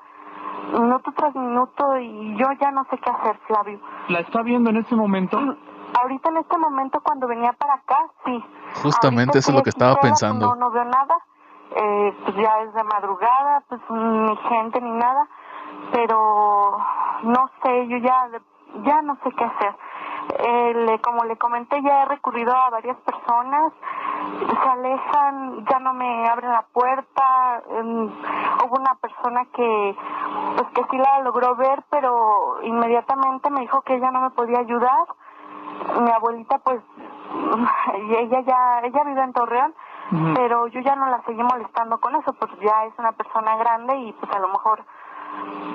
minuto 0.72 1.12
tras 1.16 1.34
minuto 1.34 1.96
y 1.98 2.36
yo 2.36 2.46
ya 2.60 2.70
no 2.72 2.84
sé 2.90 2.98
qué 2.98 3.10
hacer, 3.10 3.38
Flavio. 3.46 3.78
¿La 4.08 4.20
está 4.20 4.42
viendo 4.42 4.70
en 4.70 4.78
este 4.78 4.96
momento? 4.96 5.38
Ahorita 6.02 6.28
en 6.30 6.36
este 6.38 6.58
momento 6.58 7.00
cuando 7.00 7.26
venía 7.28 7.52
para 7.52 7.74
acá, 7.74 7.98
sí. 8.24 8.44
Justamente 8.82 9.30
Ahorita 9.30 9.38
eso 9.38 9.50
es 9.52 9.56
lo 9.56 9.62
que 9.62 9.70
estaba 9.70 9.96
pensando. 9.96 10.48
No, 10.48 10.56
no 10.56 10.70
veo 10.70 10.84
nada. 10.84 11.16
Eh, 11.74 12.16
pues 12.24 12.36
ya 12.36 12.60
es 12.62 12.74
de 12.74 12.82
madrugada, 12.84 13.62
pues 13.68 13.80
ni 13.90 14.36
gente 14.48 14.80
ni 14.80 14.90
nada. 14.90 15.26
Pero 15.92 16.78
no 17.22 17.50
sé, 17.62 17.86
yo 17.88 17.96
ya, 17.98 18.28
ya 18.82 19.02
no 19.02 19.16
sé 19.22 19.30
qué 19.32 19.44
hacer. 19.44 19.74
Eh, 20.38 20.72
le- 20.74 21.00
como 21.00 21.24
le 21.24 21.36
comenté, 21.36 21.80
ya 21.82 22.02
he 22.02 22.06
recurrido 22.06 22.54
a 22.54 22.70
varias 22.70 22.96
personas. 22.98 23.72
Se 24.62 24.68
alejan, 24.68 25.64
ya 25.66 25.78
no 25.78 25.92
me 25.94 26.28
abren 26.28 26.50
la 26.52 26.62
puerta. 26.72 27.62
em, 27.70 28.06
hubo 28.64 28.76
una 28.76 28.94
persona 28.96 29.44
que, 29.54 29.96
pues 30.56 30.68
que 30.74 30.84
sí 30.90 30.98
la 30.98 31.20
logró 31.20 31.54
ver, 31.56 31.82
pero 31.90 32.58
inmediatamente 32.62 33.50
me 33.50 33.60
dijo 33.60 33.82
que 33.82 33.94
ella 33.96 34.10
no 34.10 34.20
me 34.20 34.30
podía 34.30 34.58
ayudar 34.60 35.06
mi 36.00 36.10
abuelita 36.10 36.58
pues 36.58 36.80
y 37.98 38.14
ella 38.14 38.40
ya 38.40 38.80
ella 38.82 39.04
vive 39.04 39.22
en 39.22 39.32
Torreón 39.34 39.74
pero 40.34 40.66
yo 40.68 40.80
ya 40.80 40.96
no 40.96 41.06
la 41.06 41.20
seguí 41.24 41.42
molestando 41.42 41.98
con 42.00 42.14
eso 42.16 42.32
pues 42.32 42.50
ya 42.60 42.84
es 42.86 42.94
una 42.98 43.12
persona 43.12 43.56
grande 43.56 43.94
y 43.96 44.12
pues 44.14 44.32
a 44.32 44.38
lo 44.38 44.48
mejor 44.48 44.82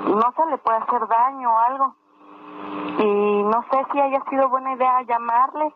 no 0.08 0.32
se 0.36 0.46
le 0.48 0.58
puede 0.58 0.78
hacer 0.80 1.08
daño 1.08 1.52
o 1.54 1.58
algo 1.60 1.96
y 2.98 3.04
no 3.52 3.64
sé 3.70 3.78
si 3.92 4.00
haya 4.00 4.22
sido 4.30 4.50
buena 4.50 4.74
idea 4.74 5.02
llamarle 5.04 5.74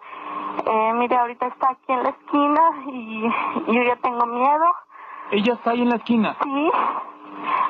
eh, 0.65 0.93
mire 0.95 1.15
ahorita 1.17 1.47
está 1.47 1.69
aquí 1.71 1.91
en 1.91 2.03
la 2.03 2.09
esquina 2.09 2.61
y 2.87 3.21
yo 3.75 3.83
ya 3.83 3.95
tengo 3.97 4.25
miedo 4.25 4.65
Ella 5.31 5.53
está 5.53 5.71
ahí 5.71 5.81
en 5.81 5.89
la 5.89 5.95
esquina. 5.97 6.35
sí 6.43 6.71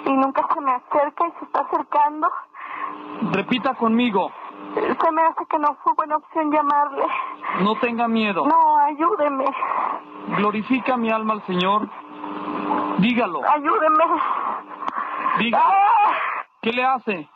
y 0.06 0.12
nunca 0.14 0.48
se 0.54 0.62
me 0.62 0.72
acerca 0.72 1.28
y 1.28 1.32
se 1.40 1.46
está 1.46 1.62
acercando 1.62 2.28
Repita 3.32 3.74
conmigo. 3.76 4.32
se 4.76 5.12
me 5.12 5.22
hace 5.24 5.46
que 5.50 5.58
no 5.60 5.76
fue 5.84 5.94
buena 5.96 6.18
opción 6.18 6.52
llamarle 6.52 7.06
No 7.62 7.76
tenga 7.80 8.08
miedo. 8.08 8.46
no 8.46 8.78
ayúdeme 8.78 9.46
Glorifica 10.38 10.98
mi 10.98 11.10
alma 11.12 11.34
al 11.34 11.44
Señor. 11.46 11.88
Dígalo. 13.00 13.42
ayúdeme 13.48 14.06
Dígalo. 15.40 15.64
¡Ah! 15.66 16.12
¿Qué 16.62 16.72
le 16.72 16.84
hace? 16.86 17.30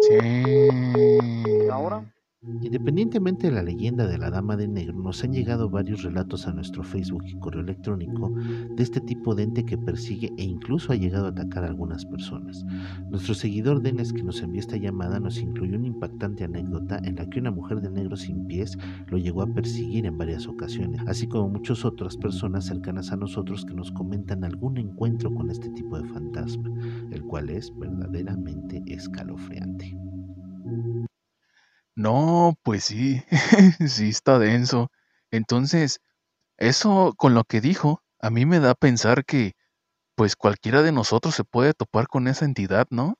Sí. 0.00 1.68
¿Ahora? 1.70 2.02
Independientemente 2.42 3.48
de 3.48 3.52
la 3.52 3.62
leyenda 3.62 4.06
de 4.06 4.16
la 4.16 4.30
Dama 4.30 4.56
de 4.56 4.66
Negro, 4.66 4.98
nos 4.98 5.22
han 5.22 5.34
llegado 5.34 5.68
varios 5.68 6.02
relatos 6.02 6.46
a 6.46 6.54
nuestro 6.54 6.82
Facebook 6.82 7.22
y 7.26 7.38
correo 7.38 7.60
electrónico 7.60 8.30
de 8.30 8.82
este 8.82 8.98
tipo 9.02 9.34
de 9.34 9.42
ente 9.42 9.66
que 9.66 9.76
persigue 9.76 10.32
e 10.38 10.44
incluso 10.44 10.90
ha 10.90 10.96
llegado 10.96 11.26
a 11.26 11.30
atacar 11.30 11.64
a 11.64 11.66
algunas 11.66 12.06
personas. 12.06 12.64
Nuestro 13.10 13.34
seguidor 13.34 13.82
Denis 13.82 14.14
que 14.14 14.22
nos 14.22 14.40
envió 14.40 14.58
esta 14.58 14.78
llamada 14.78 15.20
nos 15.20 15.38
incluyó 15.38 15.76
una 15.76 15.88
impactante 15.88 16.44
anécdota 16.44 16.98
en 17.04 17.16
la 17.16 17.28
que 17.28 17.40
una 17.40 17.50
mujer 17.50 17.82
de 17.82 17.90
negro 17.90 18.16
sin 18.16 18.46
pies 18.46 18.78
lo 19.08 19.18
llegó 19.18 19.42
a 19.42 19.52
perseguir 19.52 20.06
en 20.06 20.16
varias 20.16 20.46
ocasiones, 20.46 21.02
así 21.06 21.26
como 21.26 21.50
muchas 21.50 21.84
otras 21.84 22.16
personas 22.16 22.64
cercanas 22.64 23.12
a 23.12 23.16
nosotros 23.16 23.66
que 23.66 23.74
nos 23.74 23.92
comentan 23.92 24.44
algún 24.44 24.78
encuentro 24.78 25.30
con 25.34 25.50
este 25.50 25.68
tipo 25.70 26.00
de 26.00 26.08
fantasma, 26.08 26.70
el 27.10 27.22
cual 27.22 27.50
es 27.50 27.70
verdaderamente 27.78 28.82
escalofriante. 28.86 29.94
No, 32.02 32.54
pues 32.62 32.84
sí, 32.84 33.22
sí 33.88 34.08
está 34.10 34.38
denso. 34.38 34.90
Entonces, 35.30 36.00
eso 36.58 37.14
con 37.16 37.34
lo 37.34 37.44
que 37.44 37.60
dijo, 37.60 38.02
a 38.20 38.30
mí 38.30 38.46
me 38.46 38.60
da 38.60 38.72
a 38.72 38.74
pensar 38.76 39.24
que, 39.26 39.54
pues 40.16 40.36
cualquiera 40.36 40.82
de 40.82 40.92
nosotros 40.92 41.34
se 41.34 41.44
puede 41.44 41.74
topar 41.74 42.08
con 42.08 42.28
esa 42.28 42.44
entidad, 42.46 42.86
¿no? 42.90 43.16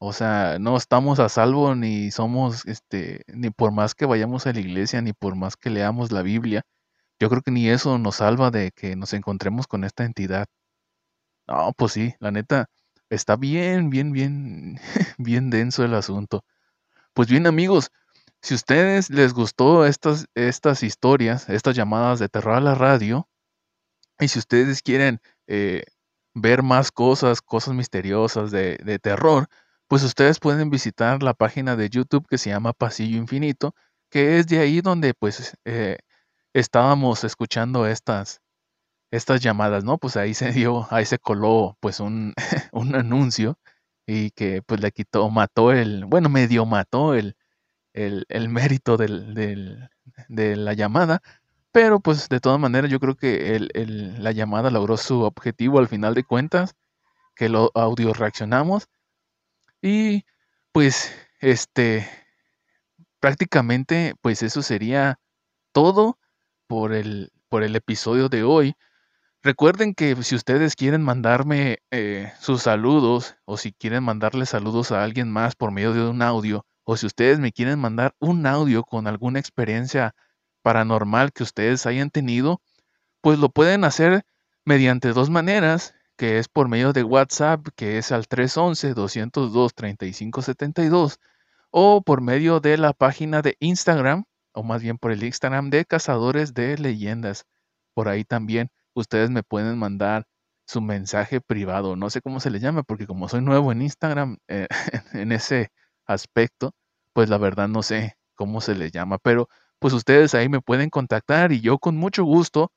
O 0.00 0.12
sea, 0.14 0.58
no 0.60 0.76
estamos 0.76 1.20
a 1.20 1.28
salvo 1.30 1.74
ni 1.76 2.10
somos, 2.12 2.66
este, 2.66 3.22
ni 3.28 3.50
por 3.50 3.72
más 3.72 3.94
que 3.94 4.06
vayamos 4.06 4.46
a 4.46 4.52
la 4.54 4.60
iglesia, 4.60 5.02
ni 5.02 5.12
por 5.14 5.36
más 5.36 5.56
que 5.56 5.70
leamos 5.70 6.12
la 6.12 6.22
Biblia. 6.22 6.62
Yo 7.20 7.30
creo 7.30 7.42
que 7.42 7.52
ni 7.52 7.68
eso 7.70 7.98
nos 7.98 8.16
salva 8.16 8.50
de 8.52 8.72
que 8.72 8.96
nos 8.96 9.14
encontremos 9.14 9.66
con 9.68 9.84
esta 9.84 10.04
entidad. 10.04 10.46
No, 11.48 11.72
pues 11.76 11.92
sí, 11.92 12.14
la 12.20 12.30
neta, 12.30 12.66
está 13.08 13.36
bien, 13.36 13.90
bien, 13.90 14.12
bien, 14.12 14.78
bien 15.18 15.50
denso 15.50 15.84
el 15.84 15.94
asunto. 15.94 16.42
Pues 17.14 17.28
bien, 17.28 17.46
amigos, 17.46 17.90
si 18.46 18.54
ustedes 18.54 19.10
les 19.10 19.34
gustó 19.34 19.84
estas, 19.84 20.26
estas 20.36 20.84
historias, 20.84 21.48
estas 21.48 21.74
llamadas 21.74 22.20
de 22.20 22.28
terror 22.28 22.54
a 22.54 22.60
la 22.60 22.76
radio, 22.76 23.28
y 24.20 24.28
si 24.28 24.38
ustedes 24.38 24.82
quieren 24.82 25.20
eh, 25.48 25.82
ver 26.32 26.62
más 26.62 26.92
cosas, 26.92 27.42
cosas 27.42 27.74
misteriosas 27.74 28.52
de, 28.52 28.78
de, 28.84 29.00
terror, 29.00 29.48
pues 29.88 30.04
ustedes 30.04 30.38
pueden 30.38 30.70
visitar 30.70 31.24
la 31.24 31.34
página 31.34 31.74
de 31.74 31.90
YouTube 31.90 32.28
que 32.28 32.38
se 32.38 32.50
llama 32.50 32.72
Pasillo 32.72 33.18
Infinito, 33.18 33.74
que 34.10 34.38
es 34.38 34.46
de 34.46 34.60
ahí 34.60 34.80
donde 34.80 35.12
pues 35.14 35.56
eh, 35.64 35.98
estábamos 36.54 37.24
escuchando 37.24 37.84
estas, 37.88 38.42
estas 39.10 39.40
llamadas, 39.40 39.82
¿no? 39.82 39.98
Pues 39.98 40.16
ahí 40.16 40.34
se 40.34 40.52
dio, 40.52 40.86
ahí 40.92 41.04
se 41.04 41.18
coló 41.18 41.76
pues 41.80 41.98
un, 41.98 42.32
un 42.72 42.94
anuncio 42.94 43.58
y 44.06 44.30
que 44.30 44.62
pues 44.62 44.80
le 44.80 44.92
quitó, 44.92 45.30
mató 45.30 45.72
el, 45.72 46.04
bueno, 46.04 46.28
medio 46.28 46.64
mató 46.64 47.14
el, 47.14 47.35
el, 47.96 48.48
mérito 48.48 48.96
del, 48.96 49.34
de 50.28 50.56
la 50.56 50.74
llamada, 50.74 51.22
pero 51.72 52.00
pues 52.00 52.28
de 52.28 52.40
todas 52.40 52.60
maneras 52.60 52.90
yo 52.90 53.00
creo 53.00 53.16
que 53.16 53.56
el, 53.56 54.22
la 54.22 54.32
llamada 54.32 54.70
logró 54.70 54.96
su 54.96 55.22
objetivo 55.22 55.78
al 55.78 55.88
final 55.88 56.14
de 56.14 56.24
cuentas, 56.24 56.74
que 57.34 57.48
lo 57.48 57.70
audio 57.74 58.14
reaccionamos 58.14 58.88
y 59.82 60.24
pues 60.72 61.12
este 61.40 62.08
prácticamente 63.20 64.14
pues 64.22 64.42
eso 64.42 64.62
sería 64.62 65.18
todo 65.72 66.18
por 66.66 66.92
el, 66.94 67.32
por 67.48 67.62
el 67.62 67.76
episodio 67.76 68.28
de 68.28 68.42
hoy. 68.42 68.74
Recuerden 69.42 69.94
que 69.94 70.16
si 70.22 70.34
ustedes 70.34 70.74
quieren 70.76 71.02
mandarme 71.02 71.78
eh, 71.90 72.32
sus 72.40 72.62
saludos 72.62 73.36
o 73.44 73.56
si 73.56 73.72
quieren 73.72 74.02
mandarle 74.02 74.46
saludos 74.46 74.92
a 74.92 75.04
alguien 75.04 75.30
más 75.30 75.54
por 75.54 75.70
medio 75.72 75.92
de 75.92 76.08
un 76.08 76.22
audio, 76.22 76.64
o 76.86 76.96
si 76.96 77.04
ustedes 77.06 77.38
me 77.40 77.52
quieren 77.52 77.80
mandar 77.80 78.14
un 78.20 78.46
audio 78.46 78.84
con 78.84 79.08
alguna 79.08 79.40
experiencia 79.40 80.14
paranormal 80.62 81.32
que 81.32 81.42
ustedes 81.42 81.84
hayan 81.84 82.10
tenido, 82.10 82.62
pues 83.20 83.40
lo 83.40 83.48
pueden 83.48 83.82
hacer 83.84 84.24
mediante 84.64 85.12
dos 85.12 85.28
maneras, 85.28 85.94
que 86.16 86.38
es 86.38 86.46
por 86.48 86.68
medio 86.68 86.92
de 86.92 87.02
WhatsApp, 87.02 87.66
que 87.74 87.98
es 87.98 88.12
al 88.12 88.28
311-202-3572, 88.28 91.16
o 91.70 92.02
por 92.02 92.20
medio 92.20 92.60
de 92.60 92.78
la 92.78 92.92
página 92.92 93.42
de 93.42 93.56
Instagram, 93.58 94.22
o 94.52 94.62
más 94.62 94.80
bien 94.80 94.96
por 94.96 95.10
el 95.10 95.24
Instagram 95.24 95.70
de 95.70 95.86
Cazadores 95.86 96.54
de 96.54 96.78
Leyendas. 96.78 97.46
Por 97.94 98.08
ahí 98.08 98.22
también 98.24 98.70
ustedes 98.94 99.30
me 99.30 99.42
pueden 99.42 99.76
mandar 99.76 100.24
su 100.68 100.80
mensaje 100.80 101.40
privado, 101.40 101.96
no 101.96 102.10
sé 102.10 102.22
cómo 102.22 102.38
se 102.38 102.50
le 102.50 102.60
llama, 102.60 102.84
porque 102.84 103.08
como 103.08 103.28
soy 103.28 103.40
nuevo 103.40 103.72
en 103.72 103.82
Instagram, 103.82 104.38
eh, 104.46 104.68
en 105.14 105.32
ese 105.32 105.72
aspecto, 106.06 106.72
pues 107.12 107.28
la 107.30 107.38
verdad 107.38 107.68
no 107.68 107.82
sé 107.82 108.16
cómo 108.34 108.60
se 108.60 108.74
le 108.74 108.90
llama, 108.90 109.18
pero 109.18 109.48
pues 109.78 109.94
ustedes 109.94 110.34
ahí 110.34 110.48
me 110.48 110.60
pueden 110.60 110.90
contactar 110.90 111.52
y 111.52 111.60
yo 111.60 111.78
con 111.78 111.96
mucho 111.96 112.24
gusto, 112.24 112.72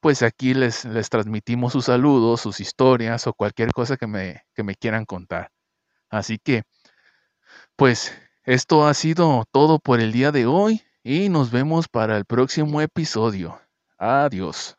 pues 0.00 0.22
aquí 0.22 0.54
les, 0.54 0.84
les 0.86 1.10
transmitimos 1.10 1.72
sus 1.74 1.86
saludos, 1.86 2.40
sus 2.42 2.60
historias 2.60 3.26
o 3.26 3.34
cualquier 3.34 3.72
cosa 3.72 3.96
que 3.96 4.06
me, 4.06 4.42
que 4.54 4.62
me 4.64 4.76
quieran 4.76 5.04
contar. 5.06 5.50
Así 6.10 6.38
que, 6.38 6.64
pues 7.76 8.12
esto 8.44 8.86
ha 8.86 8.94
sido 8.94 9.44
todo 9.52 9.78
por 9.78 10.00
el 10.00 10.12
día 10.12 10.32
de 10.32 10.46
hoy 10.46 10.82
y 11.02 11.28
nos 11.28 11.50
vemos 11.50 11.88
para 11.88 12.16
el 12.16 12.24
próximo 12.24 12.80
episodio. 12.80 13.60
Adiós. 13.98 14.77